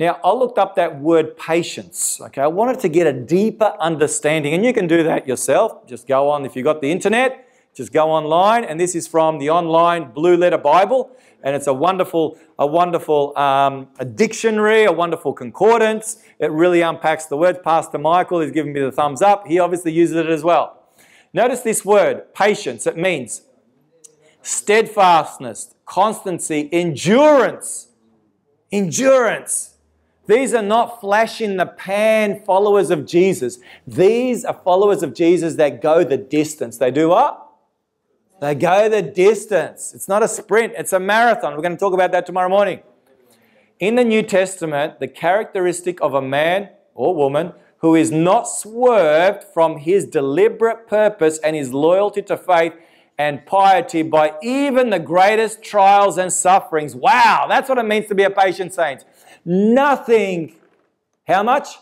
Now, 0.00 0.18
I 0.24 0.32
looked 0.32 0.58
up 0.58 0.74
that 0.74 1.00
word 1.00 1.36
patience. 1.36 2.20
Okay, 2.20 2.42
I 2.42 2.48
wanted 2.48 2.80
to 2.80 2.88
get 2.88 3.06
a 3.06 3.12
deeper 3.12 3.74
understanding, 3.78 4.54
and 4.54 4.64
you 4.64 4.72
can 4.72 4.88
do 4.88 5.04
that 5.04 5.28
yourself. 5.28 5.86
Just 5.86 6.08
go 6.08 6.28
on, 6.30 6.44
if 6.44 6.56
you've 6.56 6.64
got 6.64 6.80
the 6.80 6.90
internet, 6.90 7.48
just 7.74 7.92
go 7.92 8.10
online, 8.10 8.64
and 8.64 8.80
this 8.80 8.96
is 8.96 9.06
from 9.06 9.38
the 9.38 9.50
online 9.50 10.10
Blue 10.10 10.36
Letter 10.36 10.58
Bible 10.58 11.10
and 11.44 11.54
it's 11.54 11.66
a 11.66 11.72
wonderful, 11.72 12.38
a 12.58 12.66
wonderful 12.66 13.36
um, 13.38 13.86
a 13.98 14.04
dictionary, 14.04 14.84
a 14.84 14.92
wonderful 14.92 15.32
concordance. 15.34 16.16
It 16.38 16.50
really 16.50 16.80
unpacks 16.80 17.26
the 17.26 17.36
words. 17.36 17.58
Pastor 17.62 17.98
Michael 17.98 18.40
is 18.40 18.50
giving 18.50 18.72
me 18.72 18.80
the 18.80 18.90
thumbs 18.90 19.20
up. 19.20 19.46
He 19.46 19.58
obviously 19.58 19.92
uses 19.92 20.16
it 20.16 20.26
as 20.26 20.42
well. 20.42 20.82
Notice 21.34 21.60
this 21.60 21.84
word, 21.84 22.32
patience. 22.34 22.86
It 22.86 22.96
means 22.96 23.42
steadfastness, 24.42 25.73
constancy, 25.84 26.68
endurance. 26.72 27.88
Endurance. 28.72 29.74
These 30.26 30.54
are 30.54 30.62
not 30.62 31.00
flash 31.00 31.40
in 31.40 31.56
the 31.58 31.66
pan 31.66 32.42
followers 32.44 32.90
of 32.90 33.04
Jesus. 33.04 33.58
These 33.86 34.44
are 34.44 34.58
followers 34.64 35.02
of 35.02 35.14
Jesus 35.14 35.56
that 35.56 35.82
go 35.82 36.02
the 36.02 36.16
distance. 36.16 36.78
They 36.78 36.90
do 36.90 37.10
what? 37.10 37.40
They 38.40 38.54
go 38.54 38.88
the 38.88 39.02
distance. 39.02 39.92
It's 39.94 40.08
not 40.08 40.22
a 40.22 40.28
sprint, 40.28 40.74
it's 40.76 40.92
a 40.92 41.00
marathon. 41.00 41.54
We're 41.54 41.62
going 41.62 41.72
to 41.72 41.78
talk 41.78 41.94
about 41.94 42.12
that 42.12 42.26
tomorrow 42.26 42.48
morning. 42.48 42.80
In 43.80 43.96
the 43.96 44.04
New 44.04 44.22
Testament, 44.22 44.98
the 45.00 45.08
characteristic 45.08 46.00
of 46.00 46.14
a 46.14 46.22
man 46.22 46.70
or 46.94 47.14
woman 47.14 47.52
who 47.78 47.94
is 47.94 48.10
not 48.10 48.44
swerved 48.44 49.44
from 49.44 49.76
his 49.78 50.06
deliberate 50.06 50.86
purpose 50.86 51.38
and 51.38 51.54
his 51.54 51.72
loyalty 51.72 52.22
to 52.22 52.36
faith 52.36 52.72
and 53.18 53.46
piety 53.46 54.02
by 54.02 54.34
even 54.42 54.90
the 54.90 54.98
greatest 54.98 55.62
trials 55.62 56.18
and 56.18 56.32
sufferings. 56.32 56.94
Wow, 56.94 57.46
that's 57.48 57.68
what 57.68 57.78
it 57.78 57.84
means 57.84 58.06
to 58.08 58.14
be 58.14 58.24
a 58.24 58.30
patient 58.30 58.74
saint. 58.74 59.04
Nothing, 59.44 60.56
how 61.26 61.42
much? 61.42 61.78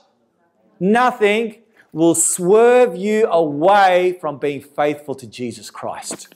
Nothing 0.79 1.63
will 1.93 2.15
swerve 2.15 2.97
you 2.97 3.27
away 3.29 4.17
from 4.21 4.39
being 4.39 4.61
faithful 4.61 5.15
to 5.15 5.27
Jesus 5.27 5.71
Christ. 5.71 6.35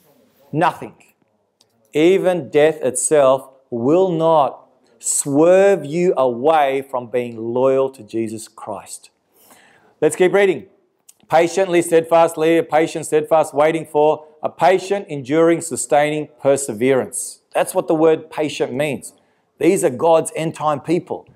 Nothing. 0.51 0.95
Even 1.93 2.49
death 2.49 2.81
itself 2.81 3.49
will 3.69 4.11
not 4.11 4.67
swerve 4.99 5.85
you 5.85 6.13
away 6.15 6.83
from 6.89 7.09
being 7.09 7.53
loyal 7.53 7.89
to 7.89 8.03
Jesus 8.03 8.47
Christ. 8.47 9.09
Let's 9.99 10.15
keep 10.15 10.33
reading. 10.33 10.67
Patiently, 11.29 11.81
steadfastly, 11.81 12.57
a 12.57 12.63
patient, 12.63 13.05
steadfast, 13.05 13.53
waiting 13.53 13.85
for 13.85 14.25
a 14.41 14.49
patient, 14.49 15.07
enduring, 15.09 15.61
sustaining 15.61 16.29
perseverance. 16.41 17.41
That's 17.53 17.73
what 17.73 17.87
the 17.87 17.95
word 17.95 18.29
patient 18.29 18.73
means. 18.73 19.13
These 19.59 19.83
are 19.83 19.89
God's 19.89 20.31
end 20.35 20.55
time 20.55 20.79
people. 20.79 21.27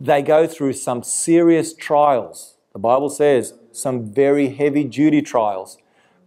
They 0.00 0.22
go 0.22 0.46
through 0.46 0.74
some 0.74 1.02
serious 1.02 1.72
trials. 1.72 2.56
The 2.72 2.78
Bible 2.78 3.08
says 3.08 3.54
some 3.72 4.12
very 4.12 4.50
heavy 4.50 4.84
duty 4.84 5.22
trials 5.22 5.78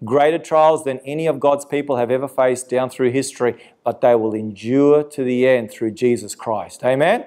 greater 0.03 0.39
trials 0.39 0.83
than 0.83 0.99
any 0.99 1.27
of 1.27 1.39
God's 1.39 1.65
people 1.65 1.97
have 1.97 2.11
ever 2.11 2.27
faced 2.27 2.69
down 2.69 2.89
through 2.89 3.11
history, 3.11 3.61
but 3.83 4.01
they 4.01 4.15
will 4.15 4.33
endure 4.33 5.03
to 5.03 5.23
the 5.23 5.47
end 5.47 5.71
through 5.71 5.91
Jesus 5.91 6.35
Christ. 6.35 6.83
Amen? 6.83 7.25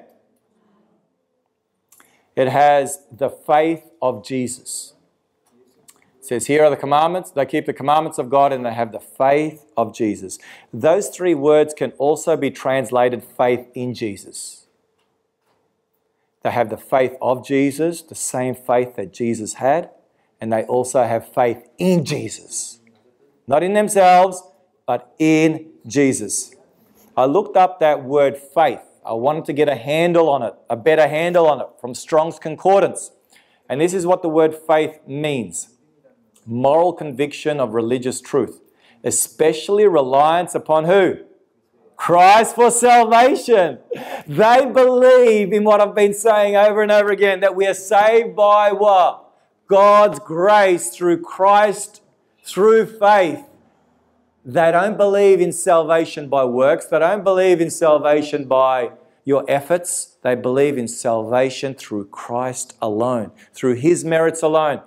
It 2.34 2.48
has 2.48 3.04
the 3.12 3.30
faith 3.30 3.90
of 4.02 4.24
Jesus. 4.24 4.93
Says, 6.24 6.46
Here 6.46 6.64
are 6.64 6.70
the 6.70 6.76
commandments. 6.76 7.30
They 7.30 7.44
keep 7.44 7.66
the 7.66 7.72
commandments 7.72 8.18
of 8.18 8.30
God 8.30 8.52
and 8.52 8.64
they 8.64 8.72
have 8.72 8.92
the 8.92 9.00
faith 9.00 9.66
of 9.76 9.94
Jesus. 9.94 10.38
Those 10.72 11.08
three 11.08 11.34
words 11.34 11.74
can 11.74 11.90
also 11.92 12.36
be 12.36 12.50
translated 12.50 13.22
faith 13.22 13.66
in 13.74 13.92
Jesus. 13.92 14.66
They 16.42 16.50
have 16.50 16.70
the 16.70 16.78
faith 16.78 17.16
of 17.20 17.46
Jesus, 17.46 18.02
the 18.02 18.14
same 18.14 18.54
faith 18.54 18.96
that 18.96 19.12
Jesus 19.12 19.54
had 19.54 19.90
and 20.40 20.52
they 20.52 20.64
also 20.64 21.04
have 21.04 21.32
faith 21.32 21.66
in 21.78 22.04
Jesus. 22.04 22.78
Not 23.46 23.62
in 23.62 23.72
themselves, 23.72 24.42
but 24.86 25.14
in 25.18 25.70
Jesus. 25.86 26.54
I 27.16 27.24
looked 27.26 27.56
up 27.56 27.80
that 27.80 28.04
word 28.04 28.36
faith. 28.36 28.80
I 29.06 29.12
wanted 29.12 29.44
to 29.46 29.52
get 29.52 29.68
a 29.68 29.74
handle 29.74 30.28
on 30.28 30.42
it, 30.42 30.54
a 30.68 30.76
better 30.76 31.06
handle 31.06 31.46
on 31.46 31.60
it 31.60 31.66
from 31.80 31.94
Strong's 31.94 32.38
Concordance. 32.38 33.10
And 33.68 33.80
this 33.80 33.94
is 33.94 34.06
what 34.06 34.22
the 34.22 34.28
word 34.28 34.54
faith 34.54 34.98
means 35.06 35.73
moral 36.46 36.92
conviction 36.92 37.60
of 37.60 37.74
religious 37.74 38.20
truth, 38.20 38.60
especially 39.02 39.86
reliance 39.86 40.54
upon 40.54 40.84
who? 40.84 41.16
Christ 41.96 42.54
for 42.54 42.70
salvation. 42.70 43.78
They 44.26 44.66
believe 44.66 45.52
in 45.52 45.64
what 45.64 45.80
I've 45.80 45.94
been 45.94 46.14
saying 46.14 46.56
over 46.56 46.82
and 46.82 46.90
over 46.90 47.10
again 47.10 47.40
that 47.40 47.54
we 47.54 47.66
are 47.66 47.74
saved 47.74 48.34
by 48.34 48.72
what? 48.72 49.24
God's 49.68 50.18
grace 50.18 50.90
through 50.90 51.22
Christ, 51.22 52.02
through 52.44 52.86
faith. 52.98 53.44
They 54.44 54.72
don't 54.72 54.98
believe 54.98 55.40
in 55.40 55.52
salvation 55.52 56.28
by 56.28 56.44
works. 56.44 56.86
They 56.86 56.98
don't 56.98 57.24
believe 57.24 57.60
in 57.60 57.70
salvation 57.70 58.44
by 58.44 58.90
your 59.24 59.44
efforts. 59.48 60.16
They 60.22 60.34
believe 60.34 60.76
in 60.76 60.88
salvation 60.88 61.74
through 61.74 62.06
Christ 62.08 62.76
alone, 62.82 63.30
through 63.54 63.76
His 63.76 64.04
merits 64.04 64.42
alone. 64.42 64.82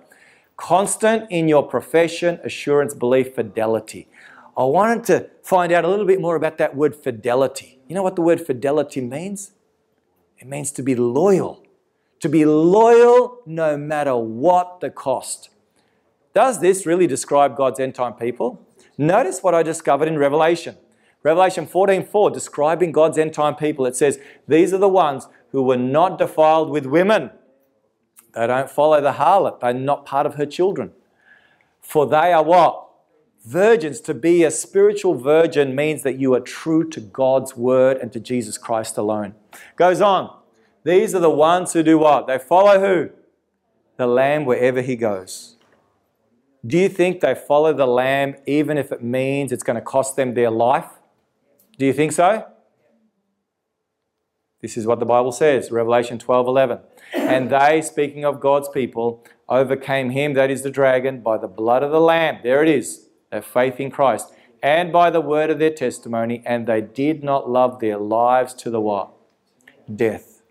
Constant 0.58 1.30
in 1.30 1.48
your 1.48 1.64
profession, 1.64 2.40
assurance, 2.44 2.94
belief, 2.94 3.36
fidelity. 3.36 4.10
I 4.58 4.64
wanted 4.64 5.04
to 5.06 5.30
find 5.44 5.72
out 5.72 5.86
a 5.86 5.88
little 5.88 6.06
bit 6.06 6.20
more 6.20 6.36
about 6.36 6.58
that 6.58 6.76
word 6.76 6.96
fidelity. 6.96 7.80
You 7.88 7.96
know 7.96 8.04
what 8.04 8.16
the 8.16 8.24
word 8.24 8.42
fidelity 8.42 9.00
means? 9.02 9.52
It 10.40 10.48
means 10.48 10.72
to 10.72 10.82
be 10.82 10.96
loyal. 10.96 11.64
To 12.22 12.30
be 12.30 12.44
loyal 12.44 13.38
no 13.46 13.78
matter 13.78 14.18
what 14.18 14.82
the 14.82 14.90
cost. 14.90 15.50
Does 16.34 16.60
this 16.60 16.86
really 16.86 17.08
describe 17.08 17.56
God's 17.56 17.80
end 17.80 17.94
time 17.94 18.14
people? 18.14 18.66
Notice 18.98 19.44
what 19.44 19.54
I 19.54 19.62
discovered 19.62 20.08
in 20.08 20.18
Revelation. 20.18 20.76
Revelation 21.22 21.68
14:4 21.68 22.32
describing 22.32 22.92
God's 22.92 23.18
end 23.18 23.34
time 23.34 23.56
people. 23.56 23.86
It 23.86 23.96
says, 23.96 24.20
"These 24.48 24.74
are 24.74 24.80
the 24.80 24.90
ones 24.90 25.28
who 25.52 25.62
were 25.62 25.78
not 25.78 26.18
defiled 26.18 26.70
with 26.70 26.86
women. 26.86 27.32
They 28.38 28.46
don't 28.46 28.70
follow 28.70 29.02
the 29.02 29.14
harlot. 29.14 29.62
They're 29.62 29.74
not 29.74 30.06
part 30.06 30.28
of 30.28 30.36
her 30.36 30.46
children. 30.46 30.92
For 31.82 32.06
they 32.06 32.32
are 32.34 32.44
what? 32.44 32.88
Virgins. 33.44 34.00
To 34.02 34.14
be 34.14 34.44
a 34.44 34.52
spiritual 34.52 35.16
virgin 35.16 35.76
means 35.76 36.04
that 36.04 36.20
you 36.20 36.36
are 36.36 36.40
true 36.40 36.88
to 36.90 37.00
God's 37.00 37.58
word 37.58 37.98
and 37.98 38.14
to 38.14 38.20
Jesus 38.20 38.60
Christ 38.60 38.96
alone. 38.96 39.34
Goes 39.76 40.02
on. 40.02 40.38
These 40.84 41.16
are 41.16 41.20
the 41.20 41.32
ones 41.32 41.74
who 41.74 41.82
do 41.82 41.98
what? 41.98 42.28
They 42.28 42.38
follow 42.38 42.80
who? 42.80 43.10
The 43.96 44.06
Lamb 44.06 44.46
wherever 44.46 44.82
he 44.82 44.96
goes. 44.96 45.56
Do 46.66 46.78
you 46.78 46.90
think 46.90 47.22
they 47.22 47.34
follow 47.34 47.74
the 47.74 47.88
Lamb 47.88 48.36
even 48.46 48.78
if 48.78 48.92
it 48.92 49.02
means 49.02 49.52
it's 49.52 49.64
going 49.64 49.76
to 49.76 49.82
cost 49.82 50.16
them 50.16 50.36
their 50.36 50.52
life? 50.52 50.90
Do 51.80 51.88
you 51.88 51.94
think 51.94 52.12
so? 52.12 52.46
This 54.68 54.76
is 54.76 54.86
what 54.86 55.00
the 55.00 55.06
Bible 55.06 55.32
says, 55.32 55.72
Revelation 55.72 56.20
12 56.20 56.46
11. 56.46 56.80
And 57.14 57.50
they, 57.50 57.82
speaking 57.82 58.26
of 58.26 58.42
God's 58.42 58.68
people, 58.68 59.24
overcame 59.48 60.10
him, 60.10 60.34
that 60.34 60.52
is 60.52 60.62
the 60.62 60.70
dragon, 60.70 61.22
by 61.22 61.38
the 61.38 61.48
blood 61.48 61.84
of 61.84 61.92
the 61.92 62.02
Lamb. 62.02 62.40
There 62.44 62.62
it 62.62 62.68
is, 62.68 63.08
their 63.32 63.42
faith 63.42 63.80
in 63.80 63.90
Christ. 63.90 64.34
And 64.62 64.92
by 64.92 65.10
the 65.10 65.22
word 65.22 65.50
of 65.50 65.60
their 65.60 65.72
testimony, 65.72 66.44
and 66.46 66.68
they 66.68 66.82
did 66.82 67.24
not 67.24 67.50
love 67.50 67.80
their 67.80 67.98
lives 67.98 68.54
to 68.56 68.70
the 68.70 68.82
what? 68.82 69.14
Death. 69.96 70.42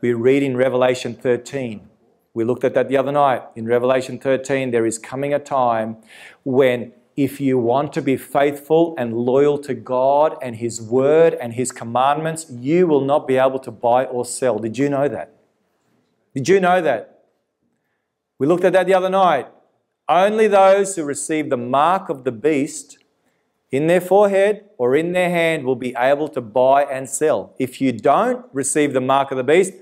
We 0.00 0.14
read 0.14 0.42
in 0.42 0.56
Revelation 0.56 1.14
13. 1.14 1.86
We 2.32 2.42
looked 2.42 2.64
at 2.64 2.72
that 2.72 2.88
the 2.88 2.96
other 2.96 3.12
night. 3.12 3.42
In 3.54 3.66
Revelation 3.66 4.18
13, 4.18 4.70
there 4.70 4.86
is 4.86 4.98
coming 4.98 5.34
a 5.34 5.38
time 5.38 5.98
when 6.42 6.92
if 7.16 7.40
you 7.40 7.58
want 7.58 7.92
to 7.94 8.02
be 8.02 8.16
faithful 8.16 8.94
and 8.98 9.16
loyal 9.16 9.56
to 9.58 9.72
God 9.74 10.36
and 10.42 10.56
His 10.56 10.82
Word 10.82 11.34
and 11.40 11.54
His 11.54 11.72
commandments, 11.72 12.46
you 12.50 12.86
will 12.86 13.00
not 13.00 13.26
be 13.26 13.36
able 13.38 13.58
to 13.60 13.70
buy 13.70 14.04
or 14.04 14.24
sell. 14.24 14.58
Did 14.58 14.76
you 14.76 14.90
know 14.90 15.08
that? 15.08 15.34
Did 16.34 16.48
you 16.48 16.60
know 16.60 16.82
that? 16.82 17.24
We 18.38 18.46
looked 18.46 18.64
at 18.64 18.74
that 18.74 18.86
the 18.86 18.92
other 18.92 19.08
night. 19.08 19.48
Only 20.08 20.46
those 20.46 20.94
who 20.94 21.04
receive 21.04 21.48
the 21.48 21.56
mark 21.56 22.10
of 22.10 22.24
the 22.24 22.32
beast 22.32 22.98
in 23.70 23.86
their 23.86 24.00
forehead 24.00 24.66
or 24.76 24.94
in 24.94 25.12
their 25.12 25.30
hand 25.30 25.64
will 25.64 25.74
be 25.74 25.94
able 25.96 26.28
to 26.28 26.40
buy 26.42 26.84
and 26.84 27.08
sell. 27.08 27.54
If 27.58 27.80
you 27.80 27.92
don't 27.92 28.44
receive 28.52 28.92
the 28.92 29.00
mark 29.00 29.30
of 29.30 29.38
the 29.38 29.44
beast, 29.44 29.72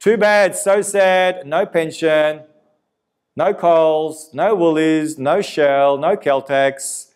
too 0.00 0.16
bad, 0.16 0.56
so 0.56 0.82
sad, 0.82 1.46
no 1.46 1.64
pension, 1.64 2.42
no 3.36 3.52
Coles, 3.52 4.30
no 4.32 4.54
Woolies, 4.54 5.18
no 5.18 5.40
Shell, 5.40 5.98
no 5.98 6.16
Caltex, 6.16 7.12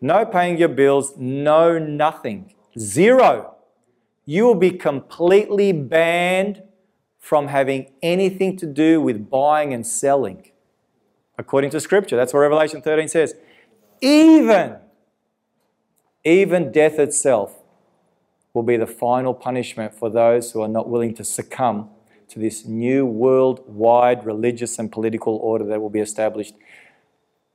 no 0.00 0.24
paying 0.24 0.58
your 0.58 0.68
bills, 0.68 1.14
no 1.16 1.78
nothing. 1.78 2.54
Zero. 2.78 3.56
You 4.24 4.44
will 4.44 4.54
be 4.54 4.72
completely 4.72 5.72
banned 5.72 6.62
from 7.18 7.48
having 7.48 7.90
anything 8.02 8.56
to 8.58 8.66
do 8.66 9.00
with 9.00 9.28
buying 9.30 9.72
and 9.72 9.86
selling. 9.86 10.50
According 11.38 11.70
to 11.70 11.80
Scripture, 11.80 12.16
that's 12.16 12.32
what 12.32 12.40
Revelation 12.40 12.80
13 12.80 13.08
says. 13.08 13.34
Even, 14.00 14.76
even 16.24 16.70
death 16.70 16.98
itself 16.98 17.62
will 18.52 18.62
be 18.62 18.76
the 18.76 18.86
final 18.86 19.34
punishment 19.34 19.94
for 19.94 20.08
those 20.08 20.52
who 20.52 20.62
are 20.62 20.68
not 20.68 20.88
willing 20.88 21.14
to 21.14 21.24
succumb 21.24 21.90
to 22.28 22.38
this 22.38 22.66
new 22.66 23.06
worldwide 23.06 24.24
religious 24.26 24.78
and 24.78 24.90
political 24.90 25.36
order 25.36 25.64
that 25.66 25.80
will 25.80 25.90
be 25.90 26.00
established 26.00 26.54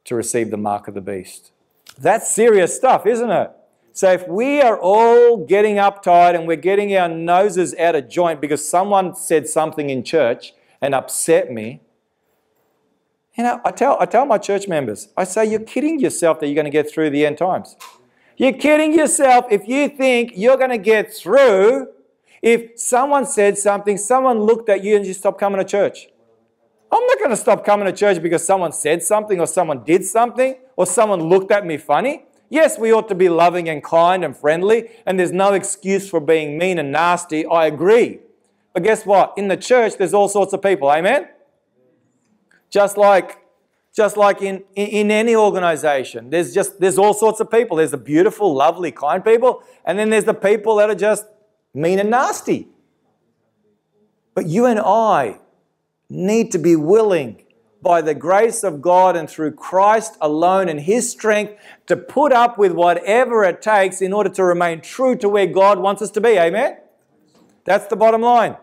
to 0.05 0.15
receive 0.15 0.51
the 0.51 0.57
mark 0.57 0.88
of 0.88 0.93
the 0.93 1.01
beast. 1.01 1.51
That's 1.97 2.34
serious 2.34 2.76
stuff, 2.76 3.05
isn't 3.05 3.30
it? 3.30 3.51
So 3.93 4.11
if 4.11 4.28
we 4.28 4.61
are 4.61 4.80
all 4.80 5.45
getting 5.45 5.76
uptight 5.76 6.36
and 6.36 6.47
we're 6.47 6.55
getting 6.55 6.95
our 6.95 7.09
noses 7.09 7.76
out 7.76 7.95
of 7.95 8.09
joint 8.09 8.39
because 8.39 8.67
someone 8.67 9.15
said 9.15 9.47
something 9.47 9.89
in 9.89 10.03
church 10.03 10.53
and 10.82 10.95
upset 10.95 11.51
me, 11.51 11.82
you 13.38 13.43
know, 13.43 13.59
I 13.65 13.72
tell, 13.72 13.97
I 13.99 14.05
tell 14.05 14.26
my 14.26 14.38
church 14.38 14.67
members, 14.67 15.09
I 15.17 15.26
say, 15.26 15.45
you're 15.45 15.59
kidding 15.59 15.99
yourself 15.99 16.39
that 16.39 16.47
you're 16.47 16.55
going 16.55 16.65
to 16.65 16.72
get 16.72 16.89
through 16.89 17.09
the 17.09 17.26
end 17.26 17.38
times. 17.38 17.76
You're 18.38 18.53
kidding 18.53 18.93
yourself 18.93 19.45
if 19.51 19.67
you 19.67 19.89
think 19.89 20.34
you're 20.36 20.57
going 20.57 20.72
to 20.72 20.78
get 20.78 21.13
through 21.13 21.88
if 22.41 22.79
someone 22.79 23.25
said 23.25 23.57
something, 23.57 23.97
someone 23.97 24.39
looked 24.39 24.69
at 24.69 24.83
you 24.83 24.95
and 24.95 25.05
you 25.05 25.13
stopped 25.13 25.39
coming 25.39 25.59
to 25.59 25.65
church. 25.65 26.07
I'm 26.91 27.05
not 27.05 27.17
going 27.19 27.29
to 27.29 27.37
stop 27.37 27.63
coming 27.63 27.85
to 27.85 27.93
church 27.93 28.21
because 28.21 28.45
someone 28.45 28.71
said 28.73 29.01
something 29.03 29.39
or 29.39 29.47
someone 29.47 29.83
did 29.83 30.03
something 30.03 30.55
or 30.75 30.85
someone 30.85 31.21
looked 31.21 31.51
at 31.51 31.65
me 31.65 31.77
funny. 31.77 32.25
Yes, 32.49 32.77
we 32.77 32.91
ought 32.91 33.07
to 33.07 33.15
be 33.15 33.29
loving 33.29 33.69
and 33.69 33.81
kind 33.81 34.25
and 34.25 34.35
friendly, 34.35 34.89
and 35.05 35.17
there's 35.17 35.31
no 35.31 35.53
excuse 35.53 36.09
for 36.09 36.19
being 36.19 36.57
mean 36.57 36.79
and 36.79 36.91
nasty. 36.91 37.45
I 37.45 37.67
agree. 37.67 38.19
But 38.73 38.83
guess 38.83 39.05
what? 39.05 39.33
In 39.37 39.47
the 39.47 39.55
church, 39.55 39.97
there's 39.97 40.13
all 40.13 40.27
sorts 40.27 40.51
of 40.51 40.61
people. 40.61 40.91
Amen? 40.91 41.29
Just 42.69 42.97
like 42.97 43.37
just 43.93 44.15
like 44.15 44.41
in, 44.41 44.63
in, 44.75 45.11
any 45.11 45.35
organization 45.35 46.29
there's 46.29 46.53
just 46.53 46.79
there's 46.79 46.97
all 46.97 47.13
sorts 47.13 47.41
of 47.41 47.51
people 47.51 47.75
there's 47.75 47.91
the 47.91 47.97
beautiful 47.97 48.53
lovely 48.53 48.89
kind 48.89 49.23
people 49.23 49.61
and 49.83 49.99
then 49.99 50.09
there's 50.09 50.23
the 50.23 50.33
people 50.33 50.77
that 50.77 50.89
are 50.89 50.95
just 50.95 51.25
mean 51.74 51.99
and 51.99 52.09
nasty. 52.09 52.67
But 54.34 54.47
you 54.47 54.65
and 54.65 54.80
I 54.80 55.39
need 56.09 56.51
to 56.51 56.57
be 56.57 56.76
willing, 56.76 57.43
by 57.82 58.01
the 58.01 58.13
grace 58.13 58.63
of 58.63 58.82
God 58.82 59.15
and 59.15 59.30
through 59.30 59.53
Christ 59.53 60.15
alone 60.22 60.69
and 60.69 60.82
His 60.82 61.09
strength, 61.09 61.53
to 61.88 61.97
put 61.97 62.32
up 62.32 62.57
with 62.57 62.74
whatever 62.74 63.43
it 63.43 63.61
takes 63.61 64.01
in 64.01 64.13
order 64.13 64.30
to 64.30 64.43
remain 64.43 64.82
true 64.82 65.15
to 65.17 65.28
where 65.28 65.47
God 65.47 65.80
wants 65.80 66.01
us 66.01 66.11
to 66.11 66.22
be. 66.22 66.38
Amen? 66.38 66.78
That's 67.65 67.88
the 67.88 67.95
bottom 67.95 68.22
line. 68.22 68.57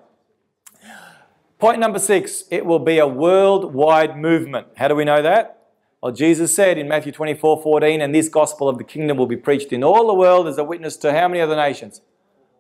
Point 1.59 1.81
number 1.81 1.99
six 1.99 2.45
it 2.51 2.65
will 2.65 2.79
be 2.79 2.99
a 2.99 3.07
worldwide 3.07 4.17
movement. 4.17 4.69
How 4.77 4.89
do 4.89 4.95
we 4.95 5.05
know 5.05 5.23
that? 5.23 5.59
Well, 6.01 6.13
Jesus 6.13 6.55
said 6.55 6.79
in 6.79 6.87
Matthew 6.87 7.11
24 7.11 7.61
14, 7.61 8.01
and 8.01 8.15
this 8.15 8.29
gospel 8.29 8.69
of 8.69 8.79
the 8.79 8.85
kingdom 8.85 9.17
will 9.17 9.27
be 9.27 9.37
preached 9.37 9.73
in 9.73 9.83
all 9.83 10.07
the 10.07 10.15
world 10.15 10.47
as 10.47 10.59
a 10.59 10.65
witness 10.65 10.97
to 10.99 11.13
how 11.13 11.27
many 11.27 11.41
other 11.41 11.57
nations? 11.57 12.01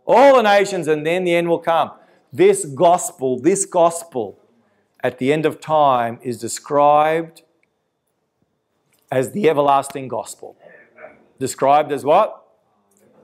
All 0.08 0.36
the 0.36 0.42
nations, 0.42 0.88
and 0.88 1.06
then 1.06 1.24
the 1.24 1.34
end 1.34 1.48
will 1.48 1.58
come. 1.58 1.92
This 2.32 2.64
gospel, 2.64 3.38
this 3.38 3.66
gospel 3.66 4.40
at 5.04 5.18
the 5.18 5.32
end 5.32 5.46
of 5.46 5.60
time 5.60 6.18
is 6.22 6.38
described 6.38 7.42
as 9.12 9.32
the 9.32 9.48
everlasting 9.48 10.08
gospel. 10.08 10.56
Described 11.38 11.92
as 11.92 12.04
what? 12.04 12.46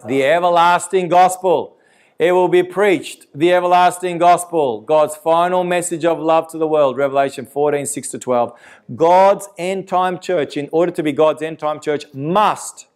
The 0.06 0.22
everlasting 0.22 1.08
gospel. 1.08 1.78
It 2.18 2.32
will 2.32 2.48
be 2.48 2.62
preached, 2.62 3.26
the 3.34 3.52
everlasting 3.52 4.18
gospel, 4.18 4.82
God's 4.82 5.16
final 5.16 5.64
message 5.64 6.04
of 6.04 6.20
love 6.20 6.46
to 6.52 6.58
the 6.58 6.68
world, 6.68 6.96
Revelation 6.96 7.44
14, 7.44 7.86
6 7.86 8.08
to 8.10 8.18
12. 8.18 8.60
God's 8.94 9.48
end 9.58 9.88
time 9.88 10.20
church, 10.20 10.56
in 10.56 10.68
order 10.70 10.92
to 10.92 11.02
be 11.02 11.12
God's 11.12 11.42
end 11.42 11.58
time 11.58 11.80
church, 11.80 12.04
must 12.14 12.86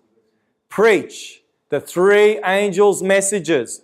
preach 0.69 1.43
the 1.69 1.81
three 1.81 2.41
angels' 2.45 3.03
messages 3.03 3.83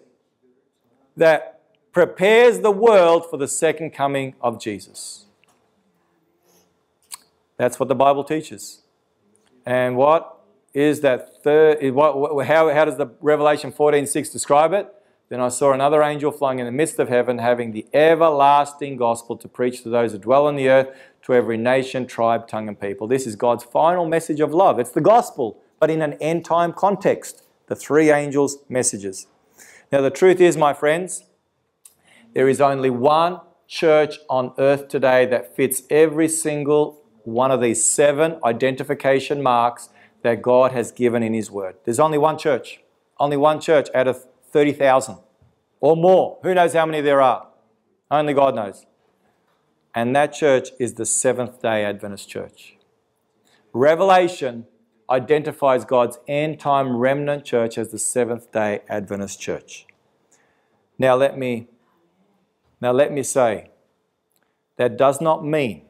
that 1.16 1.60
prepares 1.92 2.60
the 2.60 2.70
world 2.70 3.28
for 3.30 3.36
the 3.36 3.48
second 3.48 3.90
coming 3.90 4.34
of 4.40 4.60
Jesus. 4.60 5.26
That's 7.56 7.78
what 7.78 7.88
the 7.88 7.94
Bible 7.94 8.24
teaches. 8.24 8.82
And 9.64 9.96
what 9.96 10.40
is 10.72 11.00
that 11.00 11.42
third, 11.42 11.78
what, 11.94 12.46
how, 12.46 12.72
how 12.72 12.84
does 12.84 12.96
the 12.96 13.06
Revelation 13.20 13.72
14.6 13.72 14.32
describe 14.32 14.72
it? 14.72 14.92
Then 15.28 15.40
I 15.40 15.48
saw 15.48 15.72
another 15.72 16.02
angel 16.02 16.30
flying 16.32 16.58
in 16.58 16.66
the 16.66 16.72
midst 16.72 16.98
of 16.98 17.08
heaven, 17.08 17.38
having 17.38 17.72
the 17.72 17.86
everlasting 17.94 18.96
gospel 18.96 19.36
to 19.36 19.48
preach 19.48 19.82
to 19.82 19.88
those 19.88 20.12
who 20.12 20.18
dwell 20.18 20.46
on 20.46 20.56
the 20.56 20.68
earth, 20.68 20.88
to 21.22 21.32
every 21.32 21.56
nation, 21.56 22.06
tribe, 22.06 22.46
tongue, 22.46 22.68
and 22.68 22.78
people. 22.78 23.06
This 23.06 23.26
is 23.26 23.34
God's 23.34 23.64
final 23.64 24.04
message 24.04 24.40
of 24.40 24.52
love. 24.52 24.78
It's 24.78 24.90
the 24.90 25.00
gospel, 25.00 25.62
but 25.80 25.90
in 25.90 26.02
an 26.02 26.14
end 26.14 26.44
time 26.44 26.72
context. 26.72 27.43
The 27.66 27.76
three 27.76 28.10
angels' 28.10 28.58
messages. 28.68 29.26
Now, 29.90 30.00
the 30.00 30.10
truth 30.10 30.40
is, 30.40 30.56
my 30.56 30.74
friends, 30.74 31.24
there 32.34 32.48
is 32.48 32.60
only 32.60 32.90
one 32.90 33.40
church 33.66 34.18
on 34.28 34.52
earth 34.58 34.88
today 34.88 35.26
that 35.26 35.56
fits 35.56 35.82
every 35.88 36.28
single 36.28 37.02
one 37.24 37.50
of 37.50 37.60
these 37.60 37.84
seven 37.84 38.38
identification 38.44 39.42
marks 39.42 39.88
that 40.22 40.42
God 40.42 40.72
has 40.72 40.92
given 40.92 41.22
in 41.22 41.34
His 41.34 41.50
Word. 41.50 41.76
There's 41.84 42.00
only 42.00 42.18
one 42.18 42.38
church, 42.38 42.80
only 43.18 43.36
one 43.36 43.60
church 43.60 43.88
out 43.94 44.08
of 44.08 44.24
30,000 44.50 45.18
or 45.80 45.96
more. 45.96 46.38
Who 46.42 46.54
knows 46.54 46.72
how 46.72 46.86
many 46.86 47.00
there 47.00 47.20
are? 47.20 47.48
Only 48.10 48.34
God 48.34 48.54
knows. 48.54 48.86
And 49.94 50.14
that 50.16 50.32
church 50.32 50.70
is 50.78 50.94
the 50.94 51.06
Seventh 51.06 51.62
day 51.62 51.84
Adventist 51.84 52.28
church. 52.28 52.76
Revelation 53.72 54.66
identifies 55.10 55.84
God's 55.84 56.18
end 56.26 56.60
time 56.60 56.96
remnant 56.96 57.44
church 57.44 57.78
as 57.78 57.90
the 57.90 57.98
Seventh 57.98 58.52
day 58.52 58.80
Adventist 58.88 59.40
church. 59.40 59.86
Now 60.98 61.14
let 61.14 61.38
me 61.38 61.68
now 62.80 62.92
let 62.92 63.12
me 63.12 63.22
say 63.22 63.70
that 64.76 64.96
does 64.96 65.20
not 65.20 65.44
mean 65.44 65.84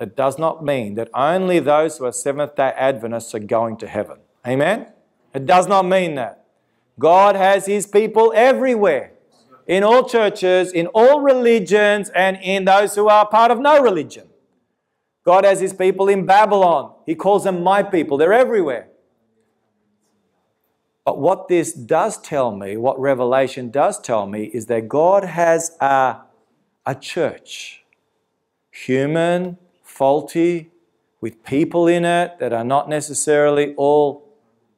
it 0.00 0.16
does 0.16 0.38
not 0.38 0.64
mean 0.64 0.94
that 0.94 1.10
only 1.12 1.58
those 1.58 1.98
who 1.98 2.06
are 2.06 2.12
Seventh 2.12 2.56
day 2.56 2.72
Adventists 2.74 3.34
are 3.34 3.38
going 3.38 3.76
to 3.76 3.86
heaven. 3.86 4.16
Amen? 4.46 4.86
It 5.34 5.44
does 5.44 5.68
not 5.68 5.84
mean 5.84 6.14
that. 6.14 6.46
God 6.98 7.36
has 7.36 7.66
His 7.66 7.86
people 7.86 8.32
everywhere, 8.34 9.12
in 9.66 9.84
all 9.84 10.08
churches, 10.08 10.72
in 10.72 10.86
all 10.88 11.20
religions, 11.20 12.08
and 12.14 12.38
in 12.42 12.64
those 12.64 12.94
who 12.94 13.08
are 13.08 13.28
part 13.28 13.50
of 13.50 13.58
no 13.58 13.80
religion. 13.80 14.29
God 15.24 15.44
has 15.44 15.60
His 15.60 15.72
people 15.72 16.08
in 16.08 16.26
Babylon. 16.26 16.94
He 17.06 17.14
calls 17.14 17.44
them 17.44 17.62
my 17.62 17.82
people. 17.82 18.16
They're 18.16 18.32
everywhere. 18.32 18.88
But 21.04 21.18
what 21.18 21.48
this 21.48 21.72
does 21.72 22.20
tell 22.20 22.54
me, 22.54 22.76
what 22.76 22.98
Revelation 23.00 23.70
does 23.70 24.00
tell 24.00 24.26
me, 24.26 24.44
is 24.44 24.66
that 24.66 24.88
God 24.88 25.24
has 25.24 25.76
a, 25.80 26.20
a 26.86 26.94
church, 26.94 27.84
human, 28.70 29.56
faulty, 29.82 30.70
with 31.20 31.44
people 31.44 31.86
in 31.86 32.04
it 32.04 32.38
that 32.38 32.52
are 32.52 32.64
not 32.64 32.88
necessarily 32.88 33.74
all 33.74 34.26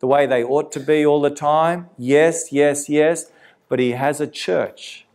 the 0.00 0.06
way 0.06 0.26
they 0.26 0.42
ought 0.42 0.72
to 0.72 0.80
be 0.80 1.06
all 1.06 1.20
the 1.20 1.30
time. 1.30 1.88
Yes, 1.96 2.50
yes, 2.50 2.88
yes. 2.88 3.30
But 3.68 3.78
he 3.78 3.92
has 3.92 4.20
a 4.20 4.26
church 4.26 5.06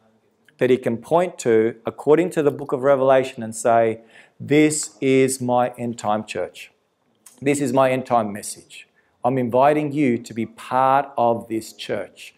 that 0.57 0.69
he 0.69 0.77
can 0.77 0.97
point 0.97 1.37
to 1.39 1.75
according 1.85 2.29
to 2.31 2.41
the 2.41 2.51
book 2.51 2.71
of 2.71 2.81
Revelation 2.81 3.43
and 3.43 3.55
say, 3.55 4.01
This 4.39 4.97
is 5.01 5.41
my 5.41 5.69
end 5.77 5.97
time 5.97 6.23
church. 6.25 6.71
This 7.41 7.59
is 7.59 7.73
my 7.73 7.91
end 7.91 8.05
time 8.05 8.31
message. 8.31 8.87
I'm 9.23 9.37
inviting 9.37 9.91
you 9.91 10.17
to 10.19 10.33
be 10.33 10.45
part 10.45 11.11
of 11.17 11.47
this 11.47 11.73
church. 11.73 12.35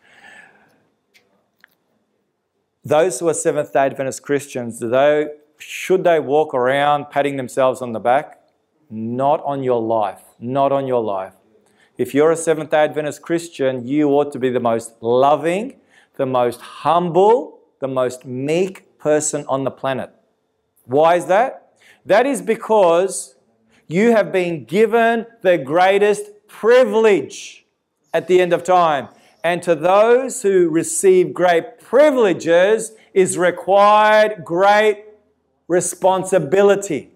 Those 2.85 3.19
who 3.19 3.27
are 3.27 3.33
Seventh 3.33 3.73
day 3.73 3.81
Adventist 3.81 4.23
Christians, 4.23 4.81
should 5.57 6.03
they 6.05 6.19
walk 6.21 6.53
around 6.53 7.09
patting 7.11 7.35
themselves 7.35 7.81
on 7.81 7.91
the 7.91 7.99
back? 7.99 8.39
Not 8.89 9.43
on 9.43 9.61
your 9.61 9.81
life. 9.81 10.21
Not 10.39 10.71
on 10.71 10.87
your 10.87 11.03
life. 11.03 11.33
If 11.97 12.13
you're 12.13 12.31
a 12.31 12.37
Seventh 12.37 12.69
day 12.69 12.85
Adventist 12.85 13.21
Christian, 13.21 13.85
you 13.85 14.09
ought 14.11 14.31
to 14.31 14.39
be 14.39 14.49
the 14.49 14.61
most 14.61 14.93
loving, 15.01 15.81
the 16.15 16.25
most 16.25 16.61
humble, 16.61 17.59
the 17.81 17.89
most 17.89 18.25
meek 18.25 18.97
person 18.97 19.45
on 19.49 19.65
the 19.65 19.71
planet. 19.71 20.11
Why 20.85 21.15
is 21.15 21.25
that? 21.25 21.58
That 22.09 22.25
is 22.25 22.41
because 22.41 23.35
you 23.87 24.13
have 24.13 24.31
been 24.31 24.65
given 24.65 25.27
the 25.43 25.59
greatest 25.59 26.47
privilege 26.47 27.67
at 28.11 28.27
the 28.27 28.41
end 28.41 28.51
of 28.51 28.63
time. 28.63 29.09
And 29.43 29.61
to 29.61 29.75
those 29.75 30.41
who 30.41 30.69
receive 30.69 31.35
great 31.35 31.79
privileges 31.79 32.93
is 33.13 33.37
required 33.37 34.43
great 34.43 35.05
responsibility. 35.67 37.11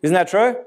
Isn't 0.00 0.14
that 0.14 0.28
true? 0.28 0.58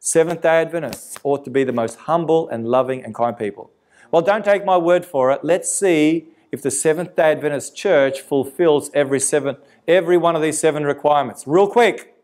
Seventh 0.00 0.42
day 0.42 0.60
Adventists 0.60 1.18
ought 1.22 1.46
to 1.46 1.50
be 1.50 1.64
the 1.64 1.72
most 1.72 2.00
humble 2.00 2.46
and 2.50 2.68
loving 2.68 3.02
and 3.02 3.14
kind 3.14 3.38
people. 3.38 3.70
Well, 4.10 4.20
don't 4.20 4.44
take 4.44 4.66
my 4.66 4.76
word 4.76 5.06
for 5.06 5.32
it. 5.32 5.42
Let's 5.42 5.72
see 5.72 6.26
if 6.52 6.60
the 6.60 6.70
Seventh 6.70 7.16
day 7.16 7.32
Adventist 7.32 7.74
church 7.74 8.20
fulfills 8.20 8.90
every, 8.92 9.18
seven, 9.18 9.56
every 9.86 10.16
one 10.16 10.36
of 10.36 10.42
these 10.42 10.58
seven 10.58 10.84
requirements. 10.84 11.44
Real 11.46 11.66
quick 11.66 12.14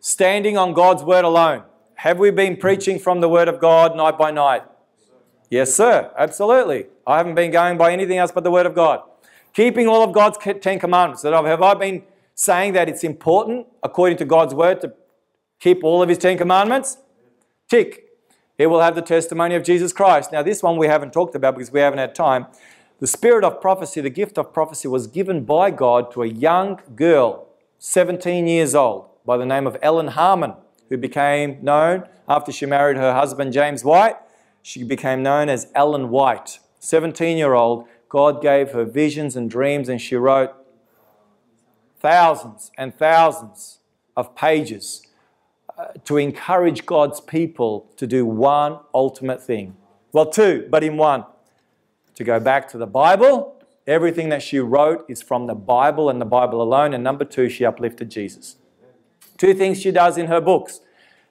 standing 0.00 0.56
on 0.56 0.72
God's 0.72 1.02
word 1.02 1.24
alone. 1.24 1.62
Have 1.94 2.18
we 2.18 2.30
been 2.30 2.56
preaching 2.56 2.98
from 2.98 3.20
the 3.20 3.28
word 3.28 3.48
of 3.48 3.60
God 3.60 3.94
night 3.94 4.16
by 4.16 4.30
night? 4.30 4.62
Yes, 5.50 5.74
sir, 5.74 6.10
absolutely. 6.16 6.86
I 7.06 7.18
haven't 7.18 7.34
been 7.34 7.50
going 7.50 7.76
by 7.76 7.92
anything 7.92 8.18
else 8.18 8.32
but 8.32 8.44
the 8.44 8.50
word 8.50 8.66
of 8.66 8.74
God. 8.74 9.02
Keeping 9.52 9.88
all 9.88 10.02
of 10.02 10.12
God's 10.12 10.38
Ten 10.38 10.78
Commandments. 10.78 11.22
Have 11.22 11.62
I 11.62 11.74
been 11.74 12.04
saying 12.34 12.72
that 12.74 12.88
it's 12.88 13.04
important, 13.04 13.66
according 13.82 14.16
to 14.18 14.24
God's 14.24 14.54
word, 14.54 14.80
to 14.80 14.94
keep 15.58 15.84
all 15.84 16.02
of 16.02 16.08
His 16.08 16.18
Ten 16.18 16.38
Commandments? 16.38 16.98
Tick. 17.68 18.06
It 18.56 18.68
will 18.68 18.80
have 18.80 18.94
the 18.94 19.02
testimony 19.02 19.54
of 19.54 19.64
Jesus 19.64 19.92
Christ. 19.92 20.32
Now, 20.32 20.42
this 20.42 20.62
one 20.62 20.76
we 20.76 20.86
haven't 20.86 21.12
talked 21.12 21.34
about 21.34 21.56
because 21.56 21.72
we 21.72 21.80
haven't 21.80 21.98
had 21.98 22.14
time. 22.14 22.46
The 23.00 23.06
spirit 23.06 23.44
of 23.44 23.60
prophecy, 23.60 24.00
the 24.00 24.10
gift 24.10 24.38
of 24.38 24.52
prophecy, 24.52 24.86
was 24.86 25.06
given 25.06 25.44
by 25.44 25.70
God 25.70 26.12
to 26.12 26.22
a 26.22 26.26
young 26.26 26.80
girl, 26.94 27.48
17 27.78 28.46
years 28.46 28.74
old, 28.74 29.06
by 29.24 29.38
the 29.38 29.46
name 29.46 29.66
of 29.66 29.78
Ellen 29.80 30.08
Harmon, 30.08 30.54
who 30.90 30.98
became 30.98 31.58
known 31.62 32.04
after 32.28 32.52
she 32.52 32.66
married 32.66 32.98
her 32.98 33.14
husband 33.14 33.54
James 33.54 33.84
White. 33.84 34.16
She 34.60 34.84
became 34.84 35.22
known 35.22 35.48
as 35.48 35.68
Ellen 35.74 36.10
White, 36.10 36.58
17 36.78 37.38
year 37.38 37.54
old 37.54 37.88
God 38.10 38.42
gave 38.42 38.72
her 38.72 38.84
visions 38.84 39.36
and 39.36 39.48
dreams, 39.48 39.88
and 39.88 40.00
she 40.00 40.16
wrote 40.16 40.52
thousands 42.00 42.72
and 42.76 42.94
thousands 42.98 43.78
of 44.16 44.34
pages 44.34 45.06
uh, 45.78 45.86
to 46.04 46.16
encourage 46.16 46.84
God's 46.86 47.20
people 47.20 47.88
to 47.96 48.06
do 48.08 48.26
one 48.26 48.80
ultimate 48.92 49.40
thing. 49.40 49.76
Well, 50.12 50.26
two, 50.26 50.66
but 50.70 50.82
in 50.82 50.96
one. 50.96 51.24
To 52.20 52.24
go 52.24 52.38
back 52.38 52.68
to 52.72 52.76
the 52.76 52.86
Bible. 52.86 53.56
Everything 53.86 54.28
that 54.28 54.42
she 54.42 54.58
wrote 54.58 55.06
is 55.08 55.22
from 55.22 55.46
the 55.46 55.54
Bible 55.54 56.10
and 56.10 56.20
the 56.20 56.26
Bible 56.26 56.60
alone. 56.60 56.92
And 56.92 57.02
number 57.02 57.24
two, 57.24 57.48
she 57.48 57.64
uplifted 57.64 58.10
Jesus. 58.10 58.56
Two 59.38 59.54
things 59.54 59.80
she 59.80 59.90
does 59.90 60.18
in 60.18 60.26
her 60.26 60.38
books 60.38 60.80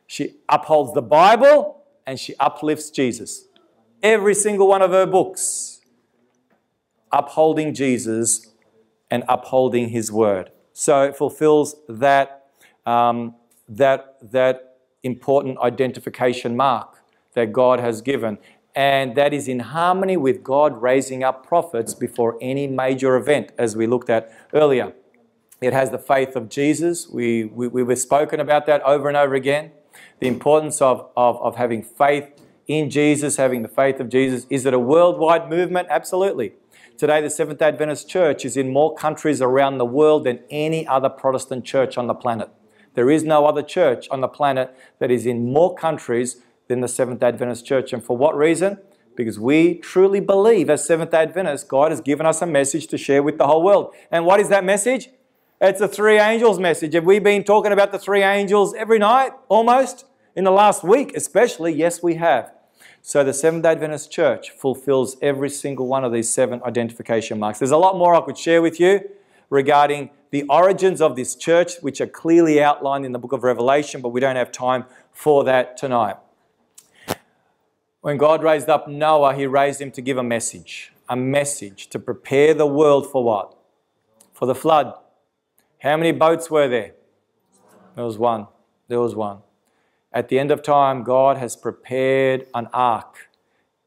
she 0.08 0.38
upholds 0.50 0.96
the 0.96 1.04
Bible 1.04 1.84
and 2.08 2.20
she 2.20 2.34
uplifts 2.40 2.90
Jesus. 2.90 3.46
Every 4.02 4.34
single 4.34 4.68
one 4.68 4.82
of 4.82 4.90
her 4.90 5.06
books 5.06 5.82
upholding 7.12 7.76
Jesus 7.76 8.48
and 9.12 9.24
upholding 9.30 9.90
his 9.90 10.12
word. 10.12 10.50
So 10.74 11.04
it 11.04 11.16
fulfills 11.16 11.76
that, 11.88 12.48
um, 12.88 13.36
that, 13.68 14.18
that 14.32 14.78
important 15.04 15.60
identification 15.60 16.58
mark 16.58 16.98
that 17.36 17.54
God 17.54 17.80
has 17.80 18.02
given. 18.02 18.40
And 18.76 19.16
that 19.16 19.34
is 19.34 19.48
in 19.48 19.60
harmony 19.60 20.16
with 20.16 20.44
God 20.44 20.82
raising 20.82 21.24
up 21.24 21.46
prophets 21.46 21.94
before 21.94 22.38
any 22.42 22.68
major 22.68 23.16
event, 23.16 23.52
as 23.58 23.76
we 23.76 23.88
looked 23.88 24.10
at 24.10 24.32
earlier. 24.54 24.94
It 25.62 25.74
has 25.74 25.90
the 25.90 25.98
faith 25.98 26.36
of 26.36 26.50
Jesus. 26.50 27.10
We, 27.10 27.46
we, 27.46 27.68
we've 27.68 27.98
spoken 27.98 28.40
about 28.40 28.66
that 28.68 28.82
over 28.84 29.08
and 29.08 29.18
over 29.18 29.36
again. 29.36 29.72
The 30.20 30.28
importance 30.28 30.82
of, 30.82 31.10
of, 31.18 31.38
of 31.42 31.56
having 31.56 31.84
faith 31.84 32.32
in 32.68 32.90
Jesus, 32.90 33.36
having 33.38 33.64
the 33.64 33.68
faith 33.68 34.00
of 34.00 34.10
Jesus. 34.10 34.46
Is 34.50 34.66
it 34.66 34.74
a 34.74 34.80
worldwide 34.80 35.50
movement? 35.50 35.88
Absolutely. 35.90 36.54
Today, 36.98 37.22
the 37.22 37.30
Seventh 37.30 37.60
day 37.60 37.68
Adventist 37.70 38.08
Church 38.08 38.46
is 38.46 38.56
in 38.56 38.72
more 38.72 38.94
countries 38.94 39.42
around 39.42 39.78
the 39.78 39.86
world 39.86 40.26
than 40.26 40.40
any 40.50 40.86
other 40.86 41.10
Protestant 41.10 41.66
church 41.66 41.98
on 41.98 42.08
the 42.08 42.14
planet. 42.14 42.50
There 42.94 43.10
is 43.10 43.24
no 43.24 43.46
other 43.46 43.64
church 43.64 44.08
on 44.12 44.22
the 44.22 44.28
planet 44.28 44.76
that 45.00 45.10
is 45.10 45.26
in 45.26 45.52
more 45.52 45.74
countries 45.76 46.42
than 46.70 46.80
the 46.82 46.88
Seventh 46.88 47.20
day 47.20 47.28
Adventist 47.28 47.66
Church. 47.66 47.92
And 47.92 48.02
for 48.02 48.16
what 48.16 48.38
reason? 48.38 48.78
Because 49.16 49.38
we 49.38 49.80
truly 49.80 50.22
believe, 50.22 50.70
as 50.70 50.86
Seventh 50.86 51.12
day 51.12 51.24
Adventists, 51.24 51.64
God 51.66 51.92
has 51.92 52.00
given 52.00 52.26
us 52.26 52.42
a 52.42 52.46
message 52.46 52.88
to 52.88 52.98
share 52.98 53.22
with 53.22 53.38
the 53.38 53.48
whole 53.48 53.64
world. 53.64 53.94
And 54.12 54.26
what 54.26 54.40
is 54.40 54.48
that 54.50 54.64
message? 54.64 55.10
It's 55.60 55.80
the 55.80 55.90
three 55.90 56.20
angels 56.20 56.60
message. 56.60 56.94
Have 56.94 57.04
we 57.04 57.20
been 57.20 57.44
talking 57.44 57.74
about 57.74 57.92
the 57.92 58.00
three 58.00 58.22
angels 58.22 58.74
every 58.76 59.00
night, 59.00 59.32
almost? 59.50 60.06
In 60.36 60.46
the 60.46 60.52
last 60.52 60.84
week, 60.84 61.12
especially? 61.18 61.74
Yes, 61.74 62.02
we 62.02 62.16
have. 62.16 62.54
So 63.02 63.24
the 63.24 63.34
Seventh 63.34 63.64
day 63.64 63.72
Adventist 63.72 64.12
Church 64.12 64.52
fulfills 64.52 65.18
every 65.24 65.50
single 65.50 65.88
one 65.88 66.06
of 66.06 66.14
these 66.14 66.30
seven 66.30 66.62
identification 66.64 67.40
marks. 67.40 67.60
There's 67.60 67.72
a 67.72 67.78
lot 67.78 67.98
more 67.98 68.14
I 68.14 68.22
could 68.22 68.38
share 68.38 68.62
with 68.62 68.80
you 68.80 69.02
regarding 69.50 70.12
the 70.30 70.44
origins 70.44 71.02
of 71.02 71.16
this 71.16 71.36
church, 71.36 71.78
which 71.82 72.00
are 72.00 72.08
clearly 72.08 72.62
outlined 72.62 73.06
in 73.06 73.12
the 73.12 73.20
book 73.20 73.34
of 73.34 73.44
Revelation, 73.44 74.02
but 74.02 74.10
we 74.10 74.22
don't 74.22 74.36
have 74.36 74.52
time 74.52 74.86
for 75.12 75.44
that 75.46 75.76
tonight. 75.76 76.18
When 78.02 78.18
God 78.18 78.44
raised 78.44 78.70
up 78.70 78.88
Noah, 78.88 79.36
he 79.36 79.46
raised 79.46 79.82
him 79.82 79.92
to 79.92 80.02
give 80.02 80.18
a 80.18 80.24
message. 80.24 80.94
A 81.10 81.18
message 81.18 81.88
to 81.90 82.00
prepare 82.00 82.54
the 82.54 82.66
world 82.66 83.12
for 83.12 83.24
what? 83.24 83.58
For 84.32 84.46
the 84.46 84.56
flood. 84.56 84.94
How 85.80 85.98
many 85.98 86.14
boats 86.14 86.50
were 86.50 86.70
there? 86.70 86.94
There 87.96 88.06
was 88.06 88.18
one. 88.18 88.48
There 88.88 89.02
was 89.02 89.16
one. 89.16 89.40
At 90.14 90.30
the 90.30 90.40
end 90.40 90.50
of 90.50 90.64
time, 90.64 91.04
God 91.04 91.38
has 91.38 91.58
prepared 91.58 92.48
an 92.54 92.68
ark. 92.72 93.30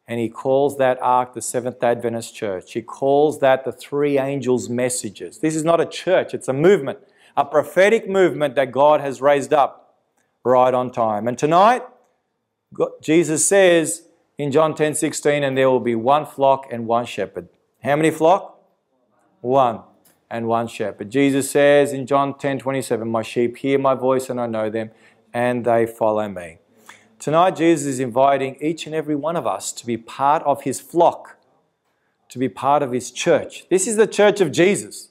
And 0.07 0.21
he 0.21 0.29
calls 0.29 0.77
that 0.77 0.99
ark 1.01 1.33
the 1.33 1.41
Seventh 1.41 1.83
Adventist 1.83 2.35
Church. 2.35 2.75
He 2.75 2.83
calls 2.83 3.41
that 3.41 3.65
the 3.65 3.73
three 3.73 4.19
angels' 4.19 4.69
messages. 4.69 5.39
This 5.39 5.57
is 5.57 5.65
not 5.65 5.81
a 5.81 5.87
church, 5.87 6.35
it's 6.35 6.49
a 6.49 6.53
movement, 6.53 6.99
a 7.35 7.47
prophetic 7.47 8.09
movement 8.09 8.57
that 8.57 8.73
God 8.73 9.01
has 9.01 9.23
raised 9.23 9.55
up 9.55 9.97
right 10.45 10.75
on 10.75 10.91
time. 10.91 11.29
And 11.29 11.39
tonight, 11.39 11.83
Jesus 13.01 13.47
says 13.47 14.07
in 14.39 14.51
John 14.51 14.75
10 14.75 14.95
16, 14.95 15.43
and 15.43 15.57
there 15.57 15.70
will 15.70 15.81
be 15.81 15.95
one 15.95 16.27
flock 16.27 16.66
and 16.70 16.87
one 16.87 17.07
shepherd. 17.07 17.49
How 17.83 17.97
many 17.97 18.11
flock? 18.11 18.61
One 19.41 19.81
and 20.31 20.47
one 20.47 20.66
shepherd. 20.66 21.11
Jesus 21.11 21.51
says 21.51 21.93
in 21.93 22.07
John 22.07 22.39
10 22.39 22.59
27, 22.59 23.09
My 23.09 23.23
sheep 23.23 23.59
hear 23.59 23.79
my 23.79 23.95
voice 23.95 24.31
and 24.31 24.41
I 24.41 24.47
know 24.47 24.70
them, 24.70 24.91
and 25.33 25.64
they 25.64 25.87
follow 25.87 26.29
me. 26.29 26.59
Tonight, 27.18 27.55
Jesus 27.55 27.87
is 27.87 28.01
inviting 28.01 28.57
each 28.61 28.87
and 28.87 28.95
every 28.95 29.14
one 29.14 29.37
of 29.37 29.47
us 29.47 29.70
to 29.73 29.87
be 29.87 29.97
part 29.97 30.43
of 30.43 30.62
his 30.62 30.81
flock, 30.81 31.37
to 32.31 32.39
be 32.39 32.49
part 32.49 32.83
of 32.83 32.91
his 32.91 33.12
church. 33.12 33.68
This 33.68 33.87
is 33.87 33.97
the 33.97 34.09
church 34.09 34.41
of 34.41 34.51
Jesus. 34.51 35.11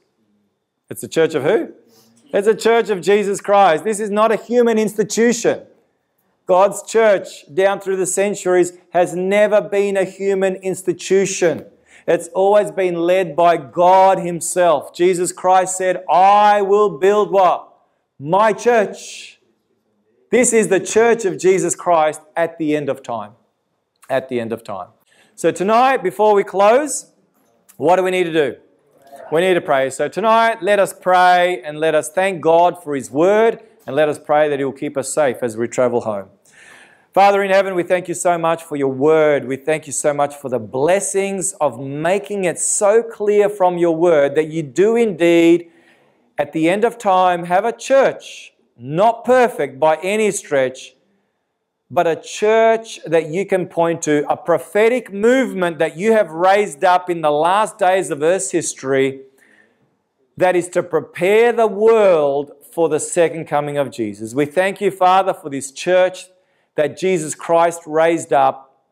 It's 0.90 1.00
the 1.00 1.08
church 1.08 1.36
of 1.36 1.44
who? 1.44 1.72
It's 2.34 2.48
the 2.48 2.56
church 2.56 2.90
of 2.90 3.00
Jesus 3.02 3.40
Christ. 3.40 3.86
This 3.86 4.00
is 4.02 4.10
not 4.10 4.32
a 4.32 4.36
human 4.36 4.78
institution. 4.78 5.62
God's 6.46 6.84
church, 6.84 7.46
down 7.54 7.80
through 7.80 7.98
the 7.98 8.06
centuries, 8.06 8.74
has 8.92 9.16
never 9.16 9.62
been 9.62 9.96
a 9.96 10.04
human 10.04 10.56
institution. 10.58 11.66
It's 12.08 12.28
always 12.30 12.72
been 12.72 12.96
led 12.96 13.36
by 13.36 13.58
God 13.58 14.20
Himself. 14.20 14.94
Jesus 14.94 15.32
Christ 15.32 15.78
said, 15.78 16.04
I 16.10 16.62
will 16.62 16.98
build 16.98 17.32
what? 17.32 17.74
My 18.20 18.54
church. 18.54 19.40
This 20.30 20.54
is 20.54 20.70
the 20.70 20.80
church 20.80 21.26
of 21.26 21.38
Jesus 21.38 21.76
Christ 21.76 22.22
at 22.36 22.58
the 22.58 22.76
end 22.76 22.90
of 22.90 23.04
time. 23.04 23.34
At 24.10 24.30
the 24.30 24.40
end 24.40 24.52
of 24.52 24.64
time. 24.64 24.90
So, 25.36 25.52
tonight, 25.52 26.04
before 26.04 26.34
we 26.34 26.44
close, 26.44 27.12
what 27.78 27.96
do 27.96 28.04
we 28.04 28.12
need 28.12 28.26
to 28.26 28.34
do? 28.34 28.58
We 29.32 29.42
need 29.42 29.54
to 29.54 29.62
pray. 29.62 29.90
So, 29.90 30.08
tonight, 30.08 30.62
let 30.62 30.80
us 30.80 30.94
pray 30.94 31.62
and 31.64 31.80
let 31.80 31.96
us 31.96 32.12
thank 32.12 32.42
God 32.42 32.82
for 32.84 32.96
His 32.96 33.10
word 33.12 33.62
and 33.86 33.96
let 33.96 34.10
us 34.10 34.20
pray 34.20 34.50
that 34.50 34.60
He 34.60 34.66
will 34.66 34.72
keep 34.72 34.98
us 34.98 35.14
safe 35.14 35.38
as 35.42 35.58
we 35.58 35.68
travel 35.68 36.02
home. 36.02 36.30
Father 37.14 37.44
in 37.44 37.52
heaven, 37.52 37.76
we 37.76 37.84
thank 37.84 38.08
you 38.08 38.14
so 38.14 38.38
much 38.38 38.64
for 38.64 38.78
your 38.78 38.92
word. 38.92 39.46
We 39.46 39.58
thank 39.58 39.86
you 39.86 39.92
so 39.92 40.14
much 40.14 40.34
for 40.36 40.48
the 40.48 40.60
blessings 40.60 41.52
of 41.60 41.78
making 41.78 42.46
it 42.46 42.58
so 42.58 43.04
clear 43.04 43.50
from 43.50 43.78
your 43.78 43.96
word 43.96 44.36
that 44.36 44.48
you 44.48 44.64
do 44.64 44.96
indeed, 44.96 45.70
at 46.38 46.54
the 46.54 46.70
end 46.70 46.86
of 46.86 46.98
time, 46.98 47.44
have 47.46 47.66
a 47.66 47.74
church, 47.74 48.54
not 48.78 49.26
perfect 49.26 49.78
by 49.78 49.98
any 49.98 50.32
stretch, 50.32 50.96
but 51.90 52.08
a 52.08 52.16
church 52.16 53.02
that 53.06 53.28
you 53.28 53.46
can 53.46 53.68
point 53.68 54.02
to, 54.04 54.26
a 54.32 54.38
prophetic 54.38 55.12
movement 55.12 55.80
that 55.80 55.98
you 55.98 56.14
have 56.14 56.32
raised 56.32 56.86
up 56.86 57.10
in 57.10 57.20
the 57.20 57.30
last 57.30 57.78
days 57.78 58.10
of 58.10 58.22
Earth's 58.22 58.52
history 58.52 59.24
that 60.38 60.56
is 60.56 60.70
to 60.70 60.82
prepare 60.82 61.52
the 61.52 61.68
world 61.68 62.52
for 62.72 62.90
the 62.90 63.00
second 63.00 63.46
coming 63.46 63.78
of 63.78 63.92
Jesus. 63.92 64.34
We 64.34 64.46
thank 64.46 64.82
you, 64.82 64.92
Father, 64.92 65.34
for 65.34 65.50
this 65.50 65.72
church 65.72 66.26
that 66.76 66.98
Jesus 66.98 67.36
Christ 67.36 67.82
raised 67.86 68.32
up. 68.32 68.86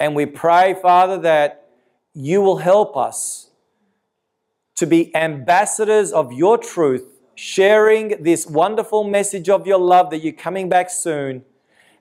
And 0.00 0.14
we 0.14 0.26
pray, 0.26 0.74
Father, 0.80 1.18
that 1.18 1.68
you 2.14 2.40
will 2.40 2.58
help 2.58 2.96
us 2.96 3.50
to 4.76 4.86
be 4.86 5.14
ambassadors 5.14 6.12
of 6.12 6.32
your 6.32 6.56
truth, 6.56 7.04
sharing 7.34 8.22
this 8.22 8.46
wonderful 8.46 9.04
message 9.04 9.48
of 9.48 9.66
your 9.66 9.78
love 9.78 10.10
that 10.10 10.18
you're 10.18 10.32
coming 10.32 10.68
back 10.68 10.88
soon 10.88 11.44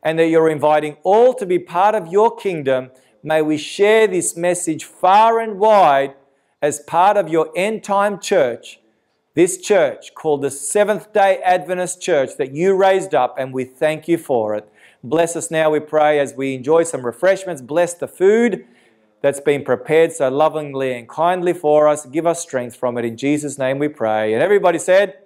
and 0.03 0.17
that 0.19 0.27
you're 0.27 0.49
inviting 0.49 0.95
all 1.03 1.33
to 1.33 1.45
be 1.45 1.59
part 1.59 1.95
of 1.95 2.07
your 2.07 2.35
kingdom. 2.35 2.91
May 3.23 3.41
we 3.41 3.57
share 3.57 4.07
this 4.07 4.37
message 4.37 4.83
far 4.83 5.39
and 5.39 5.59
wide 5.59 6.15
as 6.61 6.79
part 6.79 7.17
of 7.17 7.29
your 7.29 7.51
end 7.55 7.83
time 7.83 8.19
church 8.19 8.79
this 9.37 9.59
church 9.59 10.15
called 10.15 10.41
the 10.41 10.49
Seventh 10.49 11.13
day 11.13 11.39
Adventist 11.45 12.01
Church 12.01 12.31
that 12.39 12.55
you 12.55 12.73
raised 12.73 13.13
up, 13.13 13.35
and 13.37 13.53
we 13.53 13.65
thank 13.65 14.07
you 14.07 14.17
for 14.17 14.55
it. 14.55 14.67
Bless 15.03 15.35
us 15.35 15.51
now, 15.51 15.69
we 15.69 15.79
pray, 15.79 16.19
as 16.19 16.33
we 16.33 16.55
enjoy 16.55 16.81
some 16.81 17.05
refreshments. 17.05 17.61
Bless 17.61 17.93
the 17.93 18.07
food 18.07 18.65
that's 19.21 19.39
been 19.39 19.63
prepared 19.63 20.11
so 20.11 20.29
lovingly 20.29 20.97
and 20.97 21.07
kindly 21.07 21.53
for 21.53 21.87
us. 21.87 22.07
Give 22.07 22.25
us 22.25 22.41
strength 22.41 22.75
from 22.75 22.97
it. 22.97 23.05
In 23.05 23.15
Jesus' 23.15 23.59
name 23.59 23.77
we 23.77 23.89
pray. 23.89 24.33
And 24.33 24.41
everybody 24.41 24.79
said, 24.79 25.19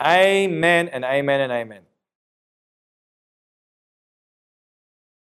Amen, 0.00 0.86
amen 0.86 0.88
and 0.90 1.04
amen 1.04 1.40
and 1.40 1.52
amen. 1.52 1.89